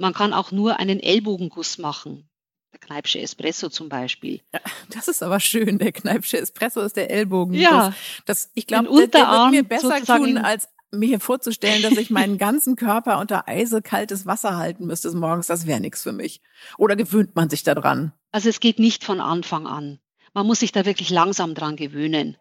Man 0.00 0.14
kann 0.14 0.32
auch 0.32 0.50
nur 0.50 0.80
einen 0.80 0.98
Ellbogenguss 0.98 1.76
machen. 1.76 2.26
Der 2.72 2.80
Kneipsche 2.80 3.20
Espresso 3.20 3.68
zum 3.68 3.90
Beispiel. 3.90 4.40
Ja, 4.54 4.60
das 4.88 5.08
ist 5.08 5.22
aber 5.22 5.40
schön. 5.40 5.78
Der 5.78 5.92
Kneipsche 5.92 6.38
Espresso 6.38 6.80
ist 6.80 6.96
der 6.96 7.10
Ellbogenguss. 7.10 7.62
Ja. 7.62 7.92
Das, 8.24 8.50
ich 8.54 8.66
glaube, 8.66 8.88
der, 8.88 9.08
der 9.08 9.30
wird 9.30 9.50
mir 9.50 9.62
besser 9.62 10.02
tun, 10.02 10.38
als 10.38 10.70
mir 10.90 11.20
vorzustellen, 11.20 11.82
dass 11.82 11.98
ich 11.98 12.08
meinen 12.08 12.38
ganzen 12.38 12.76
Körper 12.76 13.18
unter 13.18 13.46
eisekaltes 13.46 14.24
Wasser 14.24 14.56
halten 14.56 14.86
müsste 14.86 15.14
morgens. 15.14 15.48
Das 15.48 15.66
wäre 15.66 15.80
nichts 15.80 16.02
für 16.02 16.12
mich. 16.12 16.40
Oder 16.78 16.96
gewöhnt 16.96 17.36
man 17.36 17.50
sich 17.50 17.62
daran? 17.62 18.12
Also 18.32 18.48
es 18.48 18.58
geht 18.58 18.78
nicht 18.78 19.04
von 19.04 19.20
Anfang 19.20 19.66
an. 19.66 20.00
Man 20.32 20.46
muss 20.46 20.60
sich 20.60 20.72
da 20.72 20.86
wirklich 20.86 21.10
langsam 21.10 21.54
dran 21.54 21.76
gewöhnen. 21.76 22.38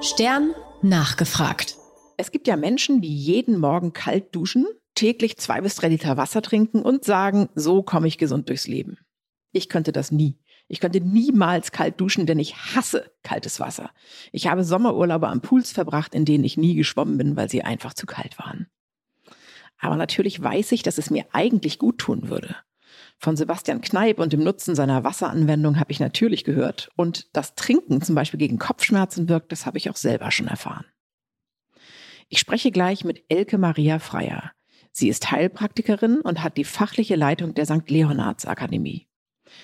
Stern 0.00 0.52
nachgefragt. 0.82 1.76
Es 2.16 2.32
gibt 2.32 2.48
ja 2.48 2.56
Menschen, 2.56 3.00
die 3.00 3.14
jeden 3.14 3.58
Morgen 3.58 3.92
kalt 3.92 4.34
duschen, 4.34 4.66
täglich 4.98 5.36
zwei 5.36 5.60
bis 5.60 5.76
drei 5.76 5.88
Liter 5.88 6.16
Wasser 6.16 6.42
trinken 6.42 6.82
und 6.82 7.04
sagen, 7.04 7.48
so 7.54 7.84
komme 7.84 8.08
ich 8.08 8.18
gesund 8.18 8.48
durchs 8.48 8.66
Leben. 8.66 8.98
Ich 9.52 9.68
könnte 9.68 9.92
das 9.92 10.10
nie. 10.10 10.40
Ich 10.66 10.80
könnte 10.80 11.00
niemals 11.00 11.70
kalt 11.70 12.00
duschen, 12.00 12.26
denn 12.26 12.40
ich 12.40 12.56
hasse 12.56 13.12
kaltes 13.22 13.60
Wasser. 13.60 13.90
Ich 14.32 14.48
habe 14.48 14.64
Sommerurlaube 14.64 15.28
am 15.28 15.40
Pools 15.40 15.70
verbracht, 15.70 16.14
in 16.16 16.24
denen 16.24 16.42
ich 16.42 16.56
nie 16.56 16.74
geschwommen 16.74 17.16
bin, 17.16 17.36
weil 17.36 17.48
sie 17.48 17.62
einfach 17.62 17.94
zu 17.94 18.06
kalt 18.06 18.38
waren. 18.40 18.66
Aber 19.78 19.94
natürlich 19.94 20.42
weiß 20.42 20.72
ich, 20.72 20.82
dass 20.82 20.98
es 20.98 21.10
mir 21.10 21.26
eigentlich 21.32 21.78
gut 21.78 21.98
tun 21.98 22.28
würde. 22.28 22.56
Von 23.18 23.36
Sebastian 23.36 23.80
Kneip 23.80 24.18
und 24.18 24.32
dem 24.32 24.42
Nutzen 24.42 24.74
seiner 24.74 25.04
Wasseranwendung 25.04 25.78
habe 25.78 25.92
ich 25.92 26.00
natürlich 26.00 26.42
gehört. 26.42 26.90
Und 26.96 27.34
dass 27.36 27.54
Trinken 27.54 28.02
zum 28.02 28.16
Beispiel 28.16 28.38
gegen 28.38 28.58
Kopfschmerzen 28.58 29.28
wirkt, 29.28 29.52
das 29.52 29.64
habe 29.64 29.78
ich 29.78 29.90
auch 29.90 29.96
selber 29.96 30.32
schon 30.32 30.48
erfahren. 30.48 30.86
Ich 32.28 32.40
spreche 32.40 32.72
gleich 32.72 33.04
mit 33.04 33.24
Elke 33.28 33.58
Maria 33.58 34.00
Freier. 34.00 34.52
Sie 34.92 35.08
ist 35.08 35.30
Heilpraktikerin 35.30 36.20
und 36.20 36.42
hat 36.42 36.56
die 36.56 36.64
fachliche 36.64 37.16
Leitung 37.16 37.54
der 37.54 37.66
St. 37.66 37.88
Leonards 37.88 38.46
Akademie. 38.46 39.06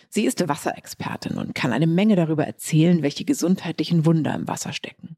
Sie 0.08 0.24
ist 0.24 0.46
Wasserexpertin 0.46 1.36
und 1.36 1.54
kann 1.54 1.72
eine 1.72 1.86
Menge 1.86 2.16
darüber 2.16 2.46
erzählen, 2.46 3.02
welche 3.02 3.24
gesundheitlichen 3.24 4.06
Wunder 4.06 4.34
im 4.34 4.48
Wasser 4.48 4.72
stecken. 4.72 5.16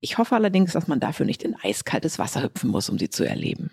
Ich 0.00 0.18
hoffe 0.18 0.34
allerdings, 0.34 0.72
dass 0.72 0.88
man 0.88 1.00
dafür 1.00 1.26
nicht 1.26 1.42
in 1.42 1.56
eiskaltes 1.56 2.18
Wasser 2.18 2.42
hüpfen 2.42 2.70
muss, 2.70 2.88
um 2.88 2.98
sie 2.98 3.10
zu 3.10 3.24
erleben. 3.24 3.70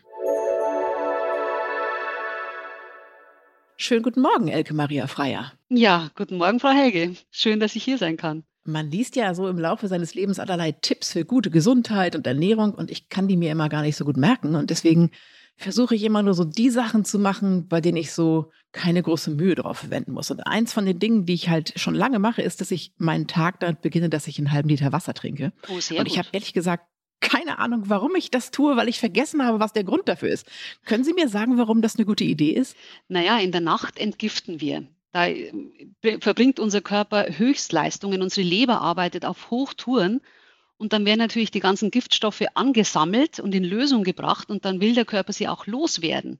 Schönen 3.78 4.04
guten 4.04 4.22
Morgen, 4.22 4.48
Elke 4.48 4.74
Maria 4.74 5.06
Freier. 5.08 5.52
Ja, 5.70 6.10
guten 6.16 6.38
Morgen, 6.38 6.60
Frau 6.60 6.70
Helge. 6.70 7.16
Schön, 7.30 7.60
dass 7.60 7.76
ich 7.76 7.84
hier 7.84 7.98
sein 7.98 8.18
kann. 8.18 8.44
Man 8.64 8.90
liest 8.90 9.16
ja 9.16 9.36
so 9.36 9.48
im 9.48 9.60
Laufe 9.60 9.88
seines 9.88 10.16
Lebens 10.16 10.40
allerlei 10.40 10.72
Tipps 10.72 11.12
für 11.12 11.26
gute 11.26 11.52
Gesundheit 11.52 12.16
und 12.16 12.26
Ernährung 12.26 12.74
und 12.74 12.90
ich 12.90 13.10
kann 13.10 13.28
die 13.28 13.38
mir 13.38 13.52
immer 13.52 13.70
gar 13.70 13.84
nicht 13.84 13.96
so 13.96 14.06
gut 14.06 14.18
merken 14.18 14.56
und 14.56 14.72
deswegen 14.72 15.12
versuche 15.58 15.96
ich 15.96 16.04
immer 16.04 16.22
nur 16.22 16.34
so 16.34 16.44
die 16.44 16.70
Sachen 16.70 17.06
zu 17.06 17.18
machen, 17.18 17.68
bei 17.68 17.82
denen 17.82 17.98
ich 17.98 18.12
so 18.12 18.52
keine 18.72 19.02
große 19.02 19.32
Mühe 19.32 19.56
drauf 19.56 19.80
verwenden 19.80 20.12
muss. 20.12 20.30
Und 20.32 20.42
eins 20.42 20.74
von 20.74 20.86
den 20.86 21.00
Dingen, 21.00 21.26
die 21.26 21.34
ich 21.34 21.50
halt 21.50 21.74
schon 21.80 21.96
lange 21.96 22.20
mache, 22.20 22.42
ist, 22.42 22.62
dass 22.62 22.72
ich 22.72 22.92
meinen 22.98 23.28
Tag 23.28 23.62
damit 23.62 23.82
beginne, 23.82 24.10
dass 24.10 24.28
ich 24.28 24.38
einen 24.38 24.52
halben 24.52 24.70
Liter 24.70 24.92
Wasser 24.92 25.14
trinke. 25.14 25.54
Oh, 25.70 25.80
sehr 25.80 26.00
und 26.00 26.08
ich 26.08 26.18
habe 26.18 26.28
ehrlich 26.32 26.54
gesagt 26.54 26.86
keine 27.22 27.58
Ahnung, 27.60 27.84
warum 27.88 28.16
ich 28.16 28.30
das 28.30 28.52
tue, 28.52 28.76
weil 28.76 28.90
ich 28.90 29.00
vergessen 29.00 29.44
habe, 29.44 29.60
was 29.60 29.74
der 29.74 29.84
Grund 29.84 30.08
dafür 30.08 30.30
ist. 30.30 30.48
Können 30.86 31.04
Sie 31.04 31.14
mir 31.14 31.28
sagen, 31.28 31.58
warum 31.58 31.82
das 31.82 31.96
eine 31.96 32.06
gute 32.06 32.24
Idee 32.24 32.52
ist? 32.52 32.76
Naja, 33.08 33.40
in 33.40 33.52
der 33.52 33.62
Nacht 33.62 33.98
entgiften 33.98 34.62
wir. 34.62 34.86
Da 35.12 35.28
äh, 35.28 35.52
verbringt 36.20 36.60
unser 36.60 36.82
Körper 36.82 37.26
Höchstleistungen, 37.30 38.22
unsere 38.22 38.46
Leber 38.46 38.82
arbeitet 38.82 39.26
auf 39.26 39.50
Hochtouren 39.50 40.22
und 40.78 40.94
dann 40.94 41.06
werden 41.06 41.20
natürlich 41.20 41.52
die 41.52 41.60
ganzen 41.60 41.92
Giftstoffe 41.92 42.44
angesammelt 42.54 43.40
und 43.40 43.56
in 43.56 43.64
Lösung 43.64 44.04
gebracht 44.04 44.50
und 44.50 44.66
dann 44.66 44.82
will 44.82 44.94
der 44.94 45.06
Körper 45.06 45.34
sie 45.34 45.48
auch 45.48 45.68
loswerden. 45.68 46.40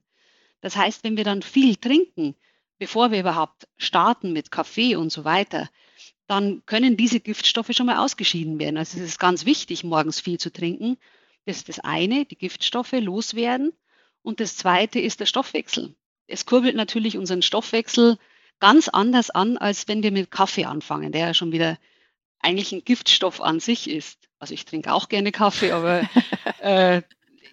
Das 0.60 0.76
heißt, 0.76 1.04
wenn 1.04 1.16
wir 1.16 1.24
dann 1.24 1.42
viel 1.42 1.76
trinken, 1.76 2.34
bevor 2.78 3.10
wir 3.10 3.20
überhaupt 3.20 3.66
starten 3.76 4.32
mit 4.32 4.50
Kaffee 4.50 4.96
und 4.96 5.10
so 5.10 5.24
weiter, 5.24 5.68
dann 6.26 6.62
können 6.66 6.96
diese 6.96 7.20
Giftstoffe 7.20 7.70
schon 7.72 7.86
mal 7.86 7.98
ausgeschieden 7.98 8.58
werden. 8.58 8.76
Also 8.76 8.98
es 8.98 9.04
ist 9.04 9.18
ganz 9.18 9.46
wichtig, 9.46 9.84
morgens 9.84 10.20
viel 10.20 10.38
zu 10.38 10.52
trinken. 10.52 10.98
Das 11.44 11.58
ist 11.58 11.68
das 11.68 11.80
eine, 11.80 12.24
die 12.24 12.36
Giftstoffe 12.36 12.92
loswerden. 12.92 13.72
Und 14.22 14.40
das 14.40 14.56
zweite 14.56 14.98
ist 14.98 15.20
der 15.20 15.26
Stoffwechsel. 15.26 15.94
Es 16.26 16.44
kurbelt 16.44 16.74
natürlich 16.74 17.16
unseren 17.16 17.42
Stoffwechsel 17.42 18.18
ganz 18.58 18.88
anders 18.88 19.30
an, 19.30 19.56
als 19.56 19.86
wenn 19.86 20.02
wir 20.02 20.10
mit 20.10 20.30
Kaffee 20.30 20.64
anfangen, 20.64 21.12
der 21.12 21.28
ja 21.28 21.34
schon 21.34 21.52
wieder 21.52 21.78
eigentlich 22.40 22.72
ein 22.72 22.84
Giftstoff 22.84 23.40
an 23.40 23.60
sich 23.60 23.88
ist. 23.88 24.18
Also 24.38 24.54
ich 24.54 24.64
trinke 24.64 24.92
auch 24.92 25.08
gerne 25.08 25.32
Kaffee, 25.32 25.72
aber 25.72 26.08
äh, 26.60 27.02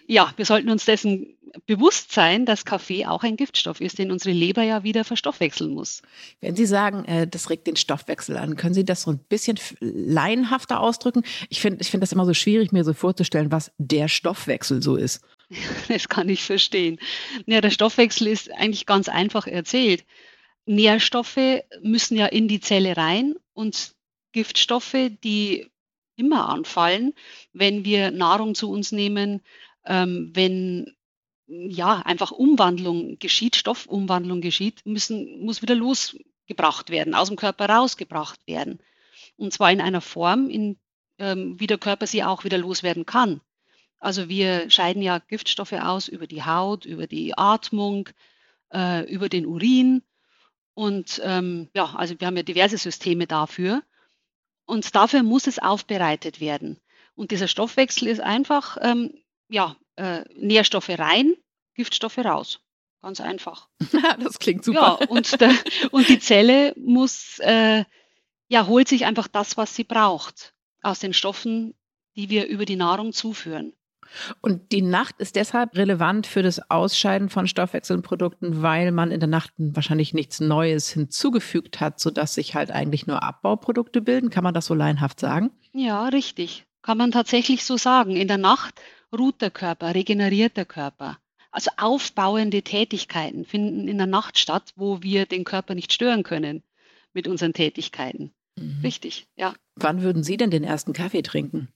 ja, 0.07 0.33
wir 0.35 0.45
sollten 0.45 0.69
uns 0.69 0.85
dessen 0.85 1.37
bewusst 1.65 2.11
sein, 2.11 2.45
dass 2.45 2.65
Kaffee 2.65 3.05
auch 3.05 3.23
ein 3.23 3.37
Giftstoff 3.37 3.79
ist, 3.79 3.99
den 3.99 4.11
unsere 4.11 4.33
Leber 4.33 4.63
ja 4.63 4.83
wieder 4.83 5.03
verstoffwechseln 5.03 5.71
muss. 5.71 6.01
Wenn 6.41 6.55
Sie 6.55 6.65
sagen, 6.65 7.05
äh, 7.05 7.27
das 7.27 7.49
regt 7.49 7.67
den 7.67 7.75
Stoffwechsel 7.75 8.37
an, 8.37 8.55
können 8.55 8.73
Sie 8.73 8.85
das 8.85 9.03
so 9.03 9.11
ein 9.11 9.19
bisschen 9.19 9.59
laienhafter 9.79 10.79
ausdrücken? 10.79 11.23
Ich 11.49 11.61
finde 11.61 11.81
ich 11.81 11.91
finde 11.91 12.05
das 12.05 12.11
immer 12.11 12.25
so 12.25 12.33
schwierig, 12.33 12.71
mir 12.71 12.83
so 12.83 12.93
vorzustellen, 12.93 13.51
was 13.51 13.71
der 13.77 14.07
Stoffwechsel 14.07 14.81
so 14.81 14.95
ist. 14.95 15.21
Das 15.87 16.09
kann 16.09 16.29
ich 16.29 16.43
verstehen. 16.43 16.97
Ja, 17.45 17.61
der 17.61 17.69
Stoffwechsel 17.69 18.27
ist 18.27 18.51
eigentlich 18.51 18.87
ganz 18.87 19.07
einfach 19.07 19.45
erzählt. 19.45 20.03
Nährstoffe 20.65 21.61
müssen 21.81 22.17
ja 22.17 22.25
in 22.25 22.47
die 22.47 22.59
Zelle 22.59 22.97
rein 22.97 23.35
und 23.53 23.93
Giftstoffe, 24.33 25.11
die 25.23 25.71
immer 26.15 26.49
anfallen, 26.49 27.13
wenn 27.53 27.85
wir 27.85 28.11
Nahrung 28.11 28.53
zu 28.55 28.69
uns 28.69 28.91
nehmen, 28.91 29.41
ähm, 29.85 30.31
wenn 30.33 30.95
ja 31.47 31.99
einfach 31.99 32.31
Umwandlung 32.31 33.17
geschieht, 33.19 33.55
Stoffumwandlung 33.55 34.41
geschieht, 34.41 34.85
müssen, 34.85 35.39
muss 35.45 35.61
wieder 35.61 35.75
losgebracht 35.75 36.89
werden, 36.89 37.15
aus 37.15 37.29
dem 37.29 37.37
Körper 37.37 37.67
rausgebracht 37.67 38.45
werden. 38.47 38.79
Und 39.37 39.53
zwar 39.53 39.71
in 39.71 39.81
einer 39.81 40.01
Form, 40.01 40.49
in, 40.49 40.77
ähm, 41.17 41.59
wie 41.59 41.67
der 41.67 41.77
Körper 41.77 42.07
sie 42.07 42.23
auch 42.23 42.43
wieder 42.43 42.57
loswerden 42.57 43.05
kann. 43.05 43.41
Also 43.99 44.29
wir 44.29 44.69
scheiden 44.69 45.01
ja 45.01 45.19
Giftstoffe 45.19 45.73
aus 45.73 46.07
über 46.07 46.27
die 46.27 46.43
Haut, 46.43 46.85
über 46.85 47.07
die 47.07 47.37
Atmung, 47.37 48.09
äh, 48.73 49.09
über 49.11 49.29
den 49.29 49.45
Urin 49.45 50.03
und 50.73 51.21
ähm, 51.23 51.69
ja, 51.73 51.93
also 51.95 52.19
wir 52.19 52.27
haben 52.27 52.37
ja 52.37 52.43
diverse 52.43 52.77
Systeme 52.77 53.27
dafür. 53.27 53.83
Und 54.73 54.95
dafür 54.95 55.21
muss 55.21 55.45
es 55.45 55.59
aufbereitet 55.59 56.41
werden. 56.41 56.79
Und 57.13 57.29
dieser 57.29 57.47
Stoffwechsel 57.47 58.07
ist 58.07 58.21
einfach, 58.21 58.75
ähm, 58.81 59.13
ja, 59.47 59.77
äh, 59.97 60.23
Nährstoffe 60.35 60.89
rein, 60.89 61.35
Giftstoffe 61.75 62.17
raus. 62.17 62.59
Ganz 63.03 63.21
einfach. 63.21 63.69
das 64.19 64.39
klingt 64.39 64.65
super. 64.65 64.97
Ja, 64.99 65.07
und, 65.09 65.39
der, 65.39 65.53
und 65.91 66.09
die 66.09 66.17
Zelle 66.17 66.73
muss, 66.75 67.37
äh, 67.37 67.83
ja, 68.47 68.65
holt 68.65 68.87
sich 68.87 69.05
einfach 69.05 69.27
das, 69.27 69.57
was 69.57 69.75
sie 69.75 69.83
braucht 69.83 70.55
aus 70.81 70.97
den 70.97 71.13
Stoffen, 71.13 71.75
die 72.15 72.31
wir 72.31 72.47
über 72.47 72.65
die 72.65 72.75
Nahrung 72.75 73.13
zuführen. 73.13 73.73
Und 74.41 74.71
die 74.71 74.81
Nacht 74.81 75.15
ist 75.19 75.35
deshalb 75.35 75.75
relevant 75.75 76.27
für 76.27 76.43
das 76.43 76.69
Ausscheiden 76.69 77.29
von 77.29 77.47
Stoffwechselprodukten, 77.47 78.61
weil 78.61 78.91
man 78.91 79.11
in 79.11 79.19
der 79.19 79.29
Nacht 79.29 79.51
wahrscheinlich 79.57 80.13
nichts 80.13 80.39
Neues 80.39 80.89
hinzugefügt 80.89 81.79
hat, 81.79 81.99
sodass 81.99 82.35
sich 82.35 82.55
halt 82.55 82.71
eigentlich 82.71 83.07
nur 83.07 83.23
Abbauprodukte 83.23 84.01
bilden. 84.01 84.29
Kann 84.29 84.43
man 84.43 84.53
das 84.53 84.65
so 84.65 84.73
laienhaft 84.73 85.19
sagen? 85.19 85.51
Ja, 85.71 86.07
richtig. 86.07 86.65
Kann 86.81 86.97
man 86.97 87.11
tatsächlich 87.11 87.63
so 87.63 87.77
sagen. 87.77 88.15
In 88.15 88.27
der 88.27 88.37
Nacht 88.37 88.81
ruht 89.17 89.41
der 89.41 89.51
Körper, 89.51 89.95
regeneriert 89.95 90.57
der 90.57 90.65
Körper. 90.65 91.17
Also 91.51 91.69
aufbauende 91.77 92.63
Tätigkeiten 92.63 93.45
finden 93.45 93.87
in 93.87 93.97
der 93.97 94.07
Nacht 94.07 94.39
statt, 94.39 94.73
wo 94.75 95.03
wir 95.03 95.25
den 95.25 95.43
Körper 95.43 95.75
nicht 95.75 95.93
stören 95.93 96.23
können 96.23 96.63
mit 97.13 97.27
unseren 97.27 97.53
Tätigkeiten. 97.53 98.33
Mhm. 98.57 98.79
Richtig, 98.83 99.27
ja. 99.35 99.53
Wann 99.75 100.01
würden 100.01 100.23
Sie 100.23 100.37
denn 100.37 100.51
den 100.51 100.63
ersten 100.63 100.93
Kaffee 100.93 101.21
trinken? 101.21 101.67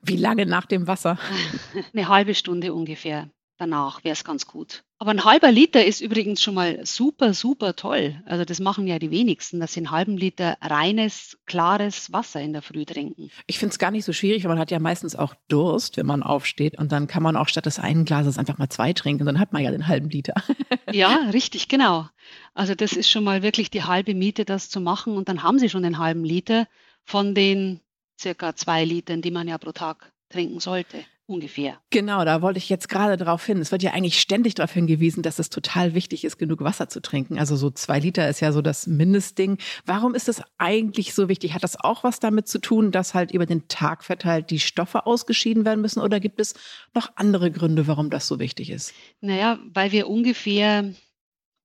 Wie 0.00 0.16
lange 0.16 0.46
nach 0.46 0.66
dem 0.66 0.86
Wasser? 0.86 1.18
Eine 1.92 2.08
halbe 2.08 2.34
Stunde 2.34 2.72
ungefähr. 2.72 3.30
Danach 3.58 4.04
wäre 4.04 4.12
es 4.12 4.22
ganz 4.22 4.46
gut. 4.46 4.84
Aber 5.00 5.10
ein 5.10 5.24
halber 5.24 5.50
Liter 5.50 5.84
ist 5.84 6.00
übrigens 6.00 6.40
schon 6.40 6.54
mal 6.54 6.86
super, 6.86 7.34
super 7.34 7.74
toll. 7.74 8.22
Also 8.24 8.44
das 8.44 8.60
machen 8.60 8.86
ja 8.86 9.00
die 9.00 9.10
wenigsten, 9.10 9.58
dass 9.58 9.72
sie 9.72 9.80
einen 9.80 9.90
halben 9.90 10.16
Liter 10.16 10.56
reines, 10.60 11.38
klares 11.46 12.12
Wasser 12.12 12.40
in 12.40 12.52
der 12.52 12.62
Früh 12.62 12.84
trinken. 12.84 13.30
Ich 13.48 13.58
finde 13.58 13.72
es 13.72 13.80
gar 13.80 13.90
nicht 13.90 14.04
so 14.04 14.12
schwierig, 14.12 14.44
weil 14.44 14.50
man 14.50 14.60
hat 14.60 14.70
ja 14.70 14.78
meistens 14.78 15.16
auch 15.16 15.34
Durst, 15.48 15.96
wenn 15.96 16.06
man 16.06 16.22
aufsteht. 16.22 16.78
Und 16.78 16.92
dann 16.92 17.08
kann 17.08 17.22
man 17.24 17.36
auch 17.36 17.48
statt 17.48 17.66
des 17.66 17.80
einen 17.80 18.04
Glases 18.04 18.38
einfach 18.38 18.58
mal 18.58 18.68
zwei 18.68 18.92
trinken. 18.92 19.26
Dann 19.26 19.40
hat 19.40 19.52
man 19.52 19.62
ja 19.62 19.72
den 19.72 19.88
halben 19.88 20.08
Liter. 20.08 20.34
ja, 20.92 21.28
richtig, 21.32 21.66
genau. 21.66 22.08
Also 22.54 22.76
das 22.76 22.92
ist 22.92 23.10
schon 23.10 23.24
mal 23.24 23.42
wirklich 23.42 23.70
die 23.70 23.82
halbe 23.82 24.14
Miete, 24.14 24.44
das 24.44 24.70
zu 24.70 24.80
machen. 24.80 25.16
Und 25.16 25.28
dann 25.28 25.42
haben 25.42 25.58
sie 25.58 25.68
schon 25.68 25.82
den 25.82 25.98
halben 25.98 26.24
Liter 26.24 26.68
von 27.04 27.34
den 27.34 27.80
circa 28.18 28.54
zwei 28.56 28.84
Litern, 28.84 29.22
die 29.22 29.30
man 29.30 29.48
ja 29.48 29.58
pro 29.58 29.72
Tag 29.72 30.12
trinken 30.28 30.60
sollte. 30.60 31.04
ungefähr. 31.30 31.78
Genau, 31.90 32.24
da 32.24 32.40
wollte 32.40 32.56
ich 32.56 32.70
jetzt 32.70 32.88
gerade 32.88 33.18
drauf 33.18 33.44
hin. 33.44 33.58
Es 33.58 33.70
wird 33.70 33.82
ja 33.82 33.92
eigentlich 33.92 34.18
ständig 34.18 34.54
darauf 34.54 34.72
hingewiesen, 34.72 35.22
dass 35.22 35.38
es 35.38 35.50
total 35.50 35.94
wichtig 35.94 36.24
ist, 36.24 36.38
genug 36.38 36.62
Wasser 36.62 36.88
zu 36.88 37.02
trinken. 37.02 37.38
Also 37.38 37.54
so 37.54 37.70
zwei 37.70 37.98
Liter 37.98 38.26
ist 38.30 38.40
ja 38.40 38.50
so 38.50 38.62
das 38.62 38.86
Mindestding. 38.86 39.58
Warum 39.84 40.14
ist 40.14 40.28
das 40.28 40.42
eigentlich 40.56 41.12
so 41.12 41.28
wichtig? 41.28 41.52
Hat 41.52 41.62
das 41.62 41.78
auch 41.78 42.02
was 42.02 42.18
damit 42.18 42.48
zu 42.48 42.58
tun, 42.60 42.92
dass 42.92 43.12
halt 43.12 43.30
über 43.30 43.44
den 43.44 43.68
Tag 43.68 44.04
verteilt 44.04 44.50
die 44.50 44.58
Stoffe 44.58 45.04
ausgeschieden 45.04 45.66
werden 45.66 45.82
müssen? 45.82 46.00
Oder 46.00 46.18
gibt 46.18 46.40
es 46.40 46.54
noch 46.94 47.10
andere 47.16 47.50
Gründe, 47.50 47.86
warum 47.86 48.08
das 48.08 48.26
so 48.26 48.38
wichtig 48.38 48.70
ist? 48.70 48.94
Naja, 49.20 49.58
weil 49.74 49.92
wir 49.92 50.08
ungefähr 50.08 50.94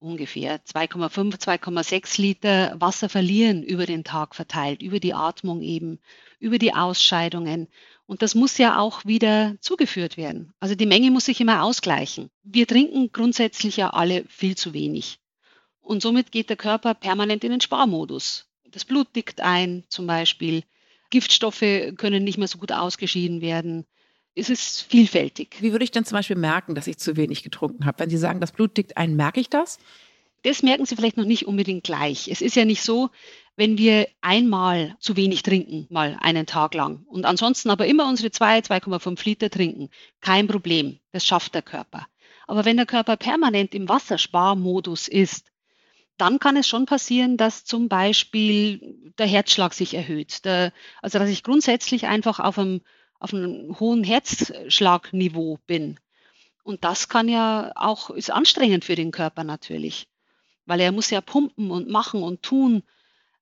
ungefähr 0.04 0.64
2,5, 0.66 1.40
2,6 1.40 2.22
Liter 2.22 2.76
Wasser 2.80 3.10
verlieren 3.10 3.64
über 3.64 3.86
den 3.86 4.04
Tag 4.04 4.36
verteilt, 4.36 4.84
über 4.84 5.00
die 5.00 5.14
Atmung 5.14 5.62
eben, 5.62 6.00
über 6.40 6.60
die 6.60 6.74
Ausscheidungen. 6.74 7.68
Und 8.06 8.22
das 8.22 8.36
muss 8.36 8.58
ja 8.58 8.78
auch 8.78 9.06
wieder 9.06 9.56
zugeführt 9.62 10.18
werden. 10.18 10.54
Also 10.60 10.76
die 10.76 10.86
Menge 10.86 11.10
muss 11.10 11.26
sich 11.26 11.40
immer 11.40 11.64
ausgleichen. 11.64 12.30
Wir 12.44 12.68
trinken 12.68 13.12
grundsätzlich 13.12 13.78
ja 13.78 13.92
alle 13.92 14.26
viel 14.28 14.56
zu 14.56 14.74
wenig. 14.74 15.20
Und 15.82 16.02
somit 16.02 16.32
geht 16.32 16.50
der 16.50 16.58
Körper 16.58 16.94
permanent 16.94 17.44
in 17.44 17.52
den 17.52 17.62
Sparmodus. 17.62 18.48
Das 18.70 18.86
Blut 18.86 19.16
dickt 19.16 19.42
ein 19.42 19.84
zum 19.88 20.06
Beispiel. 20.06 20.64
Giftstoffe 21.10 21.94
können 21.96 22.24
nicht 22.24 22.38
mehr 22.38 22.48
so 22.48 22.58
gut 22.58 22.72
ausgeschieden 22.72 23.42
werden. 23.42 23.86
Es 24.36 24.50
ist 24.50 24.82
vielfältig. 24.82 25.58
Wie 25.60 25.72
würde 25.72 25.84
ich 25.84 25.92
denn 25.92 26.06
zum 26.06 26.18
Beispiel 26.18 26.36
merken, 26.36 26.76
dass 26.76 26.88
ich 26.88 26.98
zu 26.98 27.16
wenig 27.18 27.44
getrunken 27.44 27.86
habe? 27.86 28.00
Wenn 28.00 28.10
Sie 28.10 28.18
sagen, 28.18 28.42
das 28.42 28.52
Blut 28.52 28.76
dickt 28.78 28.98
ein, 28.98 29.16
merke 29.16 29.40
ich 29.40 29.50
das? 29.50 29.78
Das 30.42 30.64
merken 30.64 30.86
Sie 30.86 30.96
vielleicht 30.96 31.18
noch 31.18 31.26
nicht 31.26 31.48
unbedingt 31.48 31.84
gleich. 31.84 32.28
Es 32.28 32.42
ist 32.42 32.56
ja 32.56 32.66
nicht 32.66 32.82
so, 32.82 33.10
wenn 33.56 33.78
wir 33.78 34.08
einmal 34.22 34.96
zu 35.00 35.16
wenig 35.16 35.44
trinken, 35.44 35.86
mal 35.90 36.18
einen 36.20 36.48
Tag 36.48 36.74
lang 36.74 37.04
und 37.06 37.26
ansonsten 37.26 37.70
aber 37.70 37.86
immer 37.86 38.08
unsere 38.08 38.32
2, 38.32 38.60
2,5 38.60 39.26
Liter 39.26 39.50
trinken, 39.50 39.90
kein 40.22 40.48
Problem, 40.48 41.00
das 41.12 41.26
schafft 41.26 41.54
der 41.54 41.62
Körper. 41.62 42.08
Aber 42.48 42.66
wenn 42.66 42.78
der 42.78 42.88
Körper 42.88 43.16
permanent 43.16 43.76
im 43.76 43.88
Wassersparmodus 43.88 45.08
ist, 45.08 45.52
dann 46.18 46.40
kann 46.40 46.58
es 46.58 46.68
schon 46.68 46.86
passieren, 46.86 47.38
dass 47.38 47.66
zum 47.66 47.88
Beispiel 47.88 49.14
der 49.18 49.28
Herzschlag 49.28 49.74
sich 49.74 49.94
erhöht. 49.94 50.46
Der, 50.46 50.74
also 51.02 51.20
dass 51.20 51.30
ich 51.30 51.44
grundsätzlich 51.44 52.06
einfach 52.06 52.40
auf 52.40 52.60
einem, 52.60 52.82
auf 53.24 53.34
einem 53.34 53.80
hohen 53.80 54.04
Herzschlagniveau 54.04 55.58
bin. 55.66 55.98
Und 56.64 56.84
das 56.84 57.08
kann 57.08 57.30
ja 57.30 57.72
auch, 57.76 58.10
ist 58.10 58.32
anstrengend 58.32 58.84
für 58.84 58.96
den 58.96 59.12
Körper 59.12 59.44
natürlich, 59.44 60.08
weil 60.66 60.82
er 60.82 60.92
muss 60.92 61.10
ja 61.10 61.22
pumpen 61.22 61.72
und 61.72 61.90
machen 61.90 62.22
und 62.22 62.44
tun. 62.44 62.84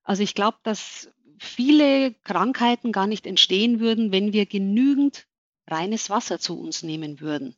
Also 0.04 0.22
ich 0.22 0.36
glaube, 0.36 0.58
dass 0.64 1.10
viele 1.40 2.14
Krankheiten 2.24 2.92
gar 2.92 3.08
nicht 3.08 3.26
entstehen 3.26 3.80
würden, 3.80 4.12
wenn 4.12 4.34
wir 4.34 4.46
genügend 4.46 5.26
reines 5.68 6.12
Wasser 6.12 6.40
zu 6.40 6.60
uns 6.60 6.84
nehmen 6.84 7.20
würden. 7.20 7.56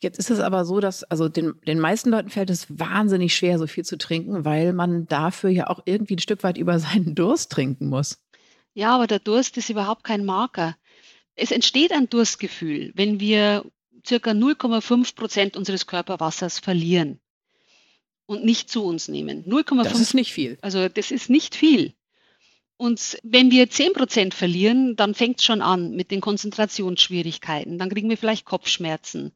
Jetzt 0.00 0.18
ist 0.18 0.30
es 0.30 0.38
aber 0.38 0.64
so, 0.64 0.78
dass 0.78 1.02
also 1.02 1.28
den, 1.28 1.54
den 1.66 1.80
meisten 1.80 2.10
Leuten 2.10 2.30
fällt 2.30 2.50
es 2.50 2.66
wahnsinnig 2.68 3.34
schwer, 3.34 3.58
so 3.58 3.66
viel 3.66 3.84
zu 3.84 3.98
trinken, 3.98 4.44
weil 4.44 4.72
man 4.72 5.06
dafür 5.06 5.50
ja 5.50 5.68
auch 5.68 5.80
irgendwie 5.86 6.16
ein 6.16 6.20
Stück 6.20 6.44
weit 6.44 6.56
über 6.56 6.78
seinen 6.78 7.14
Durst 7.16 7.50
trinken 7.50 7.88
muss. 7.88 8.20
Ja, 8.74 8.94
aber 8.94 9.06
der 9.06 9.20
Durst 9.20 9.56
ist 9.56 9.70
überhaupt 9.70 10.04
kein 10.04 10.24
Marker. 10.24 10.76
Es 11.34 11.50
entsteht 11.50 11.92
ein 11.92 12.08
Durstgefühl, 12.08 12.92
wenn 12.94 13.20
wir 13.20 13.64
circa 14.06 14.30
0,5 14.30 15.14
Prozent 15.14 15.56
unseres 15.56 15.86
Körperwassers 15.86 16.58
verlieren 16.58 17.20
und 18.26 18.44
nicht 18.44 18.70
zu 18.70 18.84
uns 18.84 19.08
nehmen. 19.08 19.44
0,5. 19.44 19.82
Das 19.82 20.00
ist 20.00 20.14
nicht 20.14 20.32
viel. 20.32 20.58
Also 20.62 20.88
das 20.88 21.10
ist 21.10 21.30
nicht 21.30 21.54
viel. 21.54 21.94
Und 22.76 23.18
wenn 23.22 23.50
wir 23.50 23.70
10 23.70 23.92
Prozent 23.92 24.34
verlieren, 24.34 24.96
dann 24.96 25.14
fängt 25.14 25.38
es 25.38 25.44
schon 25.44 25.62
an 25.62 25.92
mit 25.92 26.10
den 26.10 26.20
Konzentrationsschwierigkeiten. 26.20 27.78
Dann 27.78 27.88
kriegen 27.88 28.10
wir 28.10 28.18
vielleicht 28.18 28.44
Kopfschmerzen. 28.44 29.32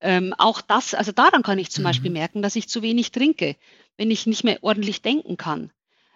Ähm, 0.00 0.34
auch 0.38 0.60
das, 0.60 0.94
also 0.94 1.12
daran 1.12 1.42
kann 1.42 1.58
ich 1.58 1.70
zum 1.70 1.82
mhm. 1.82 1.88
Beispiel 1.88 2.10
merken, 2.10 2.42
dass 2.42 2.56
ich 2.56 2.68
zu 2.68 2.82
wenig 2.82 3.10
trinke, 3.10 3.56
wenn 3.96 4.10
ich 4.10 4.26
nicht 4.26 4.44
mehr 4.44 4.62
ordentlich 4.62 5.02
denken 5.02 5.36
kann, 5.36 5.72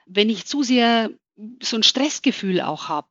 wenn 0.07 0.31
ich 0.31 0.47
zu 0.47 0.63
sehr 0.63 1.11
so 1.61 1.77
ein 1.77 1.83
Stressgefühl 1.83 2.61
auch 2.61 2.89
habe. 2.89 3.09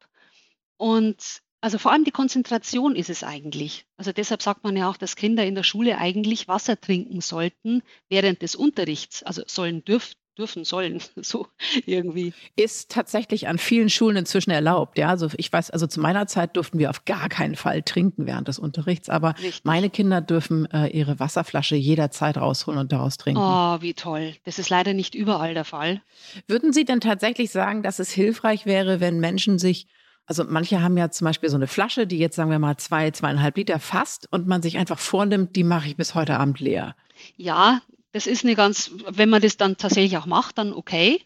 Und 0.77 1.41
also 1.61 1.77
vor 1.77 1.91
allem 1.91 2.03
die 2.03 2.11
Konzentration 2.11 2.95
ist 2.95 3.09
es 3.09 3.23
eigentlich. 3.23 3.85
Also 3.95 4.11
deshalb 4.11 4.41
sagt 4.41 4.63
man 4.63 4.75
ja 4.75 4.89
auch, 4.89 4.97
dass 4.97 5.15
Kinder 5.15 5.45
in 5.45 5.55
der 5.55 5.63
Schule 5.63 5.99
eigentlich 5.99 6.47
Wasser 6.47 6.79
trinken 6.79 7.21
sollten 7.21 7.83
während 8.09 8.41
des 8.41 8.55
Unterrichts. 8.55 9.21
Also 9.21 9.43
sollen 9.45 9.85
dürf, 9.85 10.15
dürfen, 10.39 10.65
sollen, 10.65 11.01
so 11.17 11.45
irgendwie. 11.85 12.33
Ist 12.55 12.89
tatsächlich 12.89 13.47
an 13.47 13.59
vielen 13.59 13.91
Schulen 13.91 14.17
inzwischen 14.17 14.49
erlaubt. 14.49 14.97
Ja, 14.97 15.09
also 15.09 15.29
ich 15.37 15.53
weiß, 15.53 15.69
also 15.69 15.85
zu 15.85 15.99
meiner 15.99 16.25
Zeit 16.25 16.57
durften 16.57 16.79
wir 16.79 16.89
auf 16.89 17.05
gar 17.05 17.29
keinen 17.29 17.55
Fall 17.55 17.83
trinken 17.83 18.25
während 18.25 18.47
des 18.47 18.57
Unterrichts, 18.57 19.07
aber 19.07 19.35
Richtig. 19.37 19.61
meine 19.63 19.91
Kinder 19.91 20.19
dürfen 20.19 20.65
äh, 20.71 20.87
ihre 20.87 21.19
Wasserflasche 21.19 21.75
jederzeit 21.75 22.37
rausholen 22.37 22.79
und 22.79 22.91
daraus 22.91 23.17
trinken. 23.17 23.41
Oh, 23.41 23.77
wie 23.81 23.93
toll. 23.93 24.33
Das 24.45 24.57
ist 24.57 24.71
leider 24.71 24.93
nicht 24.93 25.13
überall 25.13 25.53
der 25.53 25.65
Fall. 25.65 26.01
Würden 26.47 26.73
Sie 26.73 26.85
denn 26.85 27.01
tatsächlich 27.01 27.51
sagen, 27.51 27.83
dass 27.83 27.99
es 27.99 28.09
hilfreich 28.09 28.65
wäre, 28.65 28.99
wenn 28.99 29.19
Menschen 29.19 29.59
sich 29.59 29.85
also 30.25 30.43
manche 30.45 30.81
haben 30.81 30.97
ja 30.97 31.09
zum 31.09 31.25
Beispiel 31.25 31.49
so 31.49 31.55
eine 31.55 31.67
Flasche, 31.67 32.07
die 32.07 32.17
jetzt 32.17 32.35
sagen 32.35 32.51
wir 32.51 32.59
mal 32.59 32.77
zwei, 32.77 33.11
zweieinhalb 33.11 33.57
Liter 33.57 33.79
fasst 33.79 34.27
und 34.31 34.47
man 34.47 34.61
sich 34.61 34.77
einfach 34.77 34.99
vornimmt, 34.99 35.55
die 35.55 35.63
mache 35.63 35.87
ich 35.87 35.97
bis 35.97 36.15
heute 36.15 36.39
Abend 36.39 36.59
leer. 36.59 36.95
Ja, 37.35 37.81
das 38.11 38.27
ist 38.27 38.43
eine 38.43 38.55
ganz, 38.55 38.91
wenn 39.09 39.29
man 39.29 39.41
das 39.41 39.57
dann 39.57 39.77
tatsächlich 39.77 40.17
auch 40.17 40.25
macht, 40.25 40.57
dann 40.57 40.73
okay. 40.73 41.21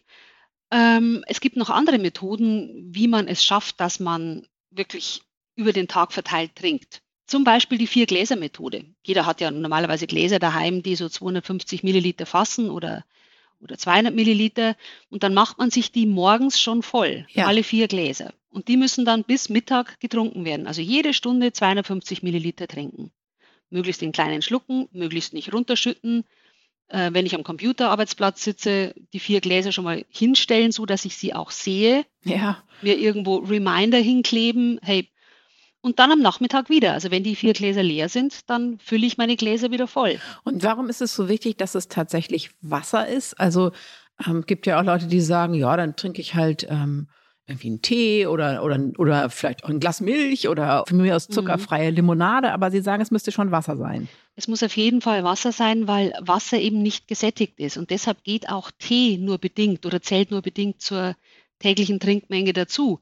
Ähm, 0.70 1.24
es 1.28 1.40
gibt 1.40 1.56
noch 1.56 1.70
andere 1.70 1.98
Methoden, 1.98 2.88
wie 2.90 3.08
man 3.08 3.28
es 3.28 3.44
schafft, 3.44 3.80
dass 3.80 4.00
man 4.00 4.46
wirklich 4.70 5.22
über 5.54 5.72
den 5.72 5.88
Tag 5.88 6.12
verteilt 6.12 6.54
trinkt. 6.56 7.02
Zum 7.26 7.44
Beispiel 7.44 7.78
die 7.78 7.88
Vier-Gläser-Methode. 7.88 8.84
Jeder 9.04 9.26
hat 9.26 9.40
ja 9.40 9.50
normalerweise 9.50 10.06
Gläser 10.06 10.38
daheim, 10.38 10.82
die 10.82 10.94
so 10.94 11.08
250 11.08 11.82
Milliliter 11.82 12.26
fassen 12.26 12.70
oder, 12.70 13.04
oder 13.60 13.78
200 13.78 14.14
Milliliter. 14.14 14.76
Und 15.10 15.22
dann 15.22 15.34
macht 15.34 15.58
man 15.58 15.70
sich 15.70 15.92
die 15.92 16.06
morgens 16.06 16.60
schon 16.60 16.82
voll, 16.82 17.26
ja. 17.30 17.46
alle 17.46 17.62
vier 17.62 17.88
Gläser. 17.88 18.32
Und 18.50 18.68
die 18.68 18.76
müssen 18.76 19.04
dann 19.04 19.24
bis 19.24 19.48
Mittag 19.48 20.00
getrunken 20.00 20.44
werden. 20.44 20.66
Also 20.66 20.80
jede 20.80 21.12
Stunde 21.12 21.52
250 21.52 22.22
Milliliter 22.22 22.66
trinken. 22.66 23.10
Möglichst 23.68 24.02
in 24.02 24.12
kleinen 24.12 24.42
Schlucken, 24.42 24.88
möglichst 24.92 25.34
nicht 25.34 25.52
runterschütten. 25.52 26.24
Äh, 26.88 27.10
wenn 27.12 27.26
ich 27.26 27.34
am 27.34 27.42
Computerarbeitsplatz 27.42 28.44
sitze, 28.44 28.94
die 29.12 29.18
vier 29.18 29.40
Gläser 29.40 29.72
schon 29.72 29.84
mal 29.84 30.04
hinstellen, 30.08 30.72
so 30.72 30.86
dass 30.86 31.04
ich 31.04 31.16
sie 31.16 31.34
auch 31.34 31.50
sehe. 31.50 32.06
Ja. 32.24 32.62
Mir 32.80 32.98
irgendwo 32.98 33.36
Reminder 33.36 33.98
hinkleben. 33.98 34.78
Hey, 34.82 35.08
und 35.86 36.00
dann 36.00 36.10
am 36.10 36.20
Nachmittag 36.20 36.68
wieder. 36.68 36.94
Also 36.94 37.12
wenn 37.12 37.22
die 37.22 37.36
vier 37.36 37.52
Gläser 37.52 37.82
leer 37.82 38.08
sind, 38.08 38.50
dann 38.50 38.78
fülle 38.80 39.06
ich 39.06 39.18
meine 39.18 39.36
Gläser 39.36 39.70
wieder 39.70 39.86
voll. 39.86 40.18
Und 40.42 40.64
warum 40.64 40.88
ist 40.88 41.00
es 41.00 41.14
so 41.14 41.28
wichtig, 41.28 41.58
dass 41.58 41.76
es 41.76 41.86
tatsächlich 41.86 42.50
Wasser 42.60 43.06
ist? 43.06 43.38
Also 43.38 43.70
ähm, 44.26 44.42
gibt 44.46 44.66
ja 44.66 44.80
auch 44.80 44.84
Leute, 44.84 45.06
die 45.06 45.20
sagen, 45.20 45.54
ja, 45.54 45.76
dann 45.76 45.94
trinke 45.94 46.20
ich 46.20 46.34
halt 46.34 46.66
ähm, 46.68 47.06
irgendwie 47.46 47.68
einen 47.68 47.82
Tee 47.82 48.26
oder, 48.26 48.64
oder, 48.64 48.80
oder 48.98 49.30
vielleicht 49.30 49.62
auch 49.62 49.68
ein 49.68 49.78
Glas 49.78 50.00
Milch 50.00 50.48
oder 50.48 50.82
für 50.88 50.96
mich 50.96 51.12
aus 51.12 51.28
zuckerfreie 51.28 51.90
mhm. 51.90 51.96
Limonade, 51.96 52.52
aber 52.52 52.72
Sie 52.72 52.80
sagen, 52.80 53.00
es 53.00 53.12
müsste 53.12 53.30
schon 53.30 53.52
Wasser 53.52 53.76
sein. 53.76 54.08
Es 54.34 54.48
muss 54.48 54.64
auf 54.64 54.76
jeden 54.76 55.00
Fall 55.00 55.22
Wasser 55.22 55.52
sein, 55.52 55.86
weil 55.86 56.12
Wasser 56.20 56.58
eben 56.58 56.82
nicht 56.82 57.06
gesättigt 57.06 57.60
ist. 57.60 57.76
Und 57.76 57.90
deshalb 57.90 58.24
geht 58.24 58.48
auch 58.48 58.72
Tee 58.76 59.18
nur 59.18 59.38
bedingt 59.38 59.86
oder 59.86 60.02
zählt 60.02 60.32
nur 60.32 60.42
bedingt 60.42 60.82
zur 60.82 61.14
täglichen 61.60 62.00
Trinkmenge 62.00 62.52
dazu. 62.52 62.98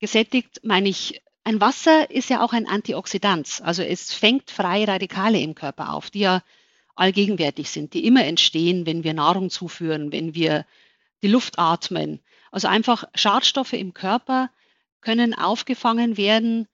Gesättigt 0.00 0.60
meine 0.64 0.88
ich, 0.88 1.22
ein 1.44 1.60
Wasser 1.60 2.10
ist 2.10 2.30
ja 2.30 2.42
auch 2.42 2.52
ein 2.52 2.66
Antioxidant. 2.66 3.60
Also 3.62 3.82
es 3.82 4.12
fängt 4.12 4.50
freie 4.50 4.88
Radikale 4.88 5.38
im 5.38 5.54
Körper 5.54 5.92
auf, 5.92 6.10
die 6.10 6.20
ja 6.20 6.42
allgegenwärtig 6.96 7.70
sind, 7.70 7.92
die 7.92 8.06
immer 8.06 8.24
entstehen, 8.24 8.86
wenn 8.86 9.04
wir 9.04 9.14
Nahrung 9.14 9.50
zuführen, 9.50 10.10
wenn 10.10 10.34
wir 10.34 10.64
die 11.22 11.28
Luft 11.28 11.58
atmen. 11.58 12.20
Also 12.50 12.68
einfach 12.68 13.04
Schadstoffe 13.14 13.74
im 13.74 13.94
Körper 13.94 14.50
können 15.00 15.34
aufgefangen 15.34 16.16
werden 16.16 16.66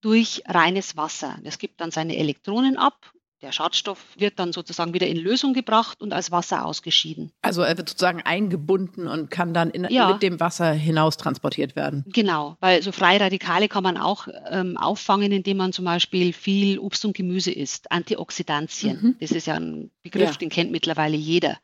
durch 0.00 0.42
reines 0.46 0.96
Wasser. 0.96 1.38
Das 1.42 1.58
gibt 1.58 1.80
dann 1.80 1.90
seine 1.90 2.16
Elektronen 2.16 2.76
ab. 2.76 3.12
Der 3.44 3.52
Schadstoff 3.52 4.02
wird 4.16 4.38
dann 4.38 4.54
sozusagen 4.54 4.94
wieder 4.94 5.06
in 5.06 5.18
Lösung 5.18 5.52
gebracht 5.52 6.00
und 6.00 6.14
als 6.14 6.30
Wasser 6.30 6.64
ausgeschieden. 6.64 7.30
Also 7.42 7.60
er 7.60 7.76
wird 7.76 7.90
sozusagen 7.90 8.22
eingebunden 8.22 9.06
und 9.06 9.30
kann 9.30 9.52
dann 9.52 9.68
in, 9.68 9.86
ja. 9.90 10.10
mit 10.10 10.22
dem 10.22 10.40
Wasser 10.40 10.72
hinaus 10.72 11.18
transportiert 11.18 11.76
werden. 11.76 12.06
Genau, 12.08 12.56
weil 12.60 12.82
so 12.82 12.90
freie 12.90 13.20
Radikale 13.20 13.68
kann 13.68 13.82
man 13.82 13.98
auch 13.98 14.28
ähm, 14.48 14.78
auffangen, 14.78 15.30
indem 15.30 15.58
man 15.58 15.74
zum 15.74 15.84
Beispiel 15.84 16.32
viel 16.32 16.78
Obst 16.78 17.04
und 17.04 17.14
Gemüse 17.14 17.52
isst. 17.52 17.92
Antioxidantien, 17.92 18.98
mhm. 19.02 19.16
das 19.20 19.32
ist 19.32 19.46
ja 19.46 19.56
ein 19.56 19.90
Begriff, 20.02 20.30
ja. 20.30 20.36
den 20.38 20.48
kennt 20.48 20.70
mittlerweile 20.70 21.18
jeder. 21.18 21.58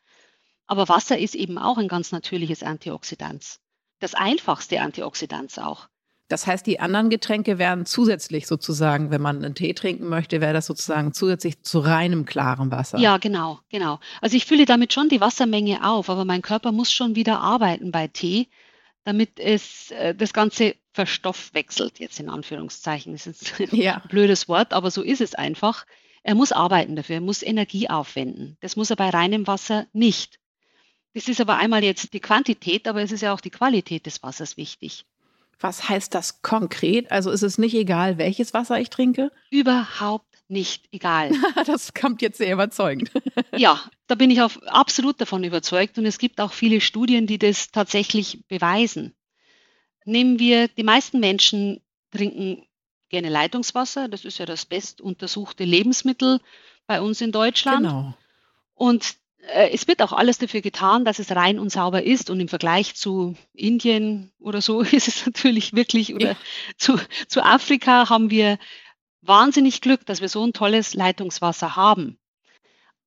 Aber 0.67 0.87
Wasser 0.91 1.17
ist 1.17 1.35
eben 1.35 1.57
auch 1.57 1.79
ein 1.79 1.89
ganz 1.89 2.13
natürliches 2.13 2.63
Antioxidant. 2.63 3.59
Das 4.01 4.15
einfachste 4.15 4.83
Antioxidant 4.83 5.59
auch. 5.59 5.89
Das 6.31 6.47
heißt, 6.47 6.65
die 6.65 6.79
anderen 6.79 7.11
Getränke 7.11 7.59
wären 7.59 7.87
zusätzlich 7.87 8.47
sozusagen, 8.47 9.11
wenn 9.11 9.21
man 9.21 9.45
einen 9.45 9.57
Tee 9.57 9.75
trinken 9.75 10.09
möchte, 10.09 10.41
wäre 10.41 10.53
das 10.53 10.65
sozusagen 10.65 11.13
zusätzlich 11.13 11.63
zu 11.63 11.81
reinem 11.81 12.25
klaren 12.25 12.71
Wasser. 12.71 12.99
Ja, 12.99 13.19
genau, 13.19 13.59
genau. 13.69 13.99
Also 14.21 14.37
ich 14.37 14.47
fülle 14.47 14.65
damit 14.65 14.93
schon 14.93 15.09
die 15.09 15.21
Wassermenge 15.21 15.85
auf, 15.85 16.09
aber 16.09 16.25
mein 16.25 16.41
Körper 16.41 16.71
muss 16.71 16.93
schon 16.93 17.17
wieder 17.17 17.41
arbeiten 17.41 17.91
bei 17.91 18.07
Tee, 18.07 18.47
damit 19.03 19.41
es 19.41 19.91
äh, 19.91 20.15
das 20.15 20.33
Ganze 20.33 20.77
verstoffwechselt, 20.93 21.99
jetzt 21.99 22.21
in 22.21 22.29
Anführungszeichen. 22.29 23.13
Das 23.13 23.27
ist 23.27 23.59
ja. 23.73 23.97
ein 23.97 24.09
blödes 24.09 24.49
Wort, 24.49 24.73
aber 24.73 24.93
so 24.93 25.03
ist 25.03 25.21
es 25.21 25.35
einfach. 25.35 25.85
Er 26.23 26.37
muss 26.37 26.53
arbeiten 26.53 26.95
dafür, 26.95 27.17
er 27.17 27.23
muss 27.23 27.43
Energie 27.43 27.91
aufwenden. 27.91 28.57
Das 28.61 28.77
muss 28.77 28.91
er 28.91 28.97
bei 28.97 29.11
reinem 29.11 29.49
Wasser 29.49 29.89
nicht. 29.93 30.39
Das 31.13 31.27
ist 31.27 31.41
aber 31.41 31.57
einmal 31.57 31.83
jetzt 31.83 32.13
die 32.13 32.21
Quantität, 32.21 32.87
aber 32.87 33.03
es 33.03 33.11
ist 33.11 33.23
ja 33.23 33.33
auch 33.33 33.41
die 33.41 33.51
Qualität 33.51 34.07
des 34.07 34.23
Wassers 34.23 34.57
wichtig. 34.57 35.07
Was 35.61 35.89
heißt 35.89 36.15
das 36.15 36.41
konkret? 36.43 37.11
Also 37.13 37.31
ist 37.31 37.43
es 37.43 37.59
nicht 37.59 37.75
egal, 37.75 38.17
welches 38.19 38.55
Wasser 38.55 38.81
ich 38.81 38.89
trinke? 38.89 39.31
Überhaupt 39.51 40.31
nicht 40.49 40.89
egal. 40.91 41.31
das 41.67 41.95
kommt 41.95 42.23
jetzt 42.23 42.39
sehr 42.39 42.53
überzeugend. 42.53 43.11
ja, 43.57 43.81
da 44.07 44.15
bin 44.15 44.31
ich 44.31 44.43
auf, 44.43 44.63
absolut 44.67 45.21
davon 45.21 45.45
überzeugt 45.45 45.99
und 45.99 46.07
es 46.07 46.19
gibt 46.19 46.41
auch 46.41 46.53
viele 46.53 46.81
Studien, 46.81 47.27
die 47.27 47.39
das 47.39 47.71
tatsächlich 47.71 48.47
beweisen. 48.49 49.15
Nehmen 50.07 50.39
wir, 50.39 50.69
die 50.69 50.83
meisten 50.83 51.21
Menschen 51.21 51.81
trinken 52.11 52.67
gerne 53.11 53.29
Leitungswasser, 53.29 54.09
das 54.09 54.25
ist 54.25 54.39
ja 54.39 54.47
das 54.47 54.65
best 54.65 55.01
untersuchte 55.01 55.65
Lebensmittel 55.65 56.41
bei 56.87 57.01
uns 57.01 57.21
in 57.21 57.33
Deutschland. 57.33 57.87
Genau. 57.87 58.15
Und 58.75 59.17
es 59.43 59.89
wird 59.89 60.03
auch 60.03 60.13
alles 60.13 60.39
dafür 60.39 60.61
getan, 60.61 61.05
dass 61.05 61.19
es 61.19 61.31
rein 61.33 61.59
und 61.59 61.71
sauber 61.71 62.03
ist. 62.03 62.31
Und 62.31 62.41
im 62.41 62.49
Vergleich 62.49 62.95
zu 62.95 63.37
Indien 63.53 64.33
oder 64.39 64.61
so 64.61 64.81
ist 64.93 65.09
es 65.09 65.27
natürlich 65.27 65.75
wirklich, 65.75 66.15
oder 66.15 66.33
ja. 66.33 66.37
zu, 66.77 66.99
zu 67.29 67.43
Afrika 67.45 68.09
haben 68.09 68.31
wir 68.31 68.59
wahnsinnig 69.23 69.81
Glück, 69.81 70.07
dass 70.07 70.21
wir 70.21 70.29
so 70.29 70.45
ein 70.45 70.53
tolles 70.53 70.95
Leitungswasser 70.95 71.77
haben. 71.77 72.19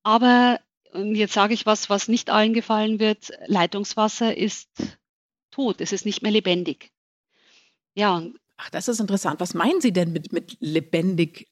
Aber, 0.04 0.60
und 0.92 1.16
jetzt 1.16 1.34
sage 1.34 1.54
ich 1.54 1.66
was, 1.66 1.90
was 1.90 2.08
nicht 2.08 2.30
allen 2.30 2.54
gefallen 2.54 3.00
wird, 3.00 3.32
Leitungswasser 3.48 4.36
ist 4.36 4.70
tot, 5.52 5.82
es 5.82 5.92
ist 5.92 6.06
nicht 6.06 6.22
mehr 6.22 6.32
lebendig. 6.32 6.92
Ja. 7.96 8.24
Ach, 8.58 8.70
das 8.70 8.88
ist 8.88 9.00
interessant. 9.00 9.40
Was 9.40 9.54
meinen 9.54 9.82
Sie 9.82 9.94
denn 9.94 10.12
mit, 10.12 10.32
mit 10.32 10.58
lebendig 10.60 11.48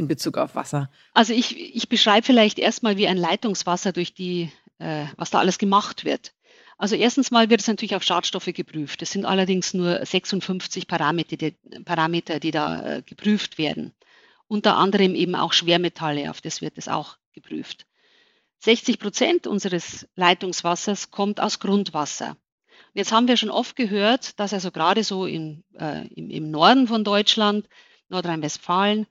in 0.00 0.08
Bezug 0.08 0.36
auf 0.36 0.54
Wasser? 0.56 0.90
Also 1.14 1.32
ich, 1.32 1.76
ich 1.76 1.88
beschreibe 1.88 2.26
vielleicht 2.26 2.58
erstmal, 2.58 2.96
wie 2.96 3.06
ein 3.06 3.16
Leitungswasser 3.16 3.92
durch 3.92 4.14
die, 4.14 4.50
äh, 4.78 5.04
was 5.16 5.30
da 5.30 5.38
alles 5.38 5.58
gemacht 5.58 6.04
wird. 6.04 6.32
Also 6.78 6.96
erstens 6.96 7.30
mal 7.30 7.50
wird 7.50 7.60
es 7.60 7.68
natürlich 7.68 7.94
auf 7.94 8.02
Schadstoffe 8.02 8.50
geprüft. 8.54 9.02
Es 9.02 9.12
sind 9.12 9.26
allerdings 9.26 9.74
nur 9.74 10.04
56 10.04 10.88
Parameter, 10.88 11.36
die, 11.36 11.50
Parameter, 11.84 12.40
die 12.40 12.50
da 12.50 12.96
äh, 12.96 13.02
geprüft 13.02 13.58
werden. 13.58 13.92
Unter 14.48 14.76
anderem 14.76 15.14
eben 15.14 15.34
auch 15.34 15.52
Schwermetalle, 15.52 16.30
auf 16.30 16.40
das 16.40 16.62
wird 16.62 16.78
es 16.78 16.88
auch 16.88 17.18
geprüft. 17.34 17.86
60 18.60 18.98
Prozent 18.98 19.46
unseres 19.46 20.08
Leitungswassers 20.16 21.10
kommt 21.10 21.38
aus 21.40 21.60
Grundwasser. 21.60 22.30
Und 22.30 22.94
jetzt 22.94 23.12
haben 23.12 23.28
wir 23.28 23.36
schon 23.36 23.50
oft 23.50 23.76
gehört, 23.76 24.40
dass 24.40 24.52
also 24.52 24.70
gerade 24.70 25.04
so 25.04 25.26
in, 25.26 25.62
äh, 25.78 26.06
im, 26.08 26.30
im 26.30 26.50
Norden 26.50 26.88
von 26.88 27.04
Deutschland, 27.04 27.68
Nordrhein-Westfalen, 28.08 29.06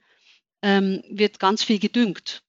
ähm, 0.62 1.02
wird 1.10 1.40
ganz 1.40 1.64
viel 1.64 1.80
gedüngt. 1.80 2.44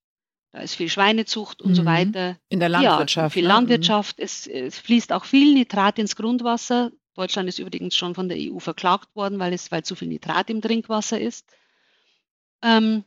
Da 0.51 0.59
ist 0.59 0.75
viel 0.75 0.89
Schweinezucht 0.89 1.61
und 1.61 1.71
mhm. 1.71 1.75
so 1.75 1.85
weiter. 1.85 2.37
In 2.49 2.59
der 2.59 2.69
Landwirtschaft. 2.69 3.15
Ja, 3.15 3.29
viel 3.29 3.43
ne? 3.43 3.49
Landwirtschaft. 3.49 4.17
Mhm. 4.17 4.25
Es, 4.25 4.47
es, 4.47 4.79
fließt 4.79 5.13
auch 5.13 5.23
viel 5.23 5.53
Nitrat 5.53 5.97
ins 5.97 6.15
Grundwasser. 6.15 6.91
Deutschland 7.15 7.47
ist 7.47 7.59
übrigens 7.59 7.95
schon 7.95 8.15
von 8.15 8.27
der 8.27 8.37
EU 8.39 8.59
verklagt 8.59 9.15
worden, 9.15 9.39
weil 9.39 9.53
es 9.53 9.71
weil 9.71 9.83
zu 9.83 9.95
viel 9.95 10.09
Nitrat 10.09 10.49
im 10.49 10.61
Trinkwasser 10.61 11.19
ist. 11.19 11.45
Ähm, 12.61 13.05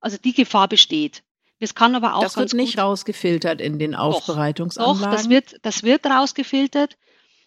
also 0.00 0.18
die 0.18 0.34
Gefahr 0.34 0.68
besteht. 0.68 1.22
Das 1.60 1.74
kann 1.74 1.94
aber 1.94 2.16
auch 2.16 2.22
das 2.22 2.36
wird 2.36 2.52
nicht 2.52 2.78
rausgefiltert 2.78 3.60
in 3.60 3.78
den 3.78 3.94
Aufbereitungsanlagen. 3.94 5.00
Doch, 5.00 5.10
doch, 5.10 5.16
das 5.16 5.28
wird, 5.28 5.56
das 5.62 5.82
wird 5.82 6.04
rausgefiltert. 6.06 6.96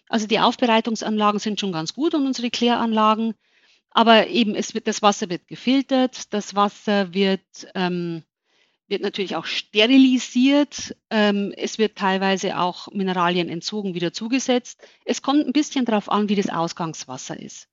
Also 0.08 0.26
die 0.26 0.40
Aufbereitungsanlagen 0.40 1.38
sind 1.38 1.60
schon 1.60 1.72
ganz 1.72 1.94
gut 1.94 2.14
und 2.14 2.26
unsere 2.26 2.50
Kläranlagen. 2.50 3.34
Aber 3.90 4.28
eben, 4.28 4.54
es 4.54 4.74
wird, 4.74 4.86
das 4.86 5.02
Wasser 5.02 5.30
wird 5.30 5.48
gefiltert, 5.48 6.32
das 6.32 6.54
Wasser 6.54 7.14
wird, 7.14 7.40
ähm, 7.74 8.22
wird 8.86 9.02
natürlich 9.02 9.36
auch 9.36 9.46
sterilisiert, 9.46 10.96
ähm, 11.10 11.52
es 11.56 11.78
wird 11.78 11.96
teilweise 11.96 12.58
auch 12.58 12.88
Mineralien 12.92 13.48
entzogen, 13.48 13.94
wieder 13.94 14.12
zugesetzt. 14.12 14.80
Es 15.04 15.22
kommt 15.22 15.46
ein 15.46 15.52
bisschen 15.52 15.84
darauf 15.84 16.10
an, 16.10 16.28
wie 16.28 16.36
das 16.36 16.48
Ausgangswasser 16.48 17.38
ist. 17.38 17.68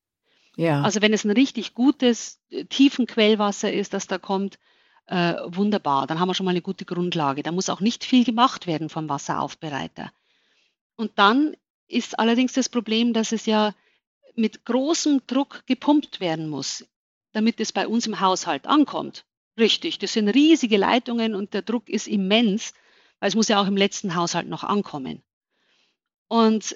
Ja. 0.58 0.82
Also 0.82 1.02
wenn 1.02 1.14
es 1.14 1.26
ein 1.26 1.32
richtig 1.32 1.74
gutes, 1.74 2.40
äh, 2.50 2.66
tiefen 2.66 3.08
Quellwasser 3.08 3.72
ist, 3.72 3.94
das 3.94 4.08
da 4.08 4.18
kommt, 4.18 4.58
äh, 5.08 5.36
wunderbar, 5.46 6.08
dann 6.08 6.20
haben 6.20 6.30
wir 6.30 6.34
schon 6.34 6.46
mal 6.46 6.52
eine 6.52 6.62
gute 6.62 6.86
Grundlage. 6.86 7.44
Da 7.44 7.52
muss 7.52 7.70
auch 7.70 7.82
nicht 7.82 8.04
viel 8.04 8.24
gemacht 8.24 8.68
werden 8.68 8.90
vom 8.90 9.08
Wasseraufbereiter. 9.08 10.12
Und 10.96 11.12
dann 11.16 11.56
ist 11.88 12.18
allerdings 12.18 12.54
das 12.54 12.70
Problem, 12.70 13.14
dass 13.14 13.32
es 13.32 13.46
ja 13.46 13.74
mit 14.38 14.66
großem 14.66 15.22
Druck 15.28 15.64
gepumpt 15.66 16.20
werden 16.20 16.50
muss, 16.50 16.86
damit 17.32 17.60
es 17.60 17.72
bei 17.72 17.88
uns 17.88 18.08
im 18.08 18.20
Haushalt 18.20 18.68
ankommt. 18.68 19.26
Richtig, 19.58 20.00
das 20.00 20.14
sind 20.14 20.30
riesige 20.30 20.78
Leitungen 20.78 21.36
und 21.36 21.54
der 21.54 21.62
Druck 21.62 21.90
ist 21.90 22.08
immens, 22.08 22.74
weil 23.20 23.30
es 23.30 23.36
muss 23.36 23.48
ja 23.48 23.62
auch 23.62 23.68
im 23.68 23.78
letzten 23.78 24.16
Haushalt 24.16 24.48
noch 24.48 24.64
ankommen. 24.64 25.24
Und 26.28 26.76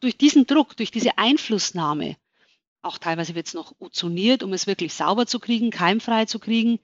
durch 0.00 0.16
diesen 0.16 0.46
Druck, 0.46 0.76
durch 0.76 0.90
diese 0.90 1.18
Einflussnahme, 1.18 2.16
auch 2.82 2.98
teilweise 2.98 3.34
wird 3.34 3.46
es 3.46 3.54
noch 3.54 3.74
ozoniert, 3.78 4.42
um 4.42 4.52
es 4.52 4.66
wirklich 4.66 4.92
sauber 4.92 5.26
zu 5.26 5.38
kriegen, 5.38 5.70
keimfrei 5.70 6.24
zu 6.24 6.38
kriegen, 6.38 6.80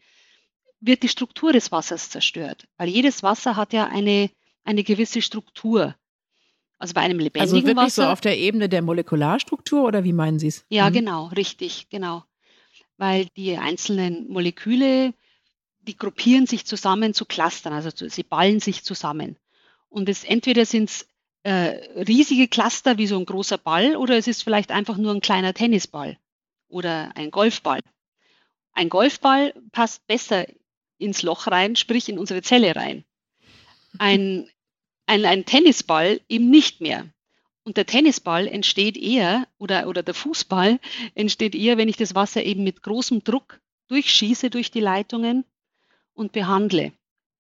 wird 0.80 1.02
die 1.02 1.08
Struktur 1.08 1.52
des 1.52 1.72
Wassers 1.72 2.10
zerstört. 2.10 2.68
Weil 2.76 2.88
jedes 2.88 3.22
Wasser 3.22 3.56
hat 3.56 3.72
ja 3.72 3.86
eine, 3.86 4.30
eine 4.64 4.84
gewisse 4.84 5.22
Struktur. 5.22 5.96
Also 6.78 6.94
bei 6.94 7.00
einem 7.00 7.18
lebendigen 7.18 7.54
also 7.56 7.66
wirklich 7.66 7.76
Wasser. 7.76 8.04
so 8.04 8.08
auf 8.08 8.20
der 8.20 8.38
Ebene 8.38 8.68
der 8.68 8.82
Molekularstruktur 8.82 9.84
oder 9.84 10.04
wie 10.04 10.12
meinen 10.12 10.38
Sie 10.38 10.48
es? 10.48 10.64
Ja, 10.68 10.88
mhm. 10.88 10.94
genau, 10.94 11.26
richtig, 11.26 11.88
genau. 11.90 12.24
Weil 12.96 13.26
die 13.36 13.56
einzelnen 13.56 14.28
Moleküle, 14.28 15.12
die 15.80 15.96
gruppieren 15.96 16.46
sich 16.46 16.66
zusammen 16.66 17.14
zu 17.14 17.24
Clustern, 17.24 17.72
also 17.72 17.90
sie 18.08 18.22
ballen 18.22 18.60
sich 18.60 18.84
zusammen. 18.84 19.36
Und 19.88 20.08
es 20.08 20.24
entweder 20.24 20.66
sind 20.66 20.90
es 20.90 21.08
äh, 21.42 22.02
riesige 22.02 22.46
Cluster 22.46 22.98
wie 22.98 23.06
so 23.06 23.18
ein 23.18 23.26
großer 23.26 23.58
Ball 23.58 23.96
oder 23.96 24.16
es 24.16 24.26
ist 24.26 24.42
vielleicht 24.42 24.70
einfach 24.70 24.96
nur 24.96 25.14
ein 25.14 25.20
kleiner 25.20 25.54
Tennisball 25.54 26.18
oder 26.68 27.10
ein 27.16 27.30
Golfball. 27.30 27.80
Ein 28.72 28.88
Golfball 28.88 29.54
passt 29.72 30.06
besser 30.06 30.46
ins 30.98 31.22
Loch 31.22 31.46
rein, 31.46 31.74
sprich 31.74 32.08
in 32.08 32.18
unsere 32.18 32.42
Zelle 32.42 32.76
rein. 32.76 33.04
Ein 33.98 34.48
ein, 35.08 35.24
ein 35.24 35.44
Tennisball 35.44 36.20
eben 36.28 36.50
nicht 36.50 36.80
mehr. 36.80 37.06
Und 37.64 37.76
der 37.76 37.86
Tennisball 37.86 38.46
entsteht 38.46 38.96
eher, 38.96 39.46
oder, 39.58 39.88
oder 39.88 40.02
der 40.02 40.14
Fußball 40.14 40.78
entsteht 41.14 41.54
eher, 41.54 41.76
wenn 41.76 41.88
ich 41.88 41.96
das 41.96 42.14
Wasser 42.14 42.44
eben 42.44 42.64
mit 42.64 42.82
großem 42.82 43.24
Druck 43.24 43.60
durchschieße 43.88 44.50
durch 44.50 44.70
die 44.70 44.80
Leitungen 44.80 45.44
und 46.14 46.32
behandle. 46.32 46.92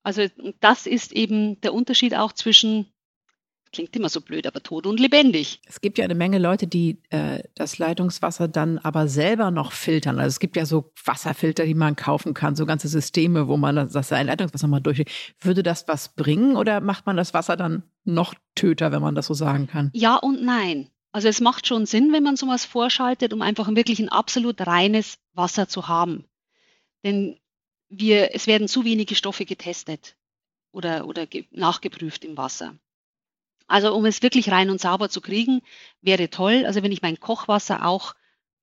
Also 0.03 0.27
das 0.59 0.85
ist 0.85 1.13
eben 1.13 1.59
der 1.61 1.73
Unterschied 1.73 2.15
auch 2.15 2.33
zwischen 2.33 2.92
Klingt 3.73 3.95
immer 3.95 4.09
so 4.09 4.21
blöd, 4.21 4.45
aber 4.45 4.61
tot 4.61 4.85
und 4.85 4.99
lebendig. 4.99 5.59
Es 5.65 5.81
gibt 5.81 5.97
ja 5.97 6.05
eine 6.05 6.13
Menge 6.13 6.37
Leute, 6.37 6.67
die 6.67 7.01
äh, 7.09 7.41
das 7.55 7.79
Leitungswasser 7.79 8.47
dann 8.47 8.77
aber 8.77 9.07
selber 9.07 9.49
noch 9.49 9.71
filtern. 9.71 10.19
Also 10.19 10.27
es 10.27 10.39
gibt 10.39 10.55
ja 10.55 10.67
so 10.67 10.91
Wasserfilter, 11.03 11.65
die 11.65 11.73
man 11.73 11.95
kaufen 11.95 12.35
kann, 12.35 12.55
so 12.55 12.67
ganze 12.67 12.87
Systeme, 12.87 13.47
wo 13.47 13.57
man 13.57 13.75
das 13.75 14.09
Leitungswasser 14.11 14.67
mal 14.67 14.79
durch. 14.79 15.03
Würde 15.41 15.63
das 15.63 15.87
was 15.87 16.09
bringen 16.09 16.55
oder 16.55 16.81
macht 16.81 17.07
man 17.07 17.17
das 17.17 17.33
Wasser 17.33 17.57
dann 17.57 17.81
noch 18.03 18.35
töter, 18.53 18.91
wenn 18.91 19.01
man 19.01 19.15
das 19.15 19.25
so 19.25 19.33
sagen 19.33 19.65
kann? 19.65 19.89
Ja 19.93 20.17
und 20.17 20.43
nein. 20.43 20.89
Also 21.11 21.27
es 21.27 21.41
macht 21.41 21.65
schon 21.65 21.87
Sinn, 21.87 22.13
wenn 22.13 22.23
man 22.23 22.35
sowas 22.35 22.65
vorschaltet, 22.65 23.33
um 23.33 23.41
einfach 23.41 23.67
wirklich 23.75 23.99
ein 23.99 24.09
absolut 24.09 24.65
reines 24.65 25.17
Wasser 25.33 25.67
zu 25.67 25.87
haben. 25.87 26.25
Denn 27.03 27.39
wir, 27.89 28.35
es 28.35 28.45
werden 28.45 28.67
zu 28.67 28.85
wenige 28.85 29.15
Stoffe 29.15 29.45
getestet 29.45 30.15
oder, 30.71 31.07
oder 31.07 31.27
nachgeprüft 31.51 32.23
im 32.23 32.37
Wasser. 32.37 32.75
Also 33.73 33.91
um 33.95 34.05
es 34.05 34.21
wirklich 34.21 34.51
rein 34.51 34.69
und 34.69 34.79
sauber 34.79 35.09
zu 35.09 35.19
kriegen, 35.19 35.63
wäre 35.99 36.29
toll, 36.29 36.67
also 36.67 36.83
wenn 36.83 36.91
ich 36.91 37.01
mein 37.01 37.19
Kochwasser 37.19 37.87
auch 37.87 38.13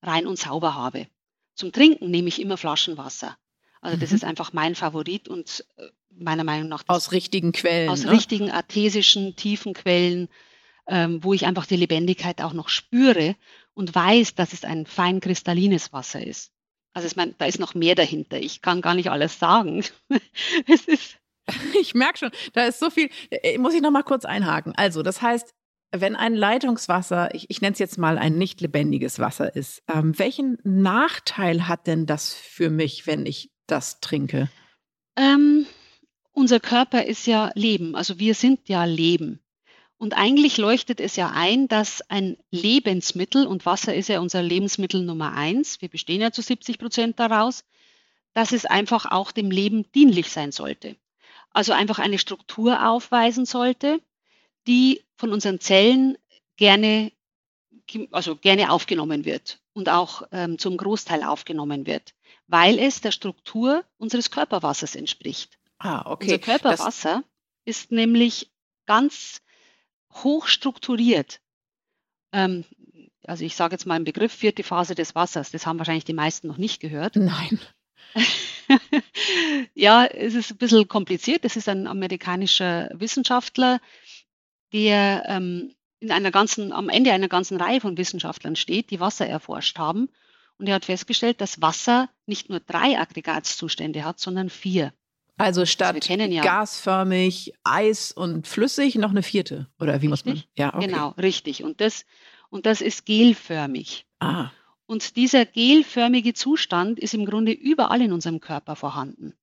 rein 0.02 0.24
und 0.24 0.38
sauber 0.38 0.76
habe. 0.76 1.08
Zum 1.56 1.72
Trinken 1.72 2.12
nehme 2.12 2.28
ich 2.28 2.40
immer 2.40 2.56
Flaschenwasser. 2.56 3.36
Also 3.80 3.96
das 3.96 4.10
mhm. 4.10 4.16
ist 4.16 4.24
einfach 4.24 4.52
mein 4.52 4.76
Favorit 4.76 5.26
und 5.26 5.64
äh, 5.78 5.88
meiner 6.10 6.44
Meinung 6.44 6.68
nach 6.68 6.84
aus 6.86 7.10
richtigen 7.10 7.50
Quellen. 7.50 7.88
Aus 7.88 8.04
ne? 8.04 8.12
richtigen 8.12 8.52
artesischen, 8.52 9.34
tiefen 9.34 9.74
Quellen, 9.74 10.28
ähm, 10.86 11.24
wo 11.24 11.34
ich 11.34 11.44
einfach 11.44 11.66
die 11.66 11.74
Lebendigkeit 11.74 12.40
auch 12.40 12.52
noch 12.52 12.68
spüre 12.68 13.34
und 13.74 13.92
weiß, 13.92 14.36
dass 14.36 14.52
es 14.52 14.64
ein 14.64 14.86
fein 14.86 15.18
kristallines 15.18 15.92
Wasser 15.92 16.24
ist. 16.24 16.52
Also 16.92 17.08
ich 17.08 17.16
meine, 17.16 17.34
da 17.36 17.46
ist 17.46 17.58
noch 17.58 17.74
mehr 17.74 17.96
dahinter. 17.96 18.38
Ich 18.38 18.62
kann 18.62 18.80
gar 18.80 18.94
nicht 18.94 19.10
alles 19.10 19.40
sagen. 19.40 19.84
es 20.68 20.84
ist 20.86 21.16
Ich 21.80 21.94
merke 21.94 22.18
schon, 22.18 22.30
da 22.52 22.64
ist 22.64 22.78
so 22.78 22.90
viel. 22.90 23.08
Äh, 23.30 23.58
muss 23.58 23.74
ich 23.74 23.82
noch 23.82 23.90
mal 23.90 24.02
kurz 24.02 24.24
einhaken. 24.24 24.72
Also, 24.76 25.02
das 25.02 25.22
heißt, 25.22 25.54
wenn 25.92 26.16
ein 26.16 26.34
Leitungswasser, 26.34 27.34
ich, 27.34 27.46
ich 27.48 27.60
nenne 27.60 27.72
es 27.72 27.78
jetzt 27.78 27.98
mal 27.98 28.18
ein 28.18 28.38
nicht 28.38 28.60
lebendiges 28.60 29.18
Wasser 29.18 29.54
ist, 29.54 29.82
ähm, 29.92 30.18
welchen 30.18 30.58
Nachteil 30.62 31.66
hat 31.66 31.86
denn 31.86 32.06
das 32.06 32.32
für 32.34 32.70
mich, 32.70 33.06
wenn 33.06 33.26
ich 33.26 33.50
das 33.66 34.00
trinke? 34.00 34.48
Ähm, 35.16 35.66
unser 36.32 36.60
Körper 36.60 37.04
ist 37.04 37.26
ja 37.26 37.50
Leben, 37.54 37.96
also 37.96 38.18
wir 38.18 38.34
sind 38.34 38.68
ja 38.68 38.84
Leben. 38.84 39.40
Und 39.98 40.16
eigentlich 40.16 40.56
leuchtet 40.56 40.98
es 40.98 41.16
ja 41.16 41.32
ein, 41.34 41.68
dass 41.68 42.00
ein 42.08 42.38
Lebensmittel, 42.50 43.46
und 43.46 43.66
Wasser 43.66 43.94
ist 43.94 44.08
ja 44.08 44.20
unser 44.20 44.42
Lebensmittel 44.42 45.04
Nummer 45.04 45.34
eins, 45.34 45.82
wir 45.82 45.90
bestehen 45.90 46.22
ja 46.22 46.30
zu 46.30 46.40
70 46.40 46.78
Prozent 46.78 47.20
daraus, 47.20 47.64
dass 48.32 48.52
es 48.52 48.64
einfach 48.64 49.10
auch 49.10 49.32
dem 49.32 49.50
Leben 49.50 49.90
dienlich 49.92 50.30
sein 50.30 50.52
sollte. 50.52 50.96
Also 51.52 51.72
einfach 51.72 51.98
eine 51.98 52.18
Struktur 52.18 52.88
aufweisen 52.88 53.44
sollte, 53.44 54.00
die 54.66 55.02
von 55.16 55.32
unseren 55.32 55.60
Zellen 55.60 56.16
gerne, 56.56 57.12
also 58.12 58.36
gerne 58.36 58.70
aufgenommen 58.70 59.24
wird 59.24 59.60
und 59.72 59.88
auch 59.88 60.22
ähm, 60.32 60.58
zum 60.58 60.76
Großteil 60.76 61.24
aufgenommen 61.24 61.86
wird, 61.86 62.14
weil 62.46 62.78
es 62.78 63.00
der 63.00 63.12
Struktur 63.12 63.84
unseres 63.98 64.30
Körperwassers 64.30 64.94
entspricht. 64.94 65.58
Ah, 65.78 66.02
okay. 66.10 66.24
Unser 66.24 66.38
Körperwasser 66.38 67.24
das 67.64 67.76
ist 67.76 67.92
nämlich 67.92 68.50
ganz 68.86 69.40
hoch 70.12 70.46
strukturiert. 70.46 71.40
Ähm, 72.32 72.64
also 73.24 73.44
ich 73.44 73.56
sage 73.56 73.74
jetzt 73.74 73.86
mal 73.86 73.94
einen 73.94 74.04
Begriff, 74.04 74.32
vierte 74.32 74.62
Phase 74.62 74.94
des 74.94 75.14
Wassers. 75.14 75.50
Das 75.50 75.66
haben 75.66 75.78
wahrscheinlich 75.78 76.04
die 76.04 76.12
meisten 76.12 76.48
noch 76.48 76.58
nicht 76.58 76.80
gehört. 76.80 77.16
Nein. 77.16 77.60
ja, 79.74 80.06
es 80.06 80.34
ist 80.34 80.52
ein 80.52 80.56
bisschen 80.56 80.88
kompliziert. 80.88 81.44
Das 81.44 81.56
ist 81.56 81.68
ein 81.68 81.86
amerikanischer 81.86 82.90
Wissenschaftler, 82.92 83.80
der 84.72 85.24
ähm, 85.26 85.74
in 86.00 86.10
einer 86.10 86.30
ganzen, 86.30 86.72
am 86.72 86.88
Ende 86.88 87.12
einer 87.12 87.28
ganzen 87.28 87.60
Reihe 87.60 87.80
von 87.80 87.96
Wissenschaftlern 87.96 88.56
steht, 88.56 88.90
die 88.90 89.00
Wasser 89.00 89.26
erforscht 89.26 89.78
haben. 89.78 90.08
Und 90.58 90.68
er 90.68 90.74
hat 90.74 90.84
festgestellt, 90.84 91.40
dass 91.40 91.62
Wasser 91.62 92.08
nicht 92.26 92.50
nur 92.50 92.60
drei 92.60 92.98
Aggregatzustände 92.98 94.04
hat, 94.04 94.20
sondern 94.20 94.50
vier. 94.50 94.92
Also 95.38 95.64
statt 95.64 96.06
ja. 96.06 96.42
gasförmig, 96.42 97.54
Eis 97.64 98.12
und 98.12 98.46
flüssig 98.46 98.96
noch 98.96 99.10
eine 99.10 99.22
vierte. 99.22 99.68
Oder 99.78 100.02
wie 100.02 100.08
richtig? 100.08 100.10
muss 100.10 100.24
man? 100.26 100.42
Ja, 100.58 100.74
okay. 100.74 100.86
Genau, 100.86 101.08
richtig. 101.12 101.64
Und 101.64 101.80
das, 101.80 102.04
und 102.50 102.66
das 102.66 102.82
ist 102.82 103.06
gelförmig. 103.06 104.06
Ah. 104.18 104.50
Und 104.90 105.14
dieser 105.14 105.46
gelförmige 105.46 106.34
Zustand 106.34 106.98
ist 106.98 107.14
im 107.14 107.24
Grunde 107.24 107.52
überall 107.52 108.02
in 108.02 108.12
unserem 108.12 108.40
Körper 108.40 108.74
vorhanden. 108.74 109.34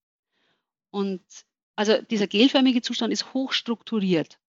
Und 0.89 1.21
also 1.77 2.01
dieser 2.01 2.27
gelförmige 2.27 2.81
Zustand 2.81 3.13
ist 3.13 3.33
hochstrukturiert. 3.33 4.39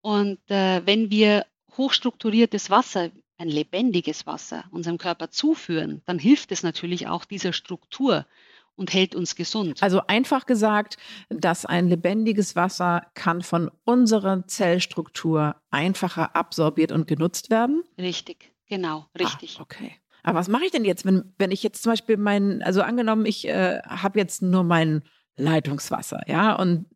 Und 0.00 0.38
äh, 0.48 0.86
wenn 0.86 1.10
wir 1.10 1.44
hochstrukturiertes 1.76 2.70
Wasser, 2.70 3.10
ein 3.36 3.48
lebendiges 3.48 4.28
Wasser, 4.28 4.62
unserem 4.70 4.96
Körper 4.96 5.32
zuführen, 5.32 6.02
dann 6.04 6.20
hilft 6.20 6.52
es 6.52 6.62
natürlich 6.62 7.08
auch 7.08 7.24
dieser 7.24 7.52
Struktur 7.52 8.28
und 8.76 8.92
hält 8.92 9.16
uns 9.16 9.34
gesund. 9.34 9.82
Also 9.82 10.02
einfach 10.06 10.46
gesagt, 10.46 10.98
dass 11.30 11.66
ein 11.66 11.88
lebendiges 11.88 12.54
Wasser 12.54 13.08
kann 13.14 13.42
von 13.42 13.72
unserer 13.82 14.46
Zellstruktur 14.46 15.56
einfacher 15.72 16.36
absorbiert 16.36 16.92
und 16.92 17.08
genutzt 17.08 17.50
werden? 17.50 17.82
Richtig, 17.98 18.53
genau, 18.68 19.06
richtig. 19.18 19.56
Ah, 19.58 19.62
okay. 19.62 19.92
Aber 20.22 20.38
was 20.38 20.48
mache 20.48 20.64
ich 20.64 20.70
denn 20.70 20.84
jetzt, 20.84 21.04
wenn, 21.04 21.34
wenn 21.38 21.50
ich 21.50 21.62
jetzt 21.62 21.82
zum 21.82 21.92
Beispiel 21.92 22.16
meinen, 22.16 22.62
also 22.62 22.82
angenommen, 22.82 23.26
ich 23.26 23.46
äh, 23.46 23.80
habe 23.82 24.18
jetzt 24.18 24.40
nur 24.40 24.64
mein 24.64 25.02
Leitungswasser, 25.36 26.22
ja, 26.26 26.54
und 26.54 26.86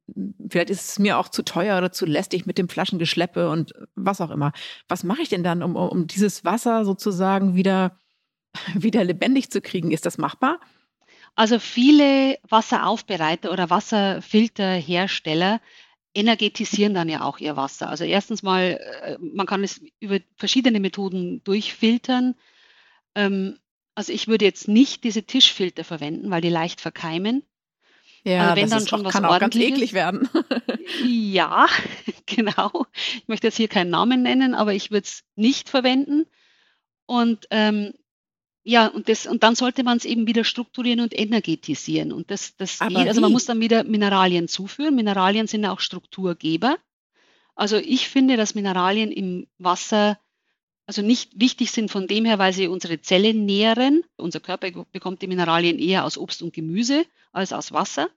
vielleicht 0.48 0.70
ist 0.70 0.90
es 0.90 0.98
mir 0.98 1.18
auch 1.18 1.28
zu 1.28 1.42
teuer 1.42 1.76
oder 1.76 1.92
zu 1.92 2.06
lästig 2.06 2.46
mit 2.46 2.56
dem 2.56 2.68
Flaschengeschleppe 2.68 3.50
und 3.50 3.75
was 3.94 4.20
auch 4.20 4.30
immer. 4.30 4.52
Was 4.88 5.04
mache 5.04 5.22
ich 5.22 5.28
denn 5.28 5.42
dann, 5.42 5.62
um, 5.62 5.76
um 5.76 6.06
dieses 6.06 6.44
Wasser 6.44 6.84
sozusagen 6.87 7.54
wieder, 7.54 7.98
wieder 8.75 9.04
lebendig 9.04 9.50
zu 9.50 9.60
kriegen? 9.60 9.90
Ist 9.90 10.06
das 10.06 10.16
machbar? 10.16 10.60
Also 11.34 11.58
viele 11.58 12.38
Wasseraufbereiter 12.48 13.52
oder 13.52 13.70
Wasserfilterhersteller 13.70 15.60
energetisieren 16.18 16.94
dann 16.94 17.08
ja 17.08 17.22
auch 17.22 17.38
ihr 17.38 17.56
Wasser. 17.56 17.88
Also 17.88 18.04
erstens 18.04 18.42
mal, 18.42 18.80
äh, 19.02 19.16
man 19.20 19.46
kann 19.46 19.62
es 19.62 19.80
über 20.00 20.18
verschiedene 20.37 20.80
Methoden 20.80 21.42
durchfiltern. 21.44 22.34
Ähm, 23.14 23.58
also 23.94 24.12
ich 24.12 24.26
würde 24.26 24.44
jetzt 24.44 24.66
nicht 24.66 25.04
diese 25.04 25.22
Tischfilter 25.22 25.84
verwenden, 25.84 26.30
weil 26.30 26.40
die 26.40 26.50
leicht 26.50 26.80
verkeimen. 26.80 27.44
Ja, 28.25 28.50
also 28.50 28.56
wenn 28.56 28.70
das 28.70 28.70
dann 28.70 28.88
schon 28.88 29.00
auch, 29.00 29.04
was 29.06 29.12
kann 29.12 29.25
auch 29.25 29.38
ganz 29.38 29.54
eklig 29.54 29.92
werden. 29.92 30.28
ja, 31.06 31.66
genau. 32.26 32.87
Ich 33.16 33.28
möchte 33.28 33.46
jetzt 33.46 33.56
hier 33.56 33.68
keinen 33.68 33.90
Namen 33.90 34.22
nennen, 34.22 34.54
aber 34.54 34.75
ich 34.75 34.90
würde 34.90 35.04
es 35.04 35.25
nicht 35.37 35.68
verwenden. 35.68 36.26
Und 37.06 37.46
ähm, 37.50 37.94
ja, 38.65 38.88
und, 38.88 39.09
das, 39.09 39.27
und 39.27 39.43
dann 39.43 39.55
sollte 39.55 39.83
man 39.83 39.97
es 39.97 40.05
eben 40.05 40.27
wieder 40.27 40.45
strukturieren 40.45 41.00
und 41.00 41.19
energetisieren. 41.19 42.12
Und 42.12 42.31
das, 42.31 42.57
das 42.57 42.79
geht, 42.81 42.97
also 42.97 43.21
man 43.21 43.33
muss 43.33 43.47
dann 43.47 43.61
wieder 43.61 43.85
Mineralien 43.85 44.49
zuführen. 44.49 44.95
Mineralien 44.95 45.47
sind 45.47 45.65
auch 45.65 45.81
Strukturgeber. 45.81 46.77
Also 47.55 47.77
ich 47.77 48.09
finde, 48.09 48.37
dass 48.37 48.55
Mineralien 48.55 49.11
im 49.11 49.47
Wasser 49.59 50.18
also 50.88 51.03
nicht 51.03 51.38
wichtig 51.38 51.71
sind 51.71 51.90
von 51.90 52.07
dem 52.07 52.25
her, 52.25 52.38
weil 52.38 52.55
sie 52.55 52.66
unsere 52.66 53.03
Zellen 53.03 53.44
nähren. 53.44 54.05
Unser 54.16 54.40
Körper 54.40 54.71
bekommt 54.90 55.21
die 55.21 55.27
Mineralien 55.27 55.79
eher 55.79 56.07
aus 56.07 56.16
Obst 56.16 56.40
und 56.40 56.55
Gemüse 56.55 57.05
als 57.31 57.53
aus 57.53 57.73
Wasser. 57.73 58.09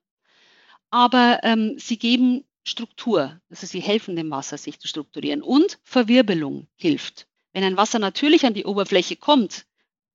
Aber 0.89 1.39
ähm, 1.43 1.75
sie 1.77 1.97
geben 1.97 2.45
Struktur, 2.63 3.41
also 3.49 3.67
sie 3.67 3.81
helfen 3.81 4.15
dem 4.15 4.29
Wasser, 4.31 4.57
sich 4.57 4.79
zu 4.79 4.87
strukturieren. 4.87 5.41
Und 5.41 5.79
Verwirbelung 5.83 6.67
hilft. 6.77 7.27
Wenn 7.51 7.65
ein 7.65 7.75
Wasser 7.75 7.99
natürlich 7.99 8.45
an 8.45 8.53
die 8.53 8.63
Oberfläche 8.63 9.17
kommt, 9.17 9.65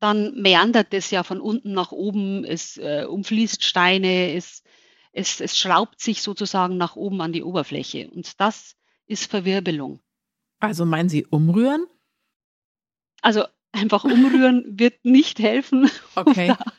dann 0.00 0.40
meandert 0.40 0.92
es 0.92 1.10
ja 1.10 1.22
von 1.22 1.40
unten 1.40 1.72
nach 1.72 1.92
oben, 1.92 2.44
es 2.44 2.76
äh, 2.76 3.04
umfließt 3.08 3.64
Steine, 3.64 4.34
es, 4.34 4.62
es, 5.12 5.40
es 5.40 5.58
schraubt 5.58 6.00
sich 6.00 6.22
sozusagen 6.22 6.76
nach 6.76 6.96
oben 6.96 7.20
an 7.20 7.32
die 7.32 7.42
Oberfläche. 7.42 8.10
Und 8.10 8.40
das 8.40 8.76
ist 9.06 9.30
Verwirbelung. 9.30 10.00
Also 10.58 10.84
meinen 10.84 11.08
Sie 11.08 11.24
umrühren? 11.26 11.86
Also 13.22 13.44
einfach 13.72 14.04
umrühren 14.04 14.64
wird 14.78 15.04
nicht 15.04 15.38
helfen, 15.38 15.90
okay. 16.14 16.50
um 16.50 16.56
da 16.56 16.72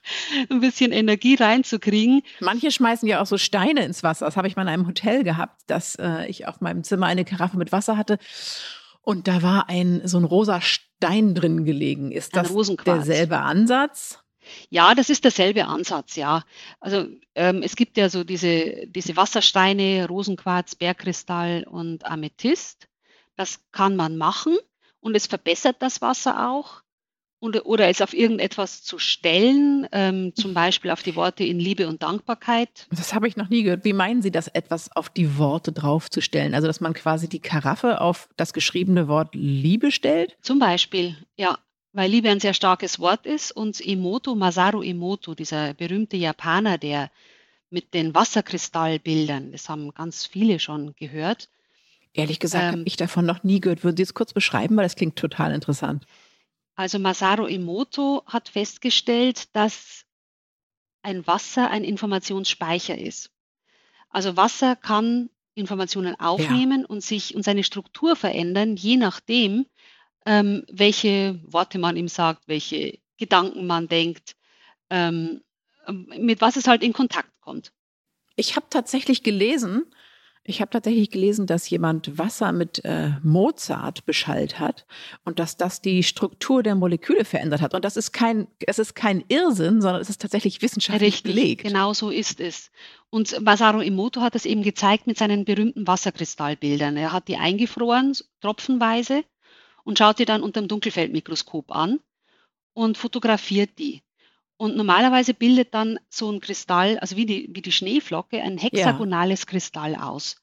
ein 0.50 0.60
bisschen 0.60 0.92
Energie 0.92 1.36
reinzukriegen. 1.36 2.22
Manche 2.40 2.72
schmeißen 2.72 3.08
ja 3.08 3.22
auch 3.22 3.26
so 3.26 3.38
Steine 3.38 3.84
ins 3.84 4.04
Wasser. 4.04 4.26
Das 4.26 4.38
habe 4.38 4.48
ich 4.48 4.56
mal 4.56 4.64
in 4.64 4.70
einem 4.70 4.88
Hotel 4.88 5.24
gehabt, 5.24 5.62
dass 5.68 5.96
äh, 5.96 6.28
ich 6.28 6.48
auf 6.48 6.62
meinem 6.62 6.84
Zimmer 6.84 7.08
eine 7.08 7.26
Karaffe 7.26 7.58
mit 7.58 7.72
Wasser 7.72 7.98
hatte 7.98 8.20
und 9.08 9.30
da 9.30 9.42
war 9.42 9.70
ein 9.70 10.06
so 10.06 10.18
ein 10.18 10.26
rosa 10.26 10.60
Stein 10.60 11.34
drin 11.34 11.64
gelegen. 11.64 12.12
Ist 12.12 12.36
das 12.36 12.52
derselbe 12.84 13.40
Ansatz? 13.40 14.20
Ja, 14.70 14.96
das 14.96 15.10
ist 15.10 15.24
derselbe 15.24 15.66
Ansatz, 15.66 16.18
ja. 16.18 16.44
Also 16.82 17.06
ähm, 17.34 17.64
es 17.64 17.78
gibt 17.78 17.96
ja 17.96 18.10
so 18.10 18.26
diese, 18.26 18.86
diese 18.88 19.16
Wassersteine, 19.16 20.10
Rosenquarz, 20.10 20.76
Bergkristall 20.76 21.64
und 21.64 22.06
Amethyst. 22.06 22.90
Das 23.38 23.62
kann 23.72 23.96
man 23.96 24.18
machen 24.18 24.58
und 25.00 25.16
es 25.16 25.26
verbessert 25.26 25.78
das 25.80 26.02
Wasser 26.02 26.50
auch 26.50 26.82
und, 27.40 27.66
oder 27.66 27.88
es 27.88 28.02
auf 28.02 28.14
irgendetwas 28.14 28.84
zu 28.84 28.98
stellen, 28.98 29.88
ähm, 29.92 30.34
zum 30.36 30.54
Beispiel 30.54 30.92
auf 30.92 31.04
die 31.04 31.16
Worte 31.16 31.44
in 31.44 31.60
Liebe 31.60 31.88
und 31.88 32.02
Dankbarkeit. 32.02 32.88
Das 32.90 33.14
habe 33.14 33.28
ich 33.28 33.38
noch 33.38 33.50
nie 33.50 33.64
gehört. 33.64 33.86
Wie 33.86 33.94
meinen 33.94 34.22
Sie 34.22 34.32
das, 34.32 34.48
etwas 34.48 34.96
auf 34.96 35.10
die 35.10 35.38
Worte 35.38 35.72
draufzustellen? 35.72 36.56
Also, 36.56 36.68
dass 36.68 36.82
man 36.82 36.94
quasi 36.94 37.30
die 37.30 37.40
Karaffe 37.40 38.02
auf 38.02 38.30
das 38.38 38.54
geschriebene 38.54 39.08
Wort 39.08 39.36
Liebe 39.36 39.92
stellt? 39.92 40.36
Zum 40.42 40.60
Beispiel, 40.60 41.16
ja. 41.36 41.58
Weil 41.94 42.12
Liebe 42.12 42.30
ein 42.30 42.40
sehr 42.40 42.54
starkes 42.54 43.00
Wort 43.00 43.26
ist 43.26 43.52
und 43.52 43.80
Emoto, 43.86 44.36
Masaru 44.36 44.84
Emoto, 44.84 45.34
dieser 45.34 45.74
berühmte 45.74 46.18
Japaner, 46.18 46.78
der 46.78 47.10
mit 47.70 47.94
den 47.94 48.14
Wasserkristallbildern, 48.14 49.52
das 49.52 49.68
haben 49.68 49.94
ganz 49.94 50.26
viele 50.26 50.60
schon 50.60 50.96
gehört. 50.96 51.50
Ehrlich 52.14 52.40
gesagt 52.40 52.64
ähm, 52.64 52.72
habe 52.72 52.84
ich 52.86 52.98
davon 52.98 53.26
noch 53.26 53.44
nie 53.44 53.62
gehört. 53.62 53.84
Würden 53.84 53.98
Sie 53.98 54.04
es 54.04 54.14
kurz 54.14 54.34
beschreiben, 54.34 54.76
weil 54.78 54.86
das 54.86 54.96
klingt 54.96 55.16
total 55.18 55.54
interessant. 55.54 56.06
Also 56.78 57.00
Masaru 57.00 57.48
Emoto 57.48 58.24
hat 58.28 58.50
festgestellt, 58.50 59.54
dass 59.56 60.06
ein 61.02 61.26
Wasser 61.26 61.72
ein 61.72 61.84
Informationsspeicher 61.84 62.96
ist. 62.96 63.32
Also 64.10 64.38
Wasser 64.38 64.76
kann 64.76 65.32
Informationen 65.56 66.20
aufnehmen 66.20 66.82
ja. 66.82 66.88
und 66.88 67.02
sich 67.04 67.34
und 67.34 67.44
seine 67.44 67.64
Struktur 67.64 68.16
verändern, 68.16 68.76
je 68.76 68.96
nachdem, 68.96 69.66
ähm, 70.28 70.66
welche 70.72 71.42
Worte 71.48 71.80
man 71.80 71.98
ihm 71.98 72.08
sagt, 72.08 72.48
welche 72.48 73.00
Gedanken 73.18 73.66
man 73.66 73.88
denkt, 73.88 74.36
ähm, 74.92 75.42
mit 75.90 76.42
was 76.42 76.58
es 76.58 76.68
halt 76.68 76.84
in 76.84 76.94
Kontakt 76.94 77.32
kommt. 77.42 77.72
Ich 78.36 78.56
habe 78.56 78.68
tatsächlich 78.70 79.24
gelesen, 79.24 79.92
ich 80.48 80.62
habe 80.62 80.72
tatsächlich 80.72 81.12
gelesen, 81.12 81.46
dass 81.46 81.70
jemand 81.70 82.18
Wasser 82.18 82.54
mit 82.54 82.84
äh, 82.86 83.12
Mozart 83.22 84.06
beschallt 84.06 84.60
hat 84.60 84.86
und 85.26 85.40
dass 85.40 85.58
das 85.58 85.82
die 85.82 86.04
Struktur 86.04 86.64
der 86.64 86.76
Moleküle 86.76 87.26
verändert 87.26 87.62
hat. 87.62 87.74
Und 87.74 87.84
das 87.84 87.98
ist 87.98 88.14
kein, 88.14 88.48
es 88.66 88.80
ist 88.80 88.96
kein 88.96 89.26
Irrsinn, 89.28 89.82
sondern 89.82 90.02
es 90.02 90.10
ist 90.10 90.22
tatsächlich 90.22 90.62
wissenschaftlich 90.62 91.16
Richtig, 91.16 91.36
belegt. 91.36 91.64
Genau 91.64 91.94
so 91.94 92.10
ist 92.10 92.40
es. 92.40 92.72
Und 93.10 93.40
Masaru 93.42 93.82
Emoto 93.82 94.22
hat 94.22 94.36
es 94.36 94.46
eben 94.46 94.64
gezeigt 94.64 95.06
mit 95.06 95.18
seinen 95.18 95.44
berühmten 95.44 95.86
Wasserkristallbildern. 95.86 96.96
Er 96.96 97.12
hat 97.12 97.28
die 97.28 97.36
eingefroren, 97.36 98.14
tropfenweise, 98.40 99.26
und 99.84 99.98
schaut 99.98 100.20
die 100.20 100.26
dann 100.26 100.44
unter 100.44 100.62
dem 100.62 100.70
Dunkelfeldmikroskop 100.70 101.76
an 101.76 102.00
und 102.74 102.98
fotografiert 102.98 103.78
die. 103.80 104.02
Und 104.58 104.76
normalerweise 104.76 105.34
bildet 105.34 105.74
dann 105.74 106.00
so 106.10 106.32
ein 106.32 106.40
Kristall, 106.40 106.98
also 107.00 107.16
wie 107.16 107.28
die, 107.28 107.50
wie 107.52 107.62
die 107.62 107.72
Schneeflocke, 107.72 108.42
ein 108.42 108.58
hexagonales 108.58 109.42
ja. 109.42 109.46
Kristall 109.46 109.96
aus. 109.96 110.38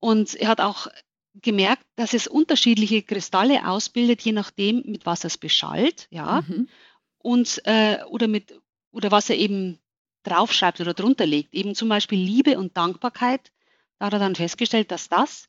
Und 0.00 0.34
er 0.34 0.48
hat 0.48 0.60
auch 0.60 0.88
gemerkt, 1.34 1.84
dass 1.96 2.12
es 2.12 2.26
unterschiedliche 2.26 3.02
Kristalle 3.02 3.68
ausbildet, 3.68 4.22
je 4.22 4.32
nachdem, 4.32 4.82
mit 4.86 5.06
was 5.06 5.24
es 5.24 5.38
beschallt, 5.38 6.08
ja, 6.10 6.42
mhm. 6.46 6.68
und 7.18 7.60
äh, 7.64 8.02
oder 8.08 8.26
mit 8.26 8.60
oder 8.90 9.10
was 9.10 9.30
er 9.30 9.36
eben 9.36 9.78
draufschreibt 10.22 10.80
oder 10.80 10.94
drunter 10.94 11.26
legt. 11.26 11.54
Eben 11.54 11.74
zum 11.74 11.88
Beispiel 11.88 12.18
Liebe 12.18 12.58
und 12.58 12.76
Dankbarkeit. 12.76 13.52
Da 13.98 14.06
hat 14.06 14.12
er 14.14 14.18
dann 14.18 14.34
festgestellt, 14.34 14.90
dass 14.90 15.08
das 15.08 15.48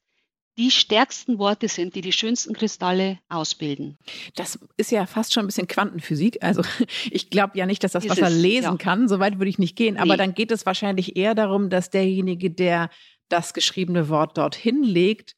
die 0.57 0.71
stärksten 0.71 1.37
Worte 1.37 1.67
sind, 1.67 1.95
die 1.95 2.01
die 2.01 2.11
schönsten 2.11 2.53
Kristalle 2.53 3.19
ausbilden. 3.29 3.97
Das 4.35 4.59
ist 4.75 4.91
ja 4.91 5.05
fast 5.05 5.33
schon 5.33 5.43
ein 5.43 5.47
bisschen 5.47 5.67
Quantenphysik. 5.67 6.39
Also 6.41 6.63
ich 7.11 7.29
glaube 7.29 7.57
ja 7.57 7.65
nicht, 7.65 7.83
dass 7.83 7.91
das 7.91 8.05
ist 8.05 8.09
Wasser 8.09 8.27
es, 8.27 8.41
lesen 8.41 8.71
ja. 8.71 8.77
kann. 8.77 9.07
So 9.07 9.19
weit 9.19 9.37
würde 9.37 9.49
ich 9.49 9.59
nicht 9.59 9.75
gehen. 9.75 9.95
Nee. 9.95 10.01
Aber 10.01 10.17
dann 10.17 10.33
geht 10.33 10.51
es 10.51 10.65
wahrscheinlich 10.65 11.15
eher 11.15 11.35
darum, 11.35 11.69
dass 11.69 11.89
derjenige, 11.89 12.49
der 12.49 12.89
das 13.29 13.53
geschriebene 13.53 14.09
Wort 14.09 14.37
dorthin 14.37 14.83
legt, 14.83 15.35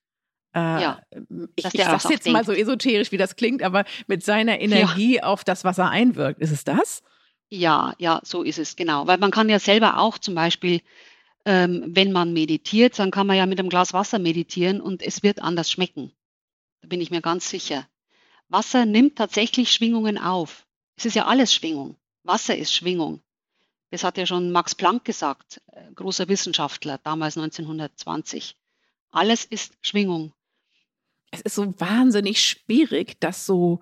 äh, 0.55 0.59
ja, 0.59 1.01
ich, 1.55 1.65
ich 1.65 1.83
sage 1.83 2.09
jetzt 2.09 2.25
denkt. 2.25 2.27
mal 2.27 2.45
so 2.45 2.53
esoterisch, 2.53 3.11
wie 3.11 3.17
das 3.17 3.35
klingt, 3.35 3.61
aber 3.61 3.85
mit 4.07 4.23
seiner 4.23 4.59
Energie 4.59 5.17
ja. 5.17 5.23
auf 5.23 5.43
das 5.43 5.63
Wasser 5.63 5.89
einwirkt. 5.89 6.41
Ist 6.41 6.51
es 6.51 6.63
das? 6.63 7.03
Ja, 7.49 7.93
ja, 7.97 8.21
so 8.23 8.43
ist 8.43 8.59
es, 8.59 8.75
genau. 8.75 9.07
Weil 9.07 9.17
man 9.17 9.31
kann 9.31 9.49
ja 9.49 9.59
selber 9.59 9.99
auch 9.99 10.17
zum 10.17 10.35
Beispiel 10.35 10.81
ähm, 11.49 11.83
wenn 11.87 12.11
man 12.11 12.31
meditiert, 12.31 12.99
dann 12.99 13.09
kann 13.09 13.25
man 13.25 13.35
ja 13.35 13.47
mit 13.47 13.57
einem 13.57 13.69
Glas 13.69 13.91
Wasser 13.91 14.19
meditieren 14.19 14.81
und 14.81 15.01
es 15.01 15.23
wird 15.23 15.41
anders 15.41 15.71
schmecken. 15.71 16.11
Da 16.81 16.87
bin 16.87 17.01
ich 17.01 17.09
mir 17.09 17.21
ganz 17.21 17.49
sicher. 17.49 17.87
Wasser 18.49 18.85
nimmt 18.85 19.15
tatsächlich 19.15 19.71
Schwingungen 19.71 20.19
auf. 20.19 20.67
Es 20.95 21.05
ist 21.05 21.15
ja 21.15 21.25
alles 21.25 21.51
Schwingung. 21.51 21.95
Wasser 22.21 22.55
ist 22.55 22.71
Schwingung. 22.71 23.23
Das 23.89 24.03
hat 24.03 24.19
ja 24.19 24.27
schon 24.27 24.51
Max 24.51 24.75
Planck 24.75 25.05
gesagt, 25.05 25.59
äh, 25.71 25.91
großer 25.95 26.27
Wissenschaftler, 26.27 26.99
damals 26.99 27.35
1920. 27.35 28.55
Alles 29.09 29.43
ist 29.43 29.73
Schwingung. 29.81 30.33
Es 31.31 31.41
ist 31.41 31.55
so 31.55 31.73
wahnsinnig 31.79 32.41
schwierig, 32.41 33.19
das 33.19 33.47
so, 33.47 33.79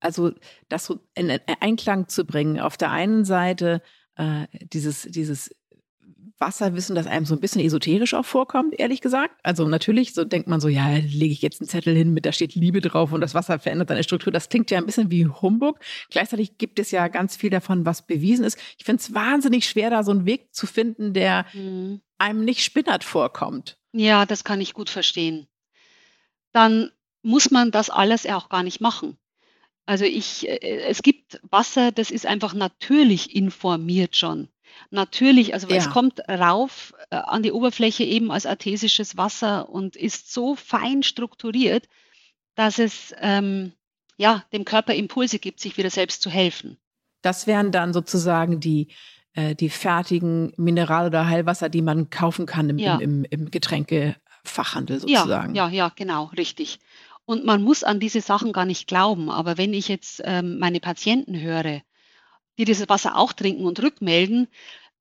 also 0.00 0.32
das 0.70 0.86
so 0.86 0.98
in 1.14 1.30
Einklang 1.60 2.08
zu 2.08 2.24
bringen. 2.24 2.58
Auf 2.58 2.78
der 2.78 2.90
einen 2.90 3.26
Seite 3.26 3.82
äh, 4.16 4.46
dieses, 4.62 5.02
dieses 5.02 5.54
Wasserwissen, 6.42 6.94
das 6.96 7.06
einem 7.06 7.24
so 7.24 7.34
ein 7.34 7.40
bisschen 7.40 7.62
esoterisch 7.62 8.12
auch 8.14 8.24
vorkommt, 8.24 8.78
ehrlich 8.78 9.00
gesagt. 9.00 9.38
Also 9.42 9.66
natürlich, 9.66 10.12
so 10.12 10.24
denkt 10.24 10.48
man 10.48 10.60
so, 10.60 10.68
ja, 10.68 10.96
lege 10.96 11.32
ich 11.32 11.40
jetzt 11.40 11.60
einen 11.60 11.68
Zettel 11.68 11.96
hin, 11.96 12.12
mit 12.12 12.26
da 12.26 12.32
steht 12.32 12.54
Liebe 12.54 12.80
drauf 12.80 13.12
und 13.12 13.20
das 13.20 13.34
Wasser 13.34 13.58
verändert 13.58 13.88
seine 13.88 14.02
Struktur. 14.02 14.32
Das 14.32 14.48
klingt 14.48 14.70
ja 14.70 14.78
ein 14.78 14.86
bisschen 14.86 15.10
wie 15.10 15.26
Humbug. 15.26 15.78
Gleichzeitig 16.10 16.58
gibt 16.58 16.78
es 16.78 16.90
ja 16.90 17.08
ganz 17.08 17.36
viel 17.36 17.50
davon, 17.50 17.86
was 17.86 18.06
bewiesen 18.06 18.44
ist. 18.44 18.58
Ich 18.76 18.84
finde 18.84 19.00
es 19.00 19.14
wahnsinnig 19.14 19.68
schwer, 19.68 19.88
da 19.88 20.02
so 20.02 20.10
einen 20.10 20.26
Weg 20.26 20.52
zu 20.52 20.66
finden, 20.66 21.14
der 21.14 21.46
mhm. 21.54 22.00
einem 22.18 22.44
nicht 22.44 22.62
spinnert 22.64 23.04
vorkommt. 23.04 23.78
Ja, 23.92 24.26
das 24.26 24.44
kann 24.44 24.60
ich 24.60 24.74
gut 24.74 24.90
verstehen. 24.90 25.46
Dann 26.52 26.90
muss 27.22 27.50
man 27.50 27.70
das 27.70 27.88
alles 27.88 28.26
auch 28.26 28.48
gar 28.48 28.64
nicht 28.64 28.80
machen. 28.80 29.16
Also 29.86 30.04
ich, 30.04 30.48
äh, 30.48 30.82
es 30.88 31.02
gibt 31.02 31.40
Wasser, 31.50 31.92
das 31.92 32.10
ist 32.10 32.26
einfach 32.26 32.54
natürlich 32.54 33.34
informiert 33.34 34.16
schon. 34.16 34.48
Natürlich, 34.90 35.54
also 35.54 35.68
ja. 35.68 35.76
es 35.76 35.90
kommt 35.90 36.20
rauf 36.28 36.94
äh, 37.10 37.16
an 37.16 37.42
die 37.42 37.52
Oberfläche 37.52 38.04
eben 38.04 38.30
als 38.30 38.46
artesisches 38.46 39.16
Wasser 39.16 39.68
und 39.68 39.96
ist 39.96 40.32
so 40.32 40.54
fein 40.54 41.02
strukturiert, 41.02 41.88
dass 42.54 42.78
es 42.78 43.14
ähm, 43.20 43.72
ja 44.16 44.44
dem 44.52 44.64
Körper 44.64 44.94
Impulse 44.94 45.38
gibt, 45.38 45.60
sich 45.60 45.76
wieder 45.76 45.90
selbst 45.90 46.22
zu 46.22 46.30
helfen. 46.30 46.78
Das 47.22 47.46
wären 47.46 47.72
dann 47.72 47.92
sozusagen 47.92 48.60
die 48.60 48.88
äh, 49.34 49.54
die 49.54 49.70
fertigen 49.70 50.52
Mineral- 50.56 51.06
oder 51.06 51.26
Heilwasser, 51.26 51.68
die 51.68 51.82
man 51.82 52.10
kaufen 52.10 52.46
kann 52.46 52.68
im, 52.68 52.78
ja. 52.78 52.96
im, 52.96 53.24
im, 53.24 53.42
im 53.42 53.50
Getränkefachhandel 53.50 55.00
sozusagen. 55.00 55.54
Ja, 55.54 55.68
ja, 55.68 55.74
ja, 55.74 55.92
genau, 55.94 56.24
richtig. 56.36 56.78
Und 57.24 57.44
man 57.44 57.62
muss 57.62 57.84
an 57.84 58.00
diese 58.00 58.20
Sachen 58.20 58.52
gar 58.52 58.66
nicht 58.66 58.86
glauben. 58.86 59.30
Aber 59.30 59.56
wenn 59.56 59.72
ich 59.72 59.88
jetzt 59.88 60.20
ähm, 60.24 60.58
meine 60.58 60.80
Patienten 60.80 61.40
höre, 61.40 61.80
die 62.58 62.64
dieses 62.64 62.88
Wasser 62.88 63.16
auch 63.16 63.32
trinken 63.32 63.64
und 63.64 63.82
rückmelden, 63.82 64.48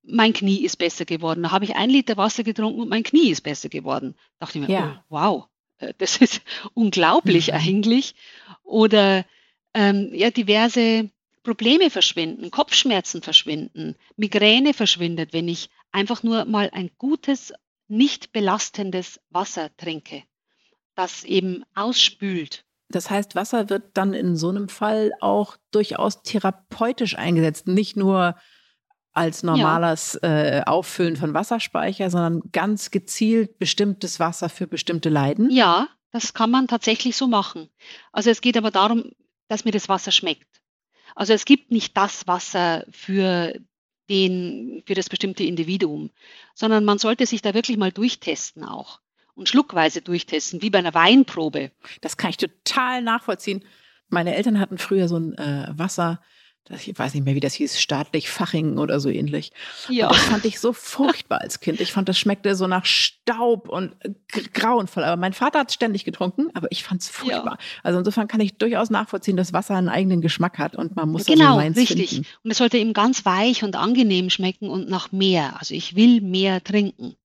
mein 0.03 0.33
Knie 0.33 0.63
ist 0.63 0.77
besser 0.77 1.05
geworden. 1.05 1.43
Da 1.43 1.51
habe 1.51 1.65
ich 1.65 1.75
ein 1.75 1.89
Liter 1.89 2.17
Wasser 2.17 2.43
getrunken 2.43 2.81
und 2.81 2.89
mein 2.89 3.03
Knie 3.03 3.29
ist 3.29 3.41
besser 3.41 3.69
geworden. 3.69 4.15
Da 4.39 4.45
dachte 4.45 4.59
ich 4.59 4.67
mir, 4.67 4.73
ja. 4.73 5.03
oh, 5.09 5.15
wow, 5.15 5.47
äh, 5.77 5.93
das 5.97 6.17
ist 6.17 6.41
unglaublich 6.73 7.47
mhm. 7.47 7.53
eigentlich. 7.53 8.15
Oder 8.63 9.25
ähm, 9.73 10.09
ja, 10.13 10.31
diverse 10.31 11.09
Probleme 11.43 11.89
verschwinden, 11.89 12.51
Kopfschmerzen 12.51 13.21
verschwinden, 13.21 13.95
Migräne 14.15 14.73
verschwindet, 14.73 15.33
wenn 15.33 15.47
ich 15.47 15.69
einfach 15.91 16.23
nur 16.23 16.45
mal 16.45 16.69
ein 16.71 16.91
gutes, 16.97 17.53
nicht 17.87 18.31
belastendes 18.31 19.19
Wasser 19.29 19.75
trinke, 19.75 20.23
das 20.95 21.23
eben 21.23 21.63
ausspült. 21.73 22.63
Das 22.91 23.09
heißt, 23.09 23.35
Wasser 23.35 23.69
wird 23.69 23.95
dann 23.95 24.13
in 24.13 24.35
so 24.35 24.49
einem 24.49 24.69
Fall 24.69 25.11
auch 25.19 25.57
durchaus 25.71 26.23
therapeutisch 26.23 27.17
eingesetzt, 27.17 27.67
nicht 27.67 27.97
nur 27.97 28.35
als 29.13 29.43
normales 29.43 30.17
ja. 30.21 30.59
äh, 30.59 30.63
Auffüllen 30.65 31.17
von 31.17 31.33
Wasserspeicher, 31.33 32.09
sondern 32.09 32.41
ganz 32.51 32.91
gezielt 32.91 33.59
bestimmtes 33.59 34.19
Wasser 34.19 34.49
für 34.49 34.67
bestimmte 34.67 35.09
Leiden. 35.09 35.49
Ja, 35.51 35.89
das 36.11 36.33
kann 36.33 36.51
man 36.51 36.67
tatsächlich 36.67 37.15
so 37.15 37.27
machen. 37.27 37.69
Also 38.11 38.29
es 38.29 38.41
geht 38.41 38.57
aber 38.57 38.71
darum, 38.71 39.11
dass 39.47 39.65
mir 39.65 39.71
das 39.71 39.89
Wasser 39.89 40.11
schmeckt. 40.11 40.61
Also 41.15 41.33
es 41.33 41.45
gibt 41.45 41.71
nicht 41.71 41.97
das 41.97 42.25
Wasser 42.27 42.85
für 42.89 43.53
den, 44.09 44.83
für 44.85 44.93
das 44.93 45.09
bestimmte 45.09 45.43
Individuum, 45.43 46.09
sondern 46.53 46.85
man 46.85 46.99
sollte 46.99 47.25
sich 47.25 47.41
da 47.41 47.53
wirklich 47.53 47.77
mal 47.77 47.91
durchtesten 47.91 48.63
auch 48.63 48.99
und 49.35 49.49
schluckweise 49.49 50.01
durchtesten, 50.01 50.61
wie 50.61 50.69
bei 50.69 50.79
einer 50.79 50.93
Weinprobe. 50.93 51.71
Das 52.01 52.17
kann 52.17 52.29
ich 52.29 52.37
total 52.37 53.01
nachvollziehen. 53.01 53.63
Meine 54.09 54.35
Eltern 54.35 54.59
hatten 54.59 54.77
früher 54.77 55.07
so 55.07 55.17
ein 55.17 55.37
äh, 55.37 55.67
Wasser, 55.75 56.21
das, 56.65 56.87
ich 56.87 56.97
weiß 56.97 57.15
nicht 57.15 57.25
mehr, 57.25 57.33
wie 57.33 57.39
das 57.39 57.55
hieß, 57.55 57.81
staatlich 57.81 58.29
Fachingen 58.29 58.77
oder 58.77 58.99
so 58.99 59.09
ähnlich. 59.09 59.51
Ja. 59.89 60.07
Und 60.07 60.15
das 60.15 60.23
fand 60.25 60.45
ich 60.45 60.59
so 60.59 60.73
furchtbar 60.73 61.41
als 61.41 61.59
Kind. 61.59 61.81
Ich 61.81 61.91
fand, 61.91 62.07
das 62.07 62.19
schmeckte 62.19 62.55
so 62.55 62.67
nach 62.67 62.85
Staub 62.85 63.67
und 63.67 63.95
grauenvoll. 64.53 65.03
Aber 65.03 65.19
mein 65.19 65.33
Vater 65.33 65.59
hat 65.59 65.69
es 65.69 65.73
ständig 65.73 66.05
getrunken, 66.05 66.49
aber 66.53 66.67
ich 66.71 66.83
fand 66.83 67.01
es 67.01 67.09
furchtbar. 67.09 67.57
Ja. 67.59 67.65
Also 67.83 67.99
insofern 67.99 68.27
kann 68.27 68.41
ich 68.41 68.57
durchaus 68.57 68.91
nachvollziehen, 68.91 69.37
dass 69.37 69.53
Wasser 69.53 69.75
einen 69.75 69.89
eigenen 69.89 70.21
Geschmack 70.21 70.59
hat 70.59 70.75
und 70.75 70.95
man 70.95 71.09
muss 71.09 71.25
genau, 71.25 71.57
also 71.57 71.79
richtig. 71.79 72.09
Finden. 72.09 72.27
Und 72.43 72.51
es 72.51 72.57
sollte 72.57 72.77
eben 72.77 72.93
ganz 72.93 73.25
weich 73.25 73.63
und 73.63 73.75
angenehm 73.75 74.29
schmecken 74.29 74.69
und 74.69 74.87
nach 74.87 75.11
mehr. 75.11 75.59
Also 75.59 75.73
ich 75.73 75.95
will 75.95 76.21
mehr 76.21 76.63
trinken. 76.63 77.15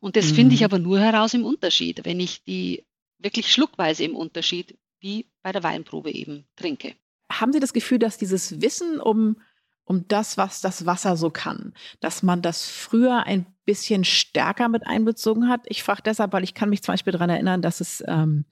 Und 0.00 0.16
das 0.16 0.30
mhm. 0.30 0.34
finde 0.34 0.54
ich 0.54 0.60
mhm. 0.60 0.66
aber 0.66 0.78
nur 0.78 1.00
heraus 1.00 1.34
im 1.34 1.44
Unterschied, 1.44 2.04
wenn 2.04 2.20
ich 2.20 2.44
die 2.44 2.84
wirklich 3.18 3.52
schluckweise 3.52 4.04
im 4.04 4.14
Unterschied 4.14 4.78
wie 5.00 5.26
bei 5.42 5.52
der 5.52 5.62
Weinprobe 5.62 6.12
eben 6.12 6.46
trinke. 6.56 6.94
Haben 7.30 7.52
Sie 7.52 7.60
das 7.60 7.72
Gefühl, 7.72 7.98
dass 7.98 8.18
dieses 8.18 8.60
Wissen 8.60 9.00
um, 9.00 9.40
um 9.84 10.06
das, 10.08 10.36
was 10.36 10.60
das 10.60 10.86
Wasser 10.86 11.16
so 11.16 11.30
kann, 11.30 11.74
dass 12.00 12.22
man 12.22 12.42
das 12.42 12.68
früher 12.68 13.24
ein 13.24 13.46
bisschen 13.64 14.04
stärker 14.04 14.68
mit 14.68 14.86
einbezogen 14.86 15.48
hat? 15.48 15.62
Ich 15.66 15.82
frage 15.82 16.02
deshalb, 16.04 16.32
weil 16.32 16.44
ich 16.44 16.54
kann 16.54 16.70
mich 16.70 16.82
zum 16.82 16.92
Beispiel 16.92 17.12
daran 17.12 17.30
erinnern, 17.30 17.62
dass 17.62 17.80
es 17.80 18.02
ähm, 18.06 18.44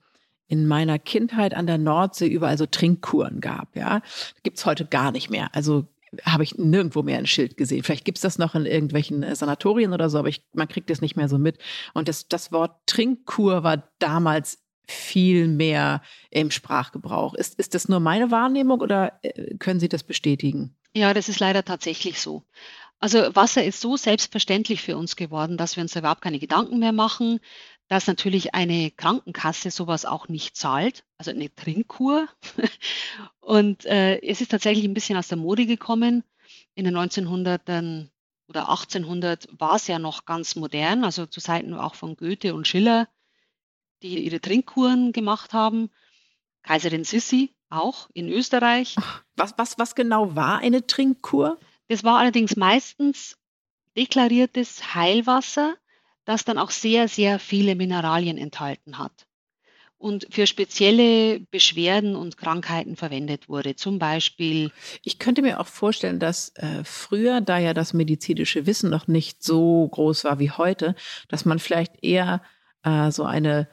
in 0.47 0.67
meiner 0.67 0.99
Kindheit 0.99 1.53
an 1.53 1.67
der 1.67 1.77
Nordsee 1.77 2.27
überall 2.27 2.57
so 2.57 2.65
Trinkkuren 2.65 3.41
gab. 3.41 3.75
Ja, 3.75 4.01
gibt 4.43 4.57
es 4.57 4.65
heute 4.65 4.85
gar 4.85 5.11
nicht 5.11 5.29
mehr. 5.29 5.49
Also 5.53 5.87
habe 6.23 6.43
ich 6.43 6.55
nirgendwo 6.57 7.03
mehr 7.03 7.17
ein 7.17 7.27
Schild 7.27 7.57
gesehen. 7.57 7.83
Vielleicht 7.83 8.05
gibt 8.05 8.17
es 8.17 8.21
das 8.21 8.37
noch 8.37 8.55
in 8.55 8.65
irgendwelchen 8.65 9.23
äh, 9.23 9.35
Sanatorien 9.35 9.93
oder 9.93 10.09
so, 10.09 10.19
aber 10.19 10.29
ich, 10.29 10.45
man 10.53 10.67
kriegt 10.67 10.89
das 10.89 11.01
nicht 11.01 11.15
mehr 11.15 11.29
so 11.29 11.37
mit. 11.37 11.57
Und 11.93 12.07
das, 12.07 12.27
das 12.27 12.51
Wort 12.51 12.75
Trinkkur 12.85 13.63
war 13.63 13.89
damals 13.99 14.63
viel 14.87 15.47
mehr 15.47 16.01
im 16.29 16.51
Sprachgebrauch. 16.51 17.33
Ist, 17.33 17.59
ist 17.59 17.73
das 17.73 17.89
nur 17.89 17.99
meine 17.99 18.31
Wahrnehmung 18.31 18.81
oder 18.81 19.19
äh, 19.23 19.55
können 19.57 19.79
Sie 19.79 19.89
das 19.89 20.03
bestätigen? 20.03 20.75
Ja, 20.93 21.13
das 21.13 21.27
ist 21.27 21.39
leider 21.39 21.63
tatsächlich 21.63 22.19
so. 22.19 22.43
Also 22.99 23.35
Wasser 23.35 23.63
ist 23.63 23.81
so 23.81 23.97
selbstverständlich 23.97 24.81
für 24.81 24.97
uns 24.97 25.15
geworden, 25.15 25.57
dass 25.57 25.75
wir 25.75 25.83
uns 25.83 25.95
überhaupt 25.95 26.21
keine 26.21 26.39
Gedanken 26.39 26.79
mehr 26.79 26.93
machen, 26.93 27.39
dass 27.87 28.07
natürlich 28.07 28.55
eine 28.55 28.91
Krankenkasse 28.91 29.69
sowas 29.71 30.05
auch 30.05 30.27
nicht 30.27 30.55
zahlt, 30.55 31.05
also 31.17 31.31
eine 31.31 31.53
Trinkkur. 31.53 32.27
Und 33.39 33.85
äh, 33.85 34.19
es 34.21 34.41
ist 34.41 34.51
tatsächlich 34.51 34.85
ein 34.85 34.93
bisschen 34.93 35.17
aus 35.17 35.27
der 35.27 35.37
Mode 35.37 35.65
gekommen. 35.65 36.23
In 36.73 36.85
den 36.85 36.97
1900ern 36.97 38.09
oder 38.47 38.69
1800 38.69 39.47
war 39.59 39.75
es 39.75 39.87
ja 39.87 39.99
noch 39.99 40.25
ganz 40.25 40.55
modern, 40.55 41.03
also 41.03 41.25
zu 41.25 41.41
Zeiten 41.41 41.73
auch 41.73 41.95
von 41.95 42.15
Goethe 42.15 42.53
und 42.53 42.67
Schiller, 42.67 43.07
die 44.01 44.23
ihre 44.25 44.41
Trinkkuren 44.41 45.11
gemacht 45.11 45.53
haben. 45.53 45.89
Kaiserin 46.63 47.03
Sissi 47.03 47.55
auch 47.69 48.09
in 48.13 48.29
Österreich. 48.29 48.95
Was, 49.35 49.53
was, 49.57 49.77
was 49.77 49.95
genau 49.95 50.35
war 50.35 50.59
eine 50.59 50.85
Trinkkur? 50.85 51.59
Das 51.87 52.03
war 52.03 52.17
allerdings 52.17 52.55
meistens 52.55 53.37
deklariertes 53.95 54.95
Heilwasser, 54.95 55.75
das 56.25 56.45
dann 56.45 56.57
auch 56.57 56.71
sehr, 56.71 57.07
sehr 57.07 57.39
viele 57.39 57.75
Mineralien 57.75 58.37
enthalten 58.37 58.97
hat 58.97 59.27
und 59.97 60.27
für 60.29 60.45
spezielle 60.45 61.39
Beschwerden 61.51 62.15
und 62.15 62.37
Krankheiten 62.37 62.95
verwendet 62.95 63.49
wurde. 63.49 63.75
Zum 63.75 63.97
Beispiel. 63.97 64.71
Ich 65.03 65.19
könnte 65.19 65.41
mir 65.41 65.59
auch 65.59 65.67
vorstellen, 65.67 66.19
dass 66.19 66.49
äh, 66.55 66.83
früher, 66.83 67.41
da 67.41 67.57
ja 67.57 67.73
das 67.73 67.93
medizinische 67.93 68.65
Wissen 68.65 68.89
noch 68.89 69.07
nicht 69.07 69.43
so 69.43 69.87
groß 69.87 70.25
war 70.25 70.39
wie 70.39 70.51
heute, 70.51 70.95
dass 71.29 71.45
man 71.45 71.59
vielleicht 71.59 72.03
eher 72.03 72.41
äh, 72.83 73.11
so 73.11 73.23
eine 73.23 73.67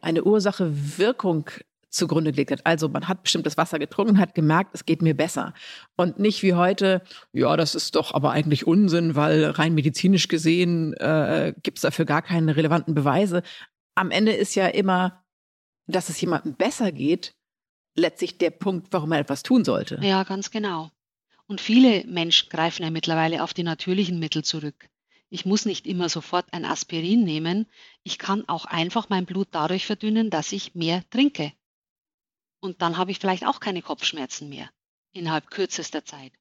eine 0.00 0.22
Ursache-Wirkung 0.22 1.50
zugrunde 1.92 2.32
gelegt 2.32 2.50
hat. 2.50 2.66
Also 2.66 2.88
man 2.88 3.06
hat 3.06 3.22
bestimmtes 3.22 3.56
Wasser 3.56 3.78
getrunken, 3.78 4.18
hat 4.18 4.34
gemerkt, 4.34 4.74
es 4.74 4.84
geht 4.84 5.02
mir 5.02 5.16
besser. 5.16 5.54
Und 5.96 6.18
nicht 6.18 6.42
wie 6.42 6.54
heute, 6.54 7.02
ja, 7.32 7.56
das 7.56 7.74
ist 7.74 7.94
doch 7.94 8.12
aber 8.14 8.32
eigentlich 8.32 8.66
Unsinn, 8.66 9.14
weil 9.14 9.44
rein 9.44 9.74
medizinisch 9.74 10.28
gesehen 10.28 10.94
äh, 10.94 11.54
gibt 11.62 11.78
es 11.78 11.82
dafür 11.82 12.04
gar 12.04 12.22
keine 12.22 12.56
relevanten 12.56 12.94
Beweise. 12.94 13.42
Am 13.94 14.10
Ende 14.10 14.32
ist 14.32 14.54
ja 14.54 14.66
immer, 14.66 15.22
dass 15.86 16.08
es 16.08 16.20
jemandem 16.20 16.54
besser 16.54 16.92
geht, 16.92 17.34
letztlich 17.94 18.38
der 18.38 18.50
Punkt, 18.50 18.88
warum 18.90 19.12
er 19.12 19.20
etwas 19.20 19.42
tun 19.42 19.64
sollte. 19.64 19.98
Ja, 20.02 20.24
ganz 20.24 20.50
genau. 20.50 20.90
Und 21.46 21.60
viele 21.60 22.04
Menschen 22.06 22.48
greifen 22.48 22.82
ja 22.82 22.90
mittlerweile 22.90 23.42
auf 23.42 23.52
die 23.52 23.64
natürlichen 23.64 24.18
Mittel 24.18 24.42
zurück. 24.42 24.88
Ich 25.28 25.44
muss 25.44 25.66
nicht 25.66 25.86
immer 25.86 26.08
sofort 26.08 26.46
ein 26.52 26.64
Aspirin 26.64 27.24
nehmen. 27.24 27.66
Ich 28.02 28.18
kann 28.18 28.48
auch 28.48 28.64
einfach 28.64 29.08
mein 29.08 29.26
Blut 29.26 29.48
dadurch 29.50 29.86
verdünnen, 29.86 30.30
dass 30.30 30.52
ich 30.52 30.74
mehr 30.74 31.02
trinke. 31.10 31.52
Und 32.62 32.80
dann 32.80 32.96
habe 32.96 33.10
ich 33.10 33.18
vielleicht 33.18 33.44
auch 33.44 33.58
keine 33.58 33.82
Kopfschmerzen 33.82 34.48
mehr 34.48 34.68
innerhalb 35.12 35.50
kürzester 35.50 36.04
Zeit. 36.04 36.32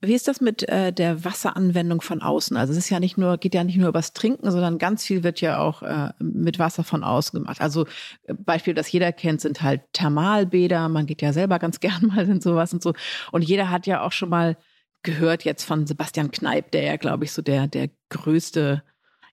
Wie 0.00 0.14
ist 0.14 0.28
das 0.28 0.40
mit 0.40 0.68
äh, 0.68 0.92
der 0.92 1.24
Wasseranwendung 1.24 2.02
von 2.02 2.22
außen? 2.22 2.56
Also 2.56 2.72
es 2.72 2.78
ist 2.78 2.90
ja 2.90 3.00
nicht 3.00 3.18
nur, 3.18 3.38
geht 3.38 3.54
ja 3.54 3.64
nicht 3.64 3.78
nur 3.78 3.88
übers 3.88 4.12
Trinken, 4.12 4.50
sondern 4.50 4.78
ganz 4.78 5.04
viel 5.04 5.24
wird 5.24 5.40
ja 5.40 5.58
auch 5.58 5.82
äh, 5.82 6.10
mit 6.20 6.58
Wasser 6.58 6.84
von 6.84 7.02
außen 7.02 7.40
gemacht. 7.40 7.60
Also 7.60 7.86
äh, 8.24 8.34
Beispiel, 8.34 8.74
das 8.74 8.92
jeder 8.92 9.10
kennt, 9.12 9.40
sind 9.40 9.62
halt 9.62 9.82
Thermalbäder. 9.92 10.88
Man 10.88 11.06
geht 11.06 11.22
ja 11.22 11.32
selber 11.32 11.58
ganz 11.58 11.80
gern 11.80 12.06
mal 12.06 12.28
in 12.28 12.40
sowas 12.40 12.72
und 12.72 12.82
so. 12.82 12.92
Und 13.32 13.42
jeder 13.42 13.70
hat 13.70 13.86
ja 13.86 14.02
auch 14.02 14.12
schon 14.12 14.28
mal 14.28 14.56
gehört 15.02 15.44
jetzt 15.44 15.64
von 15.64 15.86
Sebastian 15.86 16.30
Kneip, 16.30 16.70
der 16.72 16.82
ja, 16.82 16.96
glaube 16.96 17.24
ich, 17.24 17.32
so 17.32 17.42
der, 17.42 17.66
der 17.66 17.88
größte 18.10 18.82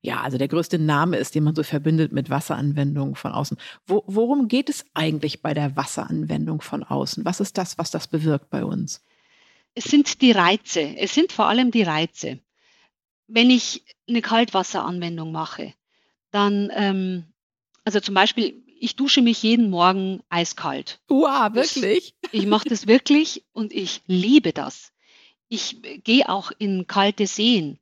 ja, 0.06 0.20
also 0.20 0.38
der 0.38 0.50
größte 0.50 0.80
Name 0.80 1.16
ist, 1.16 1.34
den 1.34 1.46
man 1.46 1.56
so 1.56 1.63
verbindet 1.63 2.12
mit 2.12 2.30
Wasseranwendung 2.30 3.16
von 3.16 3.32
außen. 3.32 3.58
Wo, 3.88 4.04
worum 4.06 4.50
geht 4.50 4.68
es 4.68 4.86
eigentlich 4.94 5.42
bei 5.42 5.54
der 5.54 5.78
Wasseranwendung 5.78 6.60
von 6.60 6.84
außen? 6.84 7.24
Was 7.24 7.39
ist 7.39 7.58
das, 7.58 7.78
was 7.78 7.89
das 7.89 8.08
bewirkt 8.08 8.50
bei 8.50 8.66
uns? 8.66 9.02
Es 9.76 9.86
sind 9.86 10.22
die 10.22 10.34
Reize. 10.34 10.82
Es 10.98 11.13
sind 11.13 11.32
vor 11.32 11.48
allem 11.48 11.72
die 11.72 11.84
Reize. 11.84 12.39
Wenn 13.28 13.50
ich 13.50 13.86
eine 14.10 14.22
Kaltwasseranwendung 14.22 15.32
mache, 15.32 15.74
dann, 16.32 16.70
ähm, 16.76 17.24
also 17.86 18.02
zum 18.02 18.13
Beispiel, 18.13 18.62
ich 18.78 18.98
dusche 18.98 19.22
mich 19.22 19.42
jeden 19.42 19.70
Morgen 19.70 20.22
eiskalt. 20.28 21.00
Wow, 21.08 21.54
wirklich? 21.54 22.13
Das, 22.20 22.34
ich 22.34 22.46
mache 22.46 22.68
das 22.68 22.88
wirklich 22.88 23.46
und 23.54 23.72
ich 23.72 24.02
liebe 24.08 24.52
das. 24.52 24.92
Ich 25.48 25.78
gehe 26.04 26.28
auch 26.28 26.52
in 26.58 26.88
kalte 26.88 27.26
Seen 27.26 27.80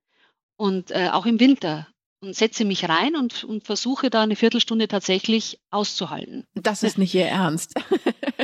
und 0.55 0.91
äh, 0.91 1.09
auch 1.11 1.25
im 1.25 1.39
Winter 1.39 1.87
und 2.21 2.35
setze 2.35 2.65
mich 2.65 2.87
rein 2.87 3.15
und, 3.15 3.43
und 3.43 3.65
versuche 3.65 4.09
da 4.09 4.21
eine 4.21 4.35
Viertelstunde 4.35 4.87
tatsächlich 4.87 5.59
auszuhalten. 5.71 6.45
Das 6.53 6.83
ist 6.83 6.97
nicht 6.97 7.13
Ihr 7.13 7.27
Ernst. 7.27 7.73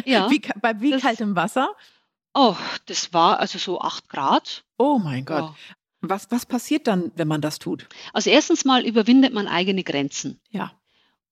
Ja. 0.06 0.30
Wie, 0.30 0.40
bei 0.62 0.80
wie 0.80 0.92
das, 0.92 1.02
kaltem 1.02 1.36
Wasser? 1.36 1.76
Oh, 2.34 2.56
das 2.86 3.14
war 3.14 3.42
also 3.42 3.58
so 3.58 3.82
acht 3.82 4.08
Grad. 4.08 4.64
Oh 4.78 5.00
mein 5.00 5.26
Gott. 5.26 5.42
Ja. 5.42 5.56
Was, 6.00 6.32
was 6.32 6.46
passiert 6.46 6.88
dann, 6.88 7.12
wenn 7.16 7.28
man 7.28 7.42
das 7.42 7.60
tut? 7.60 7.90
Also 8.14 8.30
erstens 8.30 8.64
mal 8.64 8.86
überwindet 8.86 9.34
man 9.34 9.50
eigene 9.50 9.84
Grenzen. 9.84 10.40
Ja. 10.50 10.72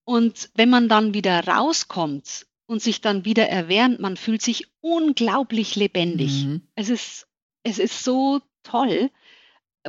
Und 0.04 0.50
wenn 0.56 0.70
man 0.70 0.90
dann 0.90 1.14
wieder 1.14 1.48
rauskommt 1.48 2.48
und 2.66 2.82
sich 2.82 3.00
dann 3.00 3.24
wieder 3.24 3.48
erwärmt, 3.48 4.02
man 4.02 4.18
fühlt 4.18 4.42
sich 4.42 4.68
unglaublich 4.82 5.78
lebendig. 5.78 6.44
Mhm. 6.44 6.68
Es, 6.76 6.90
ist, 6.90 7.28
es 7.64 7.80
ist 7.80 8.04
so 8.04 8.42
toll 8.64 9.10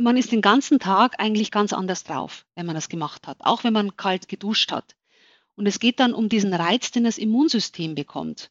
man 0.00 0.16
ist 0.16 0.32
den 0.32 0.42
ganzen 0.42 0.78
Tag 0.78 1.18
eigentlich 1.18 1.50
ganz 1.50 1.72
anders 1.72 2.04
drauf, 2.04 2.46
wenn 2.54 2.66
man 2.66 2.74
das 2.74 2.88
gemacht 2.88 3.26
hat, 3.26 3.38
auch 3.40 3.64
wenn 3.64 3.72
man 3.72 3.96
kalt 3.96 4.28
geduscht 4.28 4.72
hat. 4.72 4.96
Und 5.54 5.66
es 5.66 5.78
geht 5.78 6.00
dann 6.00 6.14
um 6.14 6.28
diesen 6.28 6.52
Reiz, 6.52 6.90
den 6.90 7.04
das 7.04 7.18
Immunsystem 7.18 7.94
bekommt, 7.94 8.50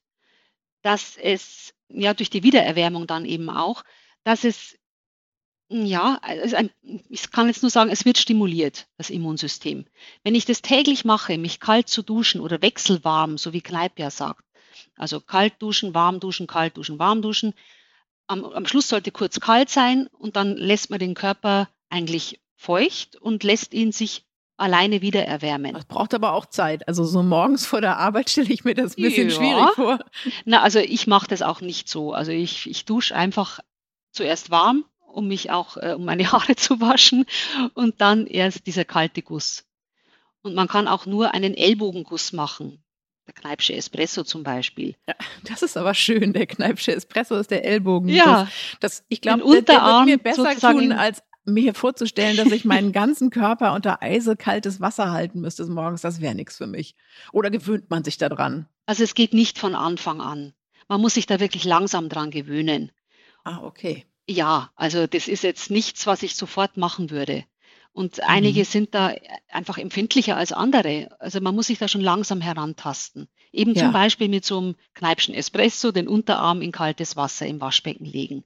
dass 0.81 1.17
es, 1.17 1.73
ja, 1.89 2.13
durch 2.13 2.29
die 2.29 2.43
Wiedererwärmung 2.43 3.07
dann 3.07 3.25
eben 3.25 3.49
auch, 3.49 3.83
dass 4.23 4.43
es, 4.43 4.77
ja, 5.69 6.19
ich 7.09 7.31
kann 7.31 7.47
jetzt 7.47 7.61
nur 7.61 7.69
sagen, 7.69 7.91
es 7.91 8.05
wird 8.05 8.17
stimuliert, 8.17 8.87
das 8.97 9.09
Immunsystem. 9.09 9.85
Wenn 10.23 10.35
ich 10.35 10.45
das 10.45 10.61
täglich 10.61 11.05
mache, 11.05 11.37
mich 11.37 11.59
kalt 11.59 11.89
zu 11.89 12.01
duschen 12.01 12.41
oder 12.41 12.61
wechselwarm, 12.61 13.37
so 13.37 13.53
wie 13.53 13.61
Kneip 13.61 13.99
ja 13.99 14.09
sagt, 14.09 14.43
also 14.95 15.19
kalt 15.19 15.53
duschen, 15.59 15.93
warm 15.93 16.19
duschen, 16.19 16.47
kalt 16.47 16.77
duschen, 16.77 16.99
warm 16.99 17.21
duschen, 17.21 17.53
am, 18.27 18.45
am 18.45 18.65
Schluss 18.65 18.87
sollte 18.87 19.11
kurz 19.11 19.39
kalt 19.39 19.69
sein 19.69 20.07
und 20.17 20.35
dann 20.35 20.55
lässt 20.55 20.89
man 20.89 20.99
den 20.99 21.13
Körper 21.13 21.69
eigentlich 21.89 22.39
feucht 22.55 23.15
und 23.15 23.43
lässt 23.43 23.73
ihn 23.73 23.91
sich 23.91 24.25
alleine 24.57 25.01
wieder 25.01 25.25
erwärmen. 25.25 25.73
Das 25.73 25.85
braucht 25.85 26.13
aber 26.13 26.33
auch 26.33 26.45
Zeit. 26.45 26.87
Also 26.87 27.03
so 27.03 27.23
morgens 27.23 27.65
vor 27.65 27.81
der 27.81 27.97
Arbeit 27.97 28.29
stelle 28.29 28.53
ich 28.53 28.63
mir 28.63 28.73
das 28.73 28.97
ein 28.97 29.03
bisschen 29.03 29.29
ja. 29.29 29.35
schwierig 29.35 29.69
vor. 29.75 29.99
Na, 30.45 30.61
also 30.61 30.79
ich 30.79 31.07
mache 31.07 31.27
das 31.27 31.41
auch 31.41 31.61
nicht 31.61 31.89
so. 31.89 32.13
Also 32.13 32.31
ich, 32.31 32.69
ich 32.69 32.85
dusche 32.85 33.15
einfach 33.15 33.59
zuerst 34.11 34.51
warm, 34.51 34.85
um 35.07 35.27
mich 35.27 35.51
auch, 35.51 35.77
äh, 35.77 35.93
um 35.95 36.05
meine 36.05 36.29
Haare 36.31 36.55
zu 36.55 36.79
waschen 36.79 37.25
und 37.73 37.99
dann 38.01 38.27
erst 38.27 38.65
dieser 38.67 38.85
kalte 38.85 39.21
Guss. 39.21 39.65
Und 40.41 40.55
man 40.55 40.67
kann 40.67 40.87
auch 40.87 41.05
nur 41.05 41.33
einen 41.33 41.53
Ellbogenguss 41.53 42.31
machen 42.31 42.84
der 43.27 43.33
Kneipsche 43.33 43.73
Espresso 43.73 44.23
zum 44.23 44.43
Beispiel. 44.43 44.95
Ja, 45.07 45.15
das 45.43 45.61
ist 45.61 45.77
aber 45.77 45.93
schön. 45.93 46.33
Der 46.33 46.45
Kneipsche 46.45 46.93
Espresso 46.93 47.35
ist 47.35 47.51
der 47.51 47.65
Ellbogen. 47.65 48.09
Ja. 48.09 48.47
Das, 48.79 49.03
ich 49.09 49.21
glaube, 49.21 49.43
der, 49.43 49.61
der 49.61 49.81
wird 49.81 50.05
mir 50.05 50.17
besser 50.17 50.55
tun, 50.55 50.91
als 50.91 51.23
mir 51.45 51.73
vorzustellen, 51.73 52.37
dass 52.37 52.51
ich 52.51 52.65
meinen 52.65 52.91
ganzen 52.91 53.29
Körper 53.29 53.73
unter 53.73 54.01
eisekaltes 54.01 54.81
Wasser 54.81 55.11
halten 55.11 55.41
müsste 55.41 55.65
morgens. 55.65 56.01
Das 56.01 56.21
wäre 56.21 56.35
nichts 56.35 56.57
für 56.57 56.67
mich. 56.67 56.95
Oder 57.31 57.49
gewöhnt 57.49 57.89
man 57.89 58.03
sich 58.03 58.17
daran? 58.17 58.67
Also 58.85 59.03
es 59.03 59.13
geht 59.13 59.33
nicht 59.33 59.57
von 59.57 59.75
Anfang 59.75 60.21
an. 60.21 60.53
Man 60.87 61.01
muss 61.01 61.15
sich 61.15 61.25
da 61.25 61.39
wirklich 61.39 61.63
langsam 61.63 62.09
dran 62.09 62.31
gewöhnen. 62.31 62.91
Ah, 63.43 63.59
okay. 63.63 64.05
Ja, 64.27 64.71
also 64.75 65.07
das 65.07 65.27
ist 65.27 65.43
jetzt 65.43 65.69
nichts, 65.69 66.07
was 66.07 66.23
ich 66.23 66.35
sofort 66.35 66.77
machen 66.77 67.11
würde. 67.11 67.45
Und 67.95 68.21
einige 68.23 68.59
mhm. 68.59 68.65
sind 68.65 68.93
da 68.93 69.15
einfach 69.47 69.77
empfindlicher 69.77 70.35
als 70.35 70.51
andere. 70.51 71.15
Also 71.19 71.39
man 71.39 71.55
muss 71.55 71.67
sich 71.67 71.79
da 71.79 71.87
schon 71.87 72.01
langsam 72.01 72.41
herantasten. 72.41 73.29
Eben 73.53 73.73
ja. 73.73 73.83
zum 73.83 73.93
Beispiel 73.93 74.27
mit 74.27 74.43
so 74.43 74.57
einem 74.57 74.75
Kneipschen 74.95 75.33
Espresso 75.33 75.93
den 75.93 76.09
Unterarm 76.09 76.61
in 76.61 76.73
kaltes 76.73 77.15
Wasser 77.15 77.47
im 77.47 77.61
Waschbecken 77.61 78.03
legen. 78.03 78.43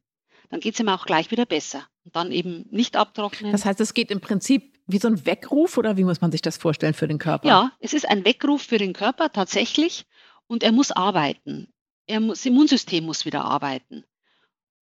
Dann 0.52 0.60
geht 0.60 0.76
es 0.76 0.80
ihm 0.80 0.88
auch 0.88 1.08
gleich 1.08 1.32
wieder 1.32 1.48
besser. 1.48 1.88
Und 2.06 2.16
dann 2.16 2.32
eben 2.32 2.68
nicht 2.70 2.96
abtrocknen. 2.96 3.52
Das 3.52 3.66
heißt, 3.66 3.82
es 3.82 3.96
geht 3.96 4.12
im 4.12 4.22
Prinzip 4.22 4.78
wie 4.86 5.00
so 5.00 5.08
ein 5.08 5.26
Weckruf 5.26 5.80
oder 5.80 5.98
wie 5.98 6.04
muss 6.04 6.22
man 6.22 6.32
sich 6.32 6.44
das 6.44 6.58
vorstellen 6.58 6.94
für 6.94 7.08
den 7.08 7.18
Körper? 7.18 7.48
Ja, 7.48 7.72
es 7.80 7.94
ist 7.94 8.08
ein 8.08 8.26
Weckruf 8.26 8.62
für 8.62 8.78
den 8.78 8.94
Körper 8.94 9.32
tatsächlich. 9.32 10.06
Und 10.46 10.62
er 10.62 10.72
muss 10.72 10.92
arbeiten. 10.92 11.74
Er 12.06 12.20
muss, 12.20 12.38
das 12.38 12.46
Immunsystem 12.46 13.04
muss 13.04 13.26
wieder 13.26 13.46
arbeiten. 13.46 14.04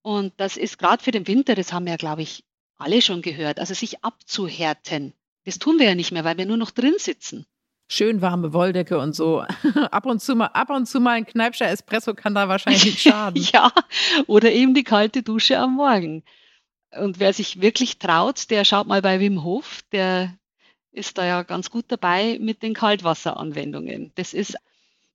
Und 0.01 0.33
das 0.35 0.57
ist 0.57 0.77
gerade 0.77 1.01
für 1.01 1.11
den 1.11 1.25
Winter, 1.25 1.55
das 1.55 1.71
haben 1.71 1.85
wir, 1.85 1.95
glaube 1.95 2.21
ich, 2.21 2.43
alle 2.77 3.01
schon 3.01 3.21
gehört, 3.21 3.59
also 3.59 3.73
sich 3.73 4.03
abzuhärten. 4.03 5.13
Das 5.45 5.59
tun 5.59 5.79
wir 5.79 5.85
ja 5.85 5.95
nicht 5.95 6.11
mehr, 6.11 6.23
weil 6.23 6.37
wir 6.37 6.45
nur 6.45 6.57
noch 6.57 6.71
drin 6.71 6.95
sitzen. 6.97 7.45
Schön 7.89 8.21
warme 8.21 8.51
Wolldecke 8.51 8.99
und 8.99 9.15
so. 9.15 9.39
ab 9.91 10.05
und 10.05 10.21
zu 10.21 10.35
mal, 10.35 10.47
ab 10.47 10.69
und 10.69 10.87
zu 10.87 10.99
mal 10.99 11.13
ein 11.13 11.25
Kneipscher 11.25 11.69
Espresso 11.69 12.13
kann 12.13 12.35
da 12.35 12.49
wahrscheinlich 12.49 12.83
nicht 12.83 13.01
schaden. 13.01 13.41
ja, 13.53 13.71
oder 14.27 14.51
eben 14.51 14.73
die 14.73 14.83
kalte 14.83 15.23
Dusche 15.23 15.57
am 15.57 15.75
Morgen. 15.75 16.23
Und 16.91 17.19
wer 17.19 17.33
sich 17.33 17.61
wirklich 17.61 17.97
traut, 17.97 18.49
der 18.49 18.65
schaut 18.65 18.87
mal 18.87 19.01
bei 19.01 19.19
Wim 19.19 19.43
Hof, 19.43 19.81
der 19.91 20.37
ist 20.91 21.17
da 21.17 21.25
ja 21.25 21.43
ganz 21.43 21.69
gut 21.69 21.85
dabei 21.87 22.37
mit 22.41 22.63
den 22.63 22.73
Kaltwasseranwendungen. 22.73 24.11
Das 24.15 24.33
ist 24.33 24.57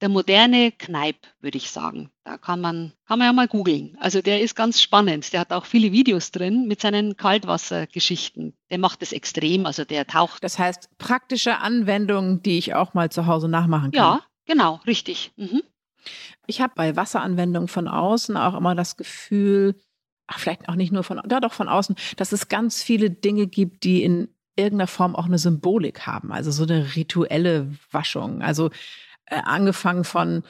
der 0.02 0.08
moderne 0.08 0.72
Kneip, 0.72 1.16
würde 1.40 1.56
ich 1.56 1.70
sagen. 1.70 2.10
Da 2.24 2.36
kann 2.36 2.60
man, 2.60 2.92
kann 3.06 3.20
man 3.20 3.26
ja 3.28 3.32
mal 3.32 3.46
googeln. 3.46 3.96
Also 4.00 4.20
der 4.20 4.40
ist 4.40 4.56
ganz 4.56 4.82
spannend. 4.82 5.32
Der 5.32 5.40
hat 5.40 5.52
auch 5.52 5.64
viele 5.64 5.92
Videos 5.92 6.32
drin 6.32 6.66
mit 6.66 6.80
seinen 6.80 7.16
Kaltwassergeschichten. 7.16 8.52
Der 8.70 8.78
macht 8.78 9.00
das 9.00 9.12
extrem, 9.12 9.64
also 9.64 9.84
der 9.84 10.06
taucht. 10.06 10.42
Das 10.42 10.58
heißt, 10.58 10.98
praktische 10.98 11.58
Anwendungen, 11.58 12.42
die 12.42 12.58
ich 12.58 12.74
auch 12.74 12.94
mal 12.94 13.10
zu 13.10 13.26
Hause 13.26 13.48
nachmachen 13.48 13.92
kann. 13.92 14.18
Ja, 14.18 14.20
genau, 14.44 14.80
richtig. 14.86 15.32
Mhm. 15.36 15.62
Ich 16.48 16.60
habe 16.60 16.72
bei 16.74 16.96
Wasseranwendungen 16.96 17.68
von 17.68 17.86
außen 17.86 18.36
auch 18.36 18.54
immer 18.54 18.74
das 18.74 18.96
Gefühl, 18.96 19.76
ach, 20.26 20.40
vielleicht 20.40 20.68
auch 20.68 20.74
nicht 20.74 20.92
nur 20.92 21.04
von, 21.04 21.20
da 21.24 21.38
doch 21.38 21.52
von 21.52 21.68
außen, 21.68 21.94
dass 22.16 22.32
es 22.32 22.48
ganz 22.48 22.82
viele 22.82 23.08
Dinge 23.08 23.46
gibt, 23.46 23.84
die 23.84 24.02
in 24.02 24.28
irgendeiner 24.56 24.88
Form 24.88 25.14
auch 25.14 25.26
eine 25.26 25.38
Symbolik 25.38 26.08
haben. 26.08 26.32
Also 26.32 26.50
so 26.50 26.64
eine 26.64 26.96
rituelle 26.96 27.72
Waschung. 27.92 28.42
Also 28.42 28.70
äh, 29.26 29.40
angefangen 29.44 30.04
von 30.04 30.44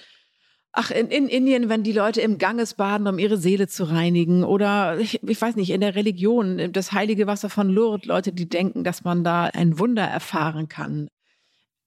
Ach, 0.74 0.90
in, 0.90 1.08
in 1.08 1.28
Indien, 1.28 1.68
wenn 1.68 1.82
die 1.82 1.92
Leute 1.92 2.22
im 2.22 2.38
Ganges 2.38 2.74
baden, 2.74 3.06
um 3.06 3.18
ihre 3.18 3.37
Seele 3.37 3.68
zu 3.68 3.85
reinigen. 3.85 4.42
Oder 4.42 4.98
ich, 4.98 5.22
ich, 5.22 5.40
weiß 5.40 5.54
nicht, 5.56 5.68
in 5.68 5.82
der 5.82 5.94
Religion, 5.94 6.72
das 6.72 6.92
heilige 6.92 7.26
Wasser 7.26 7.50
von 7.50 7.68
Lourdes, 7.68 8.06
Leute, 8.06 8.32
die 8.32 8.48
denken, 8.48 8.82
dass 8.82 9.04
man 9.04 9.22
da 9.22 9.44
ein 9.44 9.78
Wunder 9.78 10.04
erfahren 10.04 10.68
kann. 10.68 11.08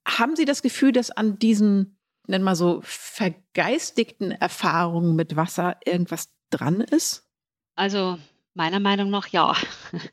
Haben 0.07 0.35
Sie 0.35 0.45
das 0.45 0.61
Gefühl, 0.61 0.91
dass 0.91 1.09
an 1.09 1.39
diesen, 1.39 1.97
nennen 2.27 2.43
wir 2.43 2.55
so, 2.55 2.79
vergeistigten 2.83 4.29
Erfahrungen 4.29 5.15
mit 5.15 5.35
Wasser 5.35 5.77
irgendwas 5.83 6.29
dran 6.51 6.81
ist? 6.81 7.27
Also 7.73 8.19
meiner 8.53 8.79
Meinung 8.79 9.09
nach 9.09 9.27
ja. 9.29 9.55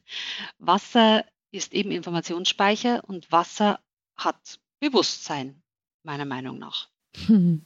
Wasser 0.58 1.26
ist 1.50 1.74
eben 1.74 1.90
Informationsspeicher 1.90 3.04
und 3.06 3.30
Wasser 3.30 3.80
hat 4.16 4.58
Bewusstsein. 4.80 5.61
Meiner 6.02 6.24
Meinung 6.24 6.58
nach. 6.58 6.88
Hm. 7.26 7.62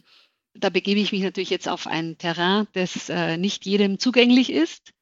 Da 0.55 0.71
begebe 0.71 1.01
ich 1.01 1.13
mich 1.13 1.23
natürlich 1.23 1.51
jetzt 1.51 1.69
auf 1.69 1.87
ein 1.87 2.17
Terrain, 2.19 2.67
das 2.73 3.09
äh, 3.09 3.37
nicht 3.37 3.67
jedem 3.67 3.99
zugänglich 3.99 4.51
ist. 4.51 4.93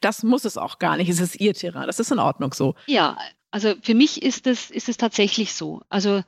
Das 0.00 0.22
muss 0.22 0.44
es 0.44 0.56
auch 0.56 0.78
gar 0.78 0.96
nicht. 0.96 1.08
Es 1.08 1.20
ist 1.20 1.40
Ihr 1.40 1.54
Terrain. 1.54 1.86
Das 1.86 1.98
ist 1.98 2.12
in 2.12 2.18
Ordnung 2.18 2.54
so. 2.54 2.74
Ja, 2.86 3.18
also 3.50 3.74
für 3.82 3.94
mich 3.94 4.22
ist 4.22 4.46
es, 4.46 4.70
ist 4.70 4.88
es 4.88 4.96
tatsächlich 4.96 5.54
so. 5.54 5.82
Also 5.88 6.22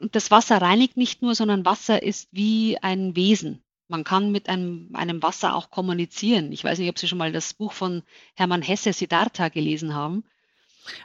das 0.00 0.30
Wasser 0.30 0.60
reinigt 0.60 0.96
nicht 0.96 1.22
nur, 1.22 1.34
sondern 1.34 1.64
Wasser 1.64 2.02
ist 2.02 2.28
wie 2.32 2.78
ein 2.82 3.16
Wesen. 3.16 3.62
Man 3.88 4.04
kann 4.04 4.32
mit 4.32 4.48
einem, 4.48 4.90
einem 4.94 5.22
Wasser 5.22 5.54
auch 5.54 5.70
kommunizieren. 5.70 6.52
Ich 6.52 6.64
weiß 6.64 6.78
nicht, 6.78 6.90
ob 6.90 6.98
Sie 6.98 7.06
schon 7.06 7.18
mal 7.18 7.32
das 7.32 7.54
Buch 7.54 7.72
von 7.72 8.02
Hermann 8.34 8.62
Hesse 8.62 8.92
Siddhartha 8.92 9.48
gelesen 9.48 9.94
haben. 9.94 10.24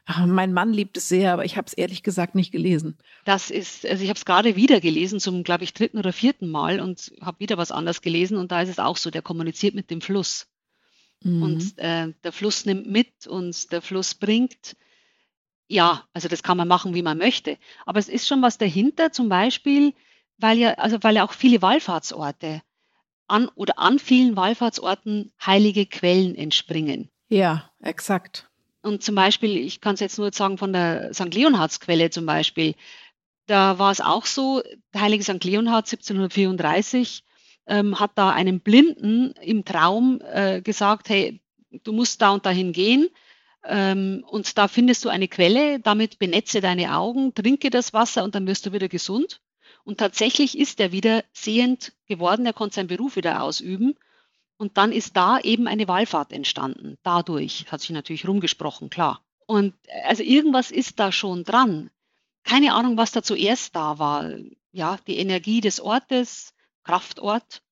Ach, 0.06 0.26
mein 0.26 0.54
Mann 0.54 0.74
liebt 0.74 0.98
es 0.98 1.10
sehr, 1.10 1.34
aber 1.34 1.46
ich 1.46 1.58
habe 1.58 1.68
es 1.68 1.74
ehrlich 1.74 2.04
gesagt 2.04 2.36
nicht 2.36 2.52
gelesen. 2.52 2.98
Das 3.26 3.50
ist, 3.50 3.86
also 3.86 4.04
ich 4.04 4.10
habe 4.10 4.18
es 4.18 4.26
gerade 4.26 4.56
wieder 4.56 4.80
gelesen, 4.80 5.20
zum, 5.20 5.44
glaube 5.44 5.64
ich, 5.64 5.74
dritten 5.74 5.98
oder 5.98 6.14
vierten 6.14 6.50
Mal 6.50 6.80
und 6.80 7.12
habe 7.22 7.40
wieder 7.40 7.58
was 7.58 7.72
anderes 7.72 8.02
gelesen. 8.02 8.38
Und 8.38 8.52
da 8.52 8.62
ist 8.62 8.70
es 8.70 8.80
auch 8.80 8.98
so, 8.98 9.12
der 9.12 9.22
kommuniziert 9.22 9.76
mit 9.76 9.90
dem 9.90 10.02
Fluss. 10.02 10.48
Mhm. 11.24 11.44
Und 11.44 11.78
äh, 11.78 12.14
der 12.24 12.32
Fluss 12.32 12.66
nimmt 12.66 12.88
mit 12.88 13.28
und 13.28 13.72
der 13.72 13.82
Fluss 13.82 14.16
bringt. 14.16 14.76
Ja, 15.68 16.06
also 16.14 16.28
das 16.28 16.44
kann 16.44 16.58
man 16.58 16.68
machen, 16.68 16.94
wie 16.94 17.04
man 17.04 17.18
möchte. 17.18 17.58
Aber 17.86 18.00
es 18.00 18.10
ist 18.10 18.28
schon 18.28 18.42
was 18.42 18.58
dahinter, 18.58 19.12
zum 19.12 19.30
Beispiel, 19.30 19.94
weil 20.38 20.58
ja, 20.58 20.74
also 20.74 20.98
weil 21.02 21.16
ja 21.16 21.24
auch 21.24 21.34
viele 21.34 21.62
Wallfahrtsorte 21.62 22.62
an 23.28 23.48
oder 23.56 23.80
an 23.80 23.98
vielen 23.98 24.36
Wallfahrtsorten 24.36 25.32
heilige 25.46 25.86
Quellen 25.86 26.36
entspringen. 26.36 27.10
Ja, 27.30 27.72
exakt. 27.80 28.51
Und 28.82 29.04
zum 29.04 29.16
Beispiel, 29.16 29.58
ich 29.58 29.80
kann 29.82 29.94
es 29.94 30.00
jetzt 30.00 30.18
nur 30.18 30.32
sagen 30.34 30.58
von 30.58 30.74
der 30.74 31.14
St. 31.14 31.34
Leonhardsquelle 31.34 32.10
zum 32.10 32.26
Beispiel, 32.26 32.76
da 33.48 33.80
war 33.80 33.92
es 33.92 34.02
auch 34.02 34.26
so, 34.26 34.62
der 34.94 35.02
heilige 35.02 35.24
St. 35.24 35.44
Leonhard 35.44 35.92
1734 35.92 37.24
ähm, 37.68 38.00
hat 38.00 38.12
da 38.16 38.32
einem 38.32 38.60
Blinden 38.60 39.34
im 39.42 39.66
Traum 39.66 40.22
äh, 40.24 40.62
gesagt, 40.62 41.10
hey, 41.10 41.42
du 41.84 41.94
musst 41.94 42.22
da 42.22 42.32
und 42.32 42.46
dahin 42.46 42.74
gehen 42.74 43.10
ähm, 43.64 44.24
und 44.28 44.58
da 44.58 44.68
findest 44.68 45.06
du 45.06 45.10
eine 45.10 45.28
Quelle, 45.28 45.80
damit 45.80 46.20
benetze 46.20 46.62
deine 46.62 46.96
Augen, 46.96 47.34
trinke 47.34 47.70
das 47.70 47.94
Wasser 47.94 48.24
und 48.24 48.36
dann 48.36 48.48
wirst 48.48 48.66
du 48.66 48.74
wieder 48.74 48.88
gesund. 48.88 49.42
Und 49.84 50.00
tatsächlich 50.00 50.58
ist 50.58 50.80
er 50.80 50.92
wieder 50.92 51.24
sehend 51.34 51.94
geworden, 52.08 52.46
er 52.46 52.54
konnte 52.54 52.76
seinen 52.76 52.88
Beruf 52.88 53.16
wieder 53.16 53.42
ausüben. 53.42 53.96
Und 54.62 54.78
dann 54.78 54.92
ist 54.92 55.18
da 55.18 55.40
eben 55.40 55.68
eine 55.68 55.88
Wallfahrt 55.88 56.32
entstanden. 56.32 57.00
Dadurch 57.02 57.66
hat 57.72 57.82
sich 57.82 57.90
natürlich 57.90 58.28
rumgesprochen, 58.28 58.92
klar. 58.92 59.20
Und 59.48 59.74
äh, 59.88 60.04
also 60.04 60.22
irgendwas 60.22 60.70
ist 60.70 61.00
da 61.00 61.12
schon 61.12 61.44
dran. 61.44 61.90
Keine 62.44 62.76
Ahnung, 62.76 62.96
was 62.96 63.12
da 63.12 63.24
zuerst 63.24 63.76
da 63.76 63.98
war. 63.98 64.30
Ja, 64.72 65.00
die 65.08 65.18
Energie 65.18 65.62
des 65.62 65.80
Ortes, 65.80 66.54
Kraftort, 66.84 67.64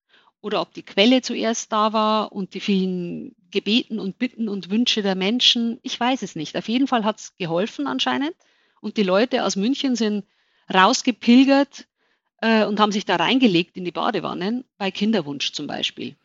oder 0.41 0.62
ob 0.62 0.73
die 0.73 0.82
Quelle 0.82 1.21
zuerst 1.21 1.71
da 1.71 1.93
war 1.93 2.32
und 2.32 2.56
die 2.56 2.60
vielen 2.60 3.36
Gebeten 3.52 3.99
und 3.99 4.17
Bitten 4.17 4.49
und 4.49 4.71
Wünsche 4.71 5.04
der 5.04 5.13
Menschen. 5.13 5.78
Ich 5.84 5.99
weiß 5.99 6.23
es 6.23 6.36
nicht. 6.36 6.58
Auf 6.58 6.69
jeden 6.69 6.88
Fall 6.88 7.04
hat 7.04 7.19
es 7.19 7.38
geholfen 7.38 7.86
anscheinend. 7.86 8.34
Und 8.82 8.97
die 8.97 9.04
Leute 9.04 9.45
aus 9.45 9.56
München 9.56 9.95
sind 9.95 10.25
rausgepilgert 10.73 11.86
äh, 12.41 12.65
und 12.65 12.80
haben 12.80 12.91
sich 12.91 13.06
da 13.06 13.17
reingelegt 13.17 13.78
in 13.78 13.86
die 13.86 13.91
Badewannen, 13.91 14.65
bei 14.80 14.89
Kinderwunsch 14.89 15.52
zum 15.52 15.67
Beispiel. 15.67 16.15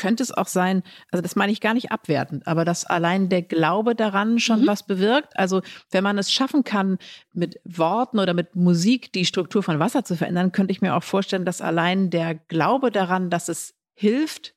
Könnte 0.00 0.22
es 0.22 0.32
auch 0.32 0.46
sein, 0.46 0.82
also 1.10 1.20
das 1.20 1.36
meine 1.36 1.52
ich 1.52 1.60
gar 1.60 1.74
nicht 1.74 1.92
abwertend, 1.92 2.46
aber 2.46 2.64
dass 2.64 2.86
allein 2.86 3.28
der 3.28 3.42
Glaube 3.42 3.94
daran 3.94 4.38
schon 4.38 4.62
mhm. 4.62 4.66
was 4.66 4.86
bewirkt? 4.86 5.38
Also 5.38 5.60
wenn 5.90 6.02
man 6.02 6.16
es 6.16 6.32
schaffen 6.32 6.64
kann, 6.64 6.96
mit 7.34 7.60
Worten 7.64 8.18
oder 8.18 8.32
mit 8.32 8.56
Musik 8.56 9.12
die 9.12 9.26
Struktur 9.26 9.62
von 9.62 9.78
Wasser 9.78 10.02
zu 10.02 10.16
verändern, 10.16 10.52
könnte 10.52 10.72
ich 10.72 10.80
mir 10.80 10.96
auch 10.96 11.02
vorstellen, 11.02 11.44
dass 11.44 11.60
allein 11.60 12.08
der 12.08 12.34
Glaube 12.34 12.90
daran, 12.90 13.28
dass 13.28 13.50
es 13.50 13.74
hilft, 13.92 14.54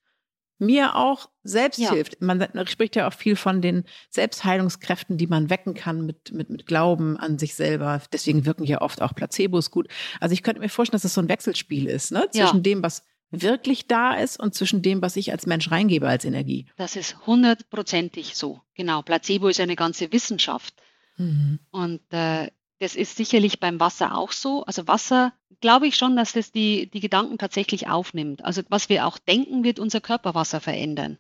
mir 0.60 0.96
auch 0.96 1.28
selbst 1.44 1.80
ja. 1.80 1.92
hilft. 1.92 2.22
Man 2.22 2.48
spricht 2.68 2.96
ja 2.96 3.06
auch 3.10 3.14
viel 3.14 3.36
von 3.36 3.62
den 3.62 3.84
Selbstheilungskräften, 4.12 5.18
die 5.18 5.28
man 5.28 5.50
wecken 5.50 5.74
kann 5.74 6.06
mit, 6.06 6.32
mit, 6.32 6.50
mit 6.52 6.68
Glauben 6.68 7.18
an 7.18 7.38
sich 7.38 7.56
selber. 7.56 8.02
Deswegen 8.14 8.46
wirken 8.46 8.64
ja 8.64 8.80
oft 8.80 9.02
auch 9.02 9.14
Placebos 9.14 9.72
gut. 9.72 9.90
Also 10.22 10.32
ich 10.32 10.42
könnte 10.42 10.62
mir 10.62 10.70
vorstellen, 10.70 10.96
dass 10.96 11.04
es 11.04 11.16
so 11.16 11.22
ein 11.22 11.28
Wechselspiel 11.28 11.88
ist, 11.88 12.14
ne? 12.14 12.30
Zwischen 12.32 12.58
ja. 12.58 12.62
dem, 12.62 12.82
was 12.82 13.04
wirklich 13.42 13.88
da 13.88 14.14
ist 14.14 14.40
und 14.40 14.54
zwischen 14.54 14.82
dem, 14.82 15.02
was 15.02 15.16
ich 15.16 15.32
als 15.32 15.46
Mensch 15.46 15.72
reingebe 15.72 16.08
als 16.08 16.24
Energie. 16.24 16.68
Das 16.78 16.96
ist 16.96 17.26
hundertprozentig 17.26 18.36
so. 18.36 18.62
Genau. 18.76 19.02
Placebo 19.02 19.48
ist 19.48 19.60
eine 19.60 19.76
ganze 19.76 20.12
Wissenschaft. 20.12 20.76
Mhm. 21.18 21.60
Und 21.72 22.02
äh, 22.12 22.52
das 22.80 22.96
ist 22.96 23.18
sicherlich 23.18 23.60
beim 23.60 23.80
Wasser 23.80 24.16
auch 24.16 24.32
so. 24.32 24.64
Also 24.66 24.88
Wasser, 24.88 25.34
glaube 25.62 25.88
ich 25.88 25.96
schon, 25.96 26.16
dass 26.16 26.34
das 26.34 26.52
die, 26.52 26.90
die 26.92 27.00
Gedanken 27.00 27.38
tatsächlich 27.38 27.88
aufnimmt. 27.88 28.46
Also 28.46 28.62
was 28.70 28.90
wir 28.90 29.08
auch 29.08 29.18
denken, 29.18 29.64
wird 29.64 29.80
unser 29.80 30.02
Körperwasser 30.02 30.60
verändern. 30.60 31.18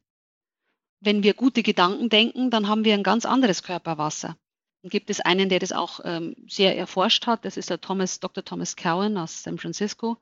Wenn 0.99 1.23
wir 1.23 1.33
gute 1.33 1.63
Gedanken 1.63 2.09
denken, 2.09 2.49
dann 2.49 2.67
haben 2.67 2.85
wir 2.85 2.93
ein 2.93 3.03
ganz 3.03 3.25
anderes 3.25 3.63
Körperwasser. 3.63 4.37
Dann 4.83 4.89
gibt 4.89 5.09
es 5.09 5.19
einen, 5.19 5.49
der 5.49 5.59
das 5.59 5.71
auch 5.71 5.99
ähm, 6.03 6.35
sehr 6.47 6.77
erforscht 6.77 7.25
hat. 7.25 7.45
Das 7.45 7.57
ist 7.57 7.69
der 7.69 7.81
Thomas, 7.81 8.19
Dr. 8.19 8.43
Thomas 8.43 8.75
Cowan 8.75 9.17
aus 9.17 9.43
San 9.43 9.57
Francisco. 9.57 10.17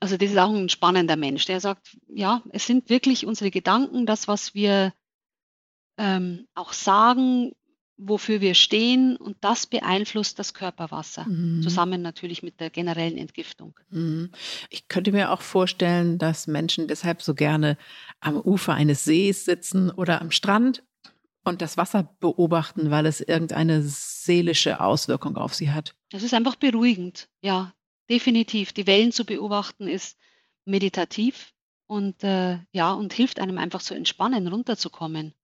Also 0.00 0.16
das 0.16 0.30
ist 0.30 0.38
auch 0.38 0.54
ein 0.54 0.68
spannender 0.68 1.16
Mensch, 1.16 1.44
der 1.46 1.60
sagt, 1.60 1.96
ja, 2.08 2.42
es 2.50 2.66
sind 2.66 2.88
wirklich 2.88 3.26
unsere 3.26 3.50
Gedanken, 3.50 4.06
das, 4.06 4.28
was 4.28 4.54
wir 4.54 4.92
ähm, 5.96 6.46
auch 6.54 6.72
sagen, 6.72 7.52
wofür 7.98 8.40
wir 8.40 8.54
stehen 8.54 9.16
und 9.16 9.36
das 9.40 9.66
beeinflusst 9.66 10.38
das 10.38 10.54
Körperwasser, 10.54 11.24
mhm. 11.24 11.62
zusammen 11.62 12.00
natürlich 12.00 12.44
mit 12.44 12.60
der 12.60 12.70
generellen 12.70 13.18
Entgiftung. 13.18 13.78
Mhm. 13.90 14.30
Ich 14.70 14.86
könnte 14.86 15.10
mir 15.10 15.32
auch 15.32 15.42
vorstellen, 15.42 16.16
dass 16.16 16.46
Menschen 16.46 16.86
deshalb 16.86 17.22
so 17.22 17.34
gerne 17.34 17.76
am 18.20 18.36
Ufer 18.40 18.74
eines 18.74 19.04
Sees 19.04 19.44
sitzen 19.44 19.90
oder 19.90 20.20
am 20.22 20.30
Strand 20.30 20.84
und 21.44 21.60
das 21.60 21.76
Wasser 21.76 22.14
beobachten, 22.20 22.90
weil 22.90 23.06
es 23.06 23.20
irgendeine 23.20 23.82
seelische 23.82 24.80
Auswirkung 24.80 25.36
auf 25.36 25.54
sie 25.54 25.72
hat. 25.72 25.96
Das 26.10 26.22
ist 26.22 26.34
einfach 26.34 26.54
beruhigend, 26.54 27.28
ja, 27.42 27.72
definitiv. 28.10 28.72
Die 28.72 28.86
Wellen 28.86 29.12
zu 29.12 29.24
beobachten 29.24 29.88
ist 29.88 30.18
meditativ 30.64 31.52
und 31.86 32.22
äh, 32.22 32.58
ja, 32.72 32.92
und 32.92 33.12
hilft 33.12 33.40
einem 33.40 33.58
einfach 33.58 33.82
zu 33.82 33.94
entspannen, 33.94 34.46
runterzukommen. 34.48 35.34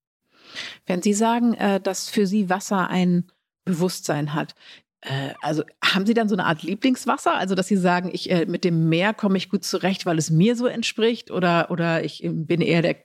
Wenn 0.86 1.02
Sie 1.02 1.14
sagen, 1.14 1.54
äh, 1.54 1.80
dass 1.80 2.08
für 2.08 2.26
Sie 2.26 2.50
Wasser 2.50 2.88
ein 2.88 3.30
Bewusstsein 3.64 4.34
hat, 4.34 4.54
äh, 5.00 5.34
also 5.40 5.62
haben 5.82 6.06
Sie 6.06 6.14
dann 6.14 6.28
so 6.28 6.34
eine 6.34 6.46
Art 6.46 6.62
Lieblingswasser? 6.62 7.34
Also, 7.34 7.54
dass 7.54 7.68
Sie 7.68 7.76
sagen, 7.76 8.10
ich 8.12 8.30
äh, 8.30 8.46
mit 8.46 8.64
dem 8.64 8.88
Meer 8.88 9.14
komme 9.14 9.38
ich 9.38 9.48
gut 9.48 9.64
zurecht, 9.64 10.06
weil 10.06 10.18
es 10.18 10.30
mir 10.30 10.56
so 10.56 10.66
entspricht? 10.66 11.30
Oder, 11.30 11.70
oder 11.70 12.04
ich 12.04 12.22
bin 12.24 12.60
eher 12.60 12.82
der, 12.82 12.96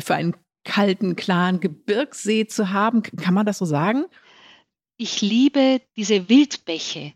für 0.00 0.14
einen 0.14 0.36
kalten, 0.64 1.16
klaren 1.16 1.60
Gebirgssee 1.60 2.46
zu 2.46 2.70
haben? 2.70 3.02
Kann 3.02 3.34
man 3.34 3.46
das 3.46 3.58
so 3.58 3.64
sagen? 3.64 4.04
Ich 4.96 5.22
liebe 5.22 5.80
diese 5.96 6.28
Wildbäche 6.28 7.12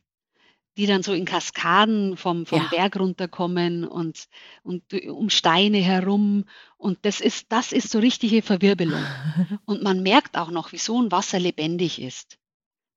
die 0.77 0.87
dann 0.87 1.03
so 1.03 1.13
in 1.13 1.25
Kaskaden 1.25 2.17
vom, 2.17 2.47
vom 2.47 2.61
ja. 2.61 2.69
Berg 2.71 2.99
runterkommen 2.99 3.85
und, 3.85 4.29
und 4.63 4.83
um 5.09 5.29
Steine 5.29 5.79
herum. 5.79 6.45
Und 6.79 6.99
das 7.03 7.21
ist, 7.21 7.47
das 7.51 7.73
ist 7.73 7.91
so 7.91 7.99
richtige 7.99 8.43
Verwirbelung. 8.43 9.05
Und 9.67 9.83
man 9.83 10.03
merkt 10.03 10.37
auch 10.37 10.51
noch, 10.51 10.73
wie 10.73 10.79
so 10.79 11.01
ein 11.01 11.13
Wasser 11.13 11.39
lebendig 11.39 12.01
ist. 12.01 12.39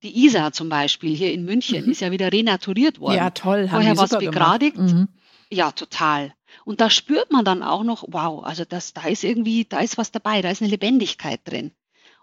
Die 0.03 0.25
Isar 0.25 0.53
zum 0.53 0.69
Beispiel 0.69 1.15
hier 1.15 1.33
in 1.33 1.45
München 1.45 1.85
mhm. 1.85 1.91
ist 1.91 2.01
ja 2.01 2.11
wieder 2.11 2.31
renaturiert 2.31 2.99
worden. 2.99 3.17
Ja, 3.17 3.29
toll. 3.29 3.67
Vorher 3.67 3.97
war 3.97 4.05
es 4.05 4.17
begradigt. 4.17 4.77
Mhm. 4.77 5.07
Ja, 5.51 5.71
total. 5.71 6.33
Und 6.63 6.81
da 6.81 6.89
spürt 6.89 7.31
man 7.31 7.45
dann 7.45 7.61
auch 7.61 7.83
noch, 7.83 8.05
wow, 8.07 8.43
also 8.43 8.65
das, 8.65 8.93
da 8.93 9.05
ist 9.07 9.23
irgendwie, 9.23 9.65
da 9.65 9.79
ist 9.79 9.97
was 9.97 10.11
dabei, 10.11 10.41
da 10.41 10.49
ist 10.49 10.61
eine 10.61 10.71
Lebendigkeit 10.71 11.41
drin. 11.43 11.71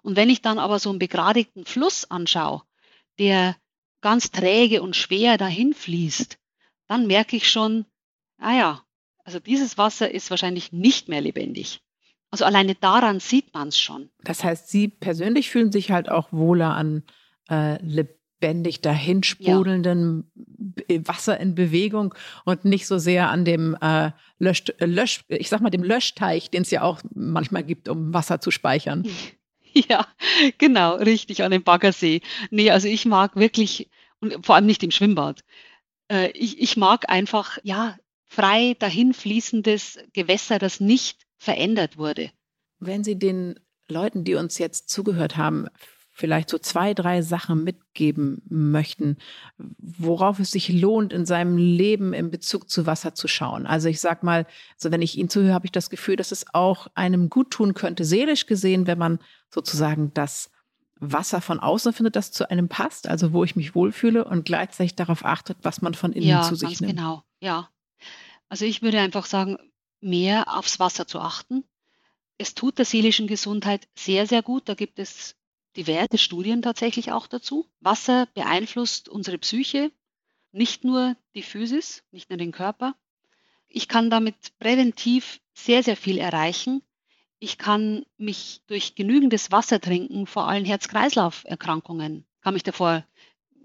Und 0.03 0.17
wenn 0.17 0.31
ich 0.31 0.43
dann 0.43 0.59
aber 0.59 0.79
so 0.79 0.91
einen 0.91 0.99
begradigten 0.99 1.65
Fluss 1.65 2.11
anschaue, 2.11 2.63
der 3.19 3.57
ganz 4.03 4.31
träge 4.31 4.83
und 4.83 4.97
schwer 4.97 5.39
dahin 5.39 5.73
fließt, 5.73 6.39
dann 6.89 7.07
merke 7.07 7.37
ich 7.37 7.49
schon, 7.49 7.87
ah 8.39 8.55
ja, 8.55 8.83
also 9.25 9.39
dieses 9.39 9.79
Wasser 9.79 10.11
ist 10.11 10.31
wahrscheinlich 10.31 10.73
nicht 10.73 11.09
mehr 11.09 11.21
lebendig. 11.21 11.81
Also 12.31 12.45
alleine 12.45 12.75
daran 12.75 13.21
sieht 13.21 13.55
man 13.55 13.69
es 13.69 13.79
schon. 13.79 14.11
Das 14.25 14.43
heißt, 14.43 14.69
Sie 14.69 14.89
persönlich 14.89 15.51
fühlen 15.51 15.71
sich 15.71 15.91
halt 15.91 16.11
auch 16.11 16.33
wohler 16.33 16.75
an 16.75 17.05
äh, 17.51 17.81
lebendig 17.83 18.81
dahinsprudelnden 18.81 20.31
ja. 20.89 21.07
Wasser 21.07 21.39
in 21.39 21.55
Bewegung 21.55 22.15
und 22.45 22.65
nicht 22.65 22.87
so 22.87 22.99
sehr 22.99 23.29
an 23.29 23.45
dem 23.45 23.77
äh, 23.81 24.11
Lösch, 24.39 24.65
Lösch, 24.79 25.25
ich 25.29 25.49
sag 25.51 25.61
mal 25.61 25.71
dem 25.71 25.85
Löschteich, 25.85 26.51
den 26.51 26.63
es 26.63 26.71
ja 26.71 26.83
auch 26.83 27.01
manchmal 27.15 27.65
gibt, 27.65 27.89
um 27.89 28.13
Wasser 28.13 28.41
zu 28.41 28.51
speichern. 28.51 29.07
Ja, 29.89 30.07
genau, 30.59 30.97
richtig, 30.97 31.43
an 31.43 31.51
dem 31.51 31.63
Baggersee. 31.63 32.21
Nee, 32.51 32.71
also 32.71 32.89
ich 32.89 33.07
mag 33.07 33.37
wirklich, 33.37 33.91
und 34.21 34.45
vor 34.45 34.55
allem 34.55 34.67
nicht 34.67 34.83
im 34.83 34.91
Schwimmbad. 34.91 35.45
Äh, 36.11 36.31
ich, 36.33 36.61
ich 36.61 36.77
mag 36.77 37.09
einfach, 37.09 37.59
ja, 37.63 37.97
frei 38.25 38.77
dahin 38.79 39.15
fließendes 39.15 39.99
Gewässer, 40.13 40.59
das 40.59 40.81
nicht 40.81 41.27
verändert 41.39 41.97
wurde. 41.97 42.31
Wenn 42.79 43.05
Sie 43.05 43.19
den 43.19 43.61
Leuten, 43.89 44.25
die 44.25 44.35
uns 44.35 44.59
jetzt 44.59 44.89
zugehört 44.89 45.37
haben, 45.37 45.69
vielleicht 46.13 46.51
so 46.51 46.59
zwei, 46.59 46.95
drei 46.95 47.23
Sachen 47.23 47.65
mitgeben 47.65 48.43
möchten, 48.49 49.17
worauf 49.79 50.39
es 50.39 50.51
sich 50.51 50.69
lohnt, 50.69 51.13
in 51.13 51.25
seinem 51.25 51.57
Leben 51.57 52.13
in 52.13 52.31
Bezug 52.31 52.69
zu 52.69 52.87
Wasser 52.87 53.15
zu 53.15 53.29
schauen. 53.29 53.67
Also 53.67 53.89
ich 53.89 54.01
sag 54.01 54.23
mal, 54.23 54.47
so 54.77 54.91
wenn 54.91 55.03
ich 55.03 55.17
Ihnen 55.17 55.31
zuhöre, 55.31 55.55
habe 55.55 55.67
ich 55.67 55.73
das 55.73 55.91
Gefühl, 55.91 56.17
dass 56.17 56.31
es 56.31 56.55
auch 56.55 56.89
einem 56.95 57.31
gut 57.31 57.51
tun 57.51 57.75
könnte, 57.75 58.05
seelisch 58.05 58.47
gesehen, 58.47 58.87
wenn 58.87 58.99
man 58.99 59.19
sozusagen 59.49 60.13
das 60.15 60.51
Wasser 60.97 61.41
von 61.41 61.59
außen 61.59 61.93
findet, 61.93 62.15
das 62.15 62.31
zu 62.31 62.49
einem 62.49 62.69
passt, 62.69 63.09
also 63.09 63.33
wo 63.33 63.43
ich 63.43 63.57
mich 63.57 63.75
wohlfühle 63.75 64.25
und 64.25 64.45
gleichzeitig 64.45 64.95
darauf 64.95 65.25
achtet, 65.25 65.59
was 65.63 65.83
man 65.83 65.95
von 65.95 66.13
innen 66.13 66.29
ja, 66.29 66.43
zu 66.43 66.55
sich 66.55 66.69
ganz 66.69 66.81
nimmt. 66.83 66.93
Genau, 66.93 67.25
ja. 67.41 67.69
Also 68.49 68.67
ich 68.67 68.83
würde 68.83 69.01
einfach 69.01 69.27
sagen, 69.27 69.59
mehr 70.01 70.57
aufs 70.57 70.79
Wasser 70.79 71.07
zu 71.07 71.19
achten. 71.21 71.65
Es 72.39 72.55
tut 72.55 72.79
der 72.79 72.85
seelischen 72.85 73.27
Gesundheit 73.27 73.89
sehr, 73.97 74.27
sehr 74.27 74.43
gut. 74.43 74.69
Da 74.69 74.75
gibt 74.75 74.99
es 74.99 75.37
diverse 75.77 76.19
Studien 76.19 76.63
tatsächlich 76.63 77.13
auch 77.13 77.27
dazu. 77.27 77.67
Wasser 77.81 78.27
beeinflusst 78.35 79.09
unsere 79.09 79.39
Psyche, 79.39 79.91
nicht 80.53 80.85
nur 80.85 81.17
die 81.35 81.43
Physis, 81.43 82.05
nicht 82.11 82.31
nur 82.31 82.37
den 82.37 82.53
Körper. 82.53 82.95
Ich 83.69 83.89
kann 83.89 84.11
damit 84.11 84.37
präventiv 84.59 85.41
sehr, 85.55 85.83
sehr 85.83 85.97
viel 85.97 86.19
erreichen. 86.19 86.83
Ich 87.39 87.59
kann 87.59 88.05
mich 88.19 88.61
durch 88.67 88.95
genügendes 88.95 89.51
Wasser 89.51 89.81
trinken 89.81 90.27
vor 90.27 90.47
allen 90.47 90.65
Herz-Kreislauf-Erkrankungen, 90.65 92.25
kann 92.43 92.55
mich 92.55 92.63
davor 92.63 93.05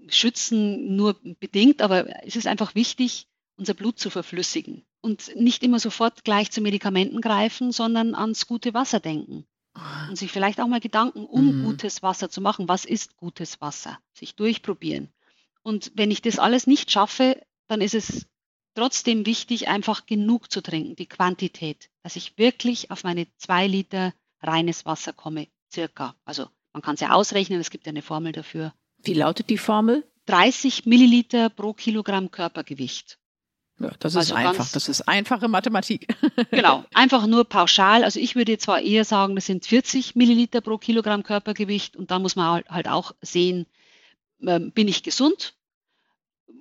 schützen, 0.08 0.96
nur 0.96 1.14
bedingt, 1.38 1.82
aber 1.82 2.24
es 2.26 2.36
ist 2.36 2.46
einfach 2.46 2.74
wichtig, 2.74 3.28
unser 3.56 3.74
Blut 3.74 3.98
zu 3.98 4.10
verflüssigen 4.10 4.84
und 5.00 5.34
nicht 5.36 5.62
immer 5.62 5.78
sofort 5.78 6.24
gleich 6.24 6.50
zu 6.50 6.60
Medikamenten 6.60 7.20
greifen, 7.20 7.70
sondern 7.70 8.14
ans 8.14 8.46
gute 8.46 8.72
Wasser 8.72 9.00
denken 9.00 9.46
und 10.08 10.16
sich 10.16 10.32
vielleicht 10.32 10.60
auch 10.60 10.66
mal 10.66 10.80
Gedanken 10.80 11.24
um 11.24 11.60
Mhm. 11.60 11.64
gutes 11.64 12.02
Wasser 12.02 12.30
zu 12.30 12.40
machen. 12.40 12.68
Was 12.68 12.84
ist 12.84 13.16
gutes 13.16 13.60
Wasser? 13.60 13.98
Sich 14.12 14.34
durchprobieren. 14.34 15.08
Und 15.62 15.92
wenn 15.94 16.10
ich 16.10 16.22
das 16.22 16.38
alles 16.38 16.66
nicht 16.66 16.90
schaffe, 16.90 17.40
dann 17.66 17.80
ist 17.80 17.94
es 17.94 18.26
trotzdem 18.74 19.26
wichtig, 19.26 19.68
einfach 19.68 20.06
genug 20.06 20.50
zu 20.50 20.62
trinken, 20.62 20.96
die 20.96 21.06
Quantität, 21.06 21.90
dass 22.02 22.16
ich 22.16 22.38
wirklich 22.38 22.90
auf 22.90 23.04
meine 23.04 23.26
zwei 23.36 23.66
Liter 23.66 24.14
reines 24.40 24.86
Wasser 24.86 25.12
komme, 25.12 25.48
circa. 25.72 26.14
Also 26.24 26.48
man 26.72 26.82
kann 26.82 26.94
es 26.94 27.00
ja 27.00 27.10
ausrechnen, 27.10 27.60
es 27.60 27.70
gibt 27.70 27.86
ja 27.86 27.90
eine 27.90 28.02
Formel 28.02 28.32
dafür. 28.32 28.72
Wie 28.98 29.14
lautet 29.14 29.50
die 29.50 29.58
Formel? 29.58 30.04
30 30.26 30.86
Milliliter 30.86 31.48
pro 31.50 31.72
Kilogramm 31.72 32.30
Körpergewicht. 32.30 33.17
Ja, 33.80 33.90
das 34.00 34.12
ist 34.14 34.16
Also 34.18 34.34
einfach. 34.34 34.56
ganz- 34.56 34.72
Das 34.72 34.88
ist 34.88 35.02
einfache 35.08 35.48
Mathematik. 35.48 36.08
Genau, 36.50 36.84
einfach 36.94 37.26
nur 37.26 37.44
pauschal. 37.44 38.02
Also 38.04 38.18
ich 38.18 38.34
würde 38.34 38.58
zwar 38.58 38.80
eher 38.80 39.04
sagen, 39.04 39.34
das 39.36 39.46
sind 39.46 39.66
40 39.66 40.16
Milliliter 40.16 40.60
pro 40.60 40.78
Kilogramm 40.78 41.22
Körpergewicht 41.22 41.96
und 41.96 42.10
da 42.10 42.18
muss 42.18 42.34
man 42.36 42.62
halt- 42.68 42.88
auch 42.88 43.12
sehen, 43.22 43.66
ähm, 44.40 44.72
bin 44.72 44.88
ich 44.88 45.02
gesund 45.02 45.54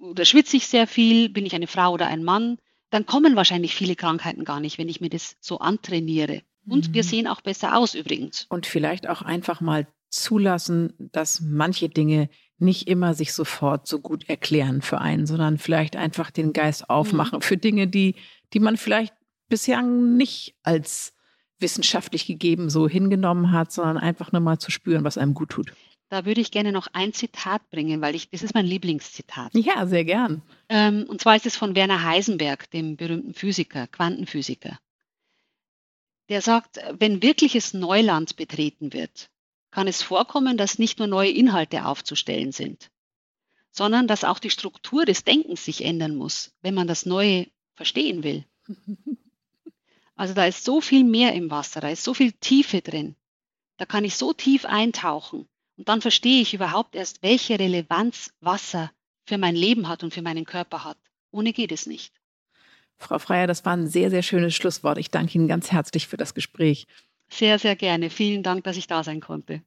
oder 0.02 0.26
schwitze 0.26 0.58
ich 0.58 0.68
sehr 0.68 0.86
viel, 0.88 1.30
bin 1.30 1.46
ich 1.46 1.56
eine 1.56 1.68
Frau 1.68 1.92
oder 1.92 2.08
ein 2.08 2.24
Mann, 2.24 2.58
dann 2.90 3.06
kommen 3.06 3.36
wahrscheinlich 3.36 3.76
viele 3.76 3.96
Krankheiten 3.96 4.44
gar 4.46 4.60
nicht, 4.60 4.78
wenn 4.78 4.90
ich 4.90 5.02
mir 5.02 5.10
das 5.10 5.38
so 5.40 5.60
antrainiere. 5.60 6.42
Und 6.70 6.94
wir 6.94 7.04
Mhm. 7.04 7.08
sehen 7.08 7.28
auch 7.28 7.42
besser 7.42 7.78
aus 7.78 7.96
übrigens. 7.96 8.46
Und 8.50 8.66
vielleicht 8.66 9.08
auch 9.08 9.22
einfach 9.22 9.62
mal 9.62 9.88
zulassen, 10.10 10.94
dass 11.00 11.40
manche 11.42 11.90
Dinge 11.90 12.30
nicht 12.60 12.88
immer 12.88 13.14
sich 13.14 13.34
sofort 13.34 13.88
so 13.88 14.00
gut 14.00 14.28
erklären 14.30 14.82
für 14.82 15.00
einen, 15.00 15.28
sondern 15.28 15.58
vielleicht 15.58 15.96
einfach 15.96 16.32
den 16.32 16.54
Geist 16.54 16.90
aufmachen 16.90 17.42
für 17.42 17.58
Dinge, 17.58 17.88
die, 17.88 18.16
die 18.54 18.60
man 18.60 18.78
vielleicht 18.78 19.14
bisher 19.48 19.82
nicht 19.82 20.56
als 20.64 21.14
wissenschaftlich 21.60 22.26
gegeben 22.26 22.70
so 22.70 22.88
hingenommen 22.88 23.52
hat, 23.52 23.72
sondern 23.72 23.98
einfach 23.98 24.32
nur 24.32 24.42
mal 24.42 24.60
zu 24.60 24.72
spüren, 24.72 25.04
was 25.04 25.18
einem 25.18 25.34
gut 25.34 25.50
tut. 25.50 25.74
Da 26.10 26.26
würde 26.26 26.40
ich 26.40 26.52
gerne 26.52 26.72
noch 26.72 26.88
ein 26.94 27.14
Zitat 27.14 27.70
bringen, 27.70 28.02
weil 28.02 28.16
ich, 28.16 28.30
das 28.30 28.42
ist 28.42 28.54
mein 28.54 28.66
Lieblingszitat. 28.66 29.54
Ja, 29.54 29.86
sehr 29.88 30.06
gern. 30.06 30.42
Ähm, 30.70 31.06
und 31.08 31.20
zwar 31.20 31.36
ist 31.36 31.46
es 31.46 31.58
von 31.58 31.76
Werner 31.76 32.04
Heisenberg, 32.04 32.72
dem 32.72 32.96
berühmten 32.96 33.34
Physiker, 33.34 33.88
Quantenphysiker. 33.88 34.80
Der 36.30 36.42
sagt, 36.42 36.80
wenn 36.98 37.22
wirkliches 37.22 37.74
Neuland 37.74 38.36
betreten 38.36 38.94
wird, 38.94 39.30
kann 39.78 39.88
es 39.88 40.02
vorkommen, 40.02 40.58
dass 40.58 40.80
nicht 40.80 40.98
nur 40.98 41.08
neue 41.08 41.30
Inhalte 41.30 41.86
aufzustellen 41.86 42.52
sind, 42.52 42.90
sondern 43.70 44.08
dass 44.08 44.24
auch 44.24 44.40
die 44.40 44.50
Struktur 44.50 45.06
des 45.06 45.24
Denkens 45.24 45.66
sich 45.66 45.86
ändern 45.86 46.16
muss, 46.16 46.52
wenn 46.64 46.74
man 46.74 46.88
das 46.88 47.06
Neue 47.06 47.46
verstehen 47.76 48.24
will. 48.24 48.44
Also 50.16 50.34
da 50.34 50.48
ist 50.48 50.66
so 50.66 50.82
viel 50.82 51.04
mehr 51.04 51.34
im 51.34 51.52
Wasser, 51.52 51.80
da 51.80 51.90
ist 51.90 52.04
so 52.04 52.16
viel 52.16 52.32
Tiefe 52.32 52.82
drin. 52.82 53.16
Da 53.78 53.86
kann 53.86 54.04
ich 54.04 54.16
so 54.16 54.34
tief 54.34 54.66
eintauchen 54.66 55.48
und 55.76 55.88
dann 55.88 56.02
verstehe 56.02 56.42
ich 56.42 56.56
überhaupt 56.56 56.96
erst, 56.96 57.22
welche 57.22 57.60
Relevanz 57.60 58.34
Wasser 58.40 58.92
für 59.28 59.38
mein 59.38 59.56
Leben 59.56 59.88
hat 59.88 60.04
und 60.04 60.12
für 60.12 60.24
meinen 60.24 60.46
Körper 60.46 60.86
hat. 60.86 60.98
Ohne 61.30 61.54
geht 61.54 61.72
es 61.72 61.86
nicht. 61.86 62.16
Frau 62.98 63.20
Freier, 63.20 63.46
das 63.46 63.64
war 63.64 63.78
ein 63.78 63.88
sehr, 63.88 64.10
sehr 64.10 64.24
schönes 64.24 64.56
Schlusswort. 64.56 64.98
Ich 64.98 65.12
danke 65.12 65.38
Ihnen 65.38 65.48
ganz 65.48 65.72
herzlich 65.72 66.08
für 66.08 66.18
das 66.18 66.34
Gespräch. 66.34 66.88
Sehr, 67.30 67.60
sehr 67.60 67.76
gerne. 67.76 68.10
Vielen 68.10 68.44
Dank, 68.44 68.64
dass 68.64 68.78
ich 68.78 68.88
da 68.88 69.04
sein 69.04 69.20
konnte. 69.20 69.62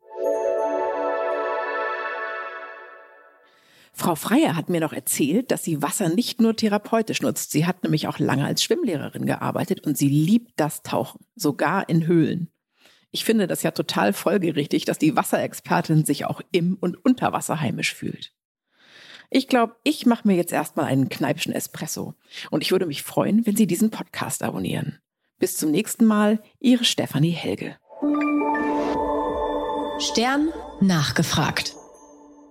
Frau 3.93 4.15
Freier 4.15 4.57
hat 4.57 4.71
mir 4.71 4.81
noch 4.81 4.95
erzählt, 4.95 5.51
dass 5.51 5.63
sie 5.63 5.83
Wasser 5.83 6.09
nicht 6.09 6.41
nur 6.41 6.57
therapeutisch 6.57 7.21
nutzt. 7.21 7.51
Sie 7.51 7.67
hat 7.67 7.83
nämlich 7.83 8.09
auch 8.09 8.19
lange 8.19 8.47
als 8.47 8.63
Schwimmlehrerin 8.63 9.27
gearbeitet 9.27 9.87
und 9.87 9.99
sie 9.99 10.09
liebt 10.09 10.53
das 10.57 10.83
Tauchen, 10.83 11.21
sogar 11.37 11.89
in 11.89 12.07
Höhlen. 12.07 12.51
Ich 13.11 13.25
finde 13.25 13.47
das 13.47 13.63
ja 13.63 13.73
total 13.73 14.13
folgerichtig, 14.13 14.85
dass 14.85 14.99
die 14.99 15.17
Wasserexpertin 15.17 16.05
sich 16.05 16.25
auch 16.25 16.41
im 16.53 16.79
und 16.81 17.05
unter 17.05 17.33
Wasser 17.33 17.61
heimisch 17.61 17.93
fühlt. 17.95 18.33
Ich 19.29 19.49
glaube, 19.49 19.77
ich 19.85 20.07
mache 20.07 20.27
mir 20.27 20.35
jetzt 20.35 20.53
erstmal 20.53 20.87
einen 20.87 21.09
kneipischen 21.09 21.53
Espresso 21.53 22.15
und 22.51 22.63
ich 22.63 22.73
würde 22.73 22.87
mich 22.87 23.03
freuen, 23.03 23.47
wenn 23.47 23.57
Sie 23.57 23.67
diesen 23.67 23.91
Podcast 23.91 24.43
abonnieren. 24.43 24.99
Bis 25.41 25.57
zum 25.57 25.71
nächsten 25.71 26.05
Mal, 26.05 26.43
Ihre 26.61 26.85
Stefanie 26.85 27.31
Helge. 27.31 27.75
Stern 29.99 30.53
nachgefragt. 30.83 31.75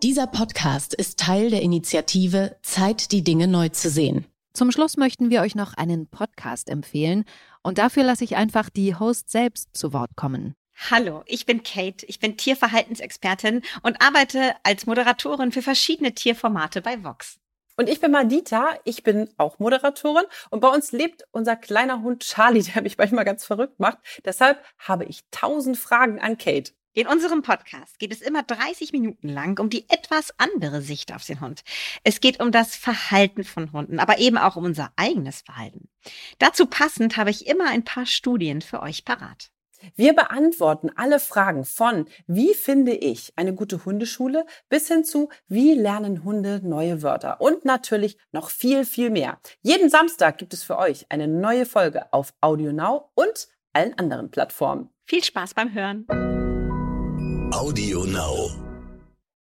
Dieser 0.02 0.26
Podcast 0.26 0.96
ist 0.96 1.20
Teil 1.20 1.52
der 1.52 1.62
Initiative 1.62 2.58
Zeit, 2.64 3.12
die 3.12 3.24
Dinge 3.24 3.48
neu 3.48 3.70
zu 3.70 3.92
sehen. 3.92 4.26
Zum 4.54 4.72
Schluss 4.72 4.98
möchten 4.98 5.30
wir 5.30 5.42
euch 5.42 5.54
noch 5.54 5.76
einen 5.76 6.08
Podcast 6.08 6.68
empfehlen 6.68 7.26
und 7.62 7.78
dafür 7.78 8.04
lasse 8.04 8.24
ich 8.24 8.36
einfach 8.36 8.72
die 8.72 8.96
Host 8.96 9.30
selbst 9.30 9.70
zu 9.78 9.94
Wort 9.94 10.16
kommen. 10.16 10.56
Hallo, 10.90 11.22
ich 11.28 11.46
bin 11.46 11.62
Kate, 11.62 12.08
ich 12.08 12.18
bin 12.18 12.38
Tierverhaltensexpertin 12.38 13.62
und 13.84 14.02
arbeite 14.02 14.56
als 14.64 14.88
Moderatorin 14.88 15.52
für 15.52 15.62
verschiedene 15.62 16.16
Tierformate 16.16 16.82
bei 16.82 17.04
Vox. 17.04 17.38
Und 17.80 17.88
ich 17.88 18.02
bin 18.02 18.12
Madita, 18.12 18.78
ich 18.84 19.04
bin 19.04 19.30
auch 19.38 19.58
Moderatorin 19.60 20.26
und 20.50 20.60
bei 20.60 20.68
uns 20.68 20.92
lebt 20.92 21.24
unser 21.32 21.56
kleiner 21.56 22.02
Hund 22.02 22.24
Charlie, 22.24 22.62
der 22.76 22.82
mich 22.82 22.98
manchmal 22.98 23.24
ganz 23.24 23.46
verrückt 23.46 23.80
macht. 23.80 24.00
Deshalb 24.26 24.62
habe 24.80 25.06
ich 25.06 25.22
tausend 25.32 25.78
Fragen 25.78 26.20
an 26.20 26.38
Kate. 26.38 26.74
In 26.92 27.08
unserem 27.08 27.42
Podcast 27.42 27.98
geht 27.98 28.12
es 28.12 28.20
immer 28.20 28.44
30 28.44 28.92
Minuten 28.92 29.30
lang 29.30 29.58
um 29.62 29.70
die 29.70 29.90
etwas 29.90 30.34
andere 30.38 30.82
Sicht 30.82 31.16
auf 31.16 31.24
den 31.24 31.40
Hund. 31.40 31.62
Es 32.04 32.20
geht 32.20 32.42
um 32.42 32.52
das 32.52 32.76
Verhalten 32.76 33.46
von 33.46 33.72
Hunden, 33.72 34.02
aber 34.02 34.18
eben 34.18 34.38
auch 34.38 34.58
um 34.58 34.66
unser 34.66 34.92
eigenes 34.98 35.40
Verhalten. 35.40 35.88
Dazu 36.38 36.66
passend 36.66 37.16
habe 37.16 37.30
ich 37.30 37.48
immer 37.48 37.70
ein 37.70 37.86
paar 37.86 38.06
Studien 38.06 38.62
für 38.62 38.82
euch 38.82 39.06
parat. 39.06 39.52
Wir 39.96 40.14
beantworten 40.14 40.90
alle 40.96 41.20
Fragen 41.20 41.66
von 41.66 42.06
wie 42.28 42.54
finde 42.54 42.94
ich 42.94 43.34
eine 43.36 43.54
gute 43.54 43.86
Hundeschule 43.86 44.46
bis 44.70 44.88
hin 44.88 45.04
zu 45.04 45.30
wie 45.48 45.74
lernen 45.74 46.24
Hunde 46.24 46.62
neue 46.64 47.02
Wörter 47.02 47.42
und 47.42 47.66
natürlich 47.66 48.18
noch 48.32 48.50
viel, 48.50 48.86
viel 48.86 49.10
mehr. 49.10 49.40
Jeden 49.62 49.90
Samstag 49.90 50.38
gibt 50.38 50.54
es 50.54 50.64
für 50.64 50.78
euch 50.78 51.06
eine 51.10 51.28
neue 51.28 51.66
Folge 51.66 52.12
auf 52.14 52.34
Audio 52.42 52.72
Now 52.72 53.12
und 53.16 53.48
allen 53.74 53.98
anderen 53.98 54.32
Plattformen. 54.32 54.90
Viel 55.06 55.24
Spaß 55.24 55.54
beim 55.54 55.74
Hören. 55.74 56.06
Audio 57.52 58.06
Now. 58.06 58.69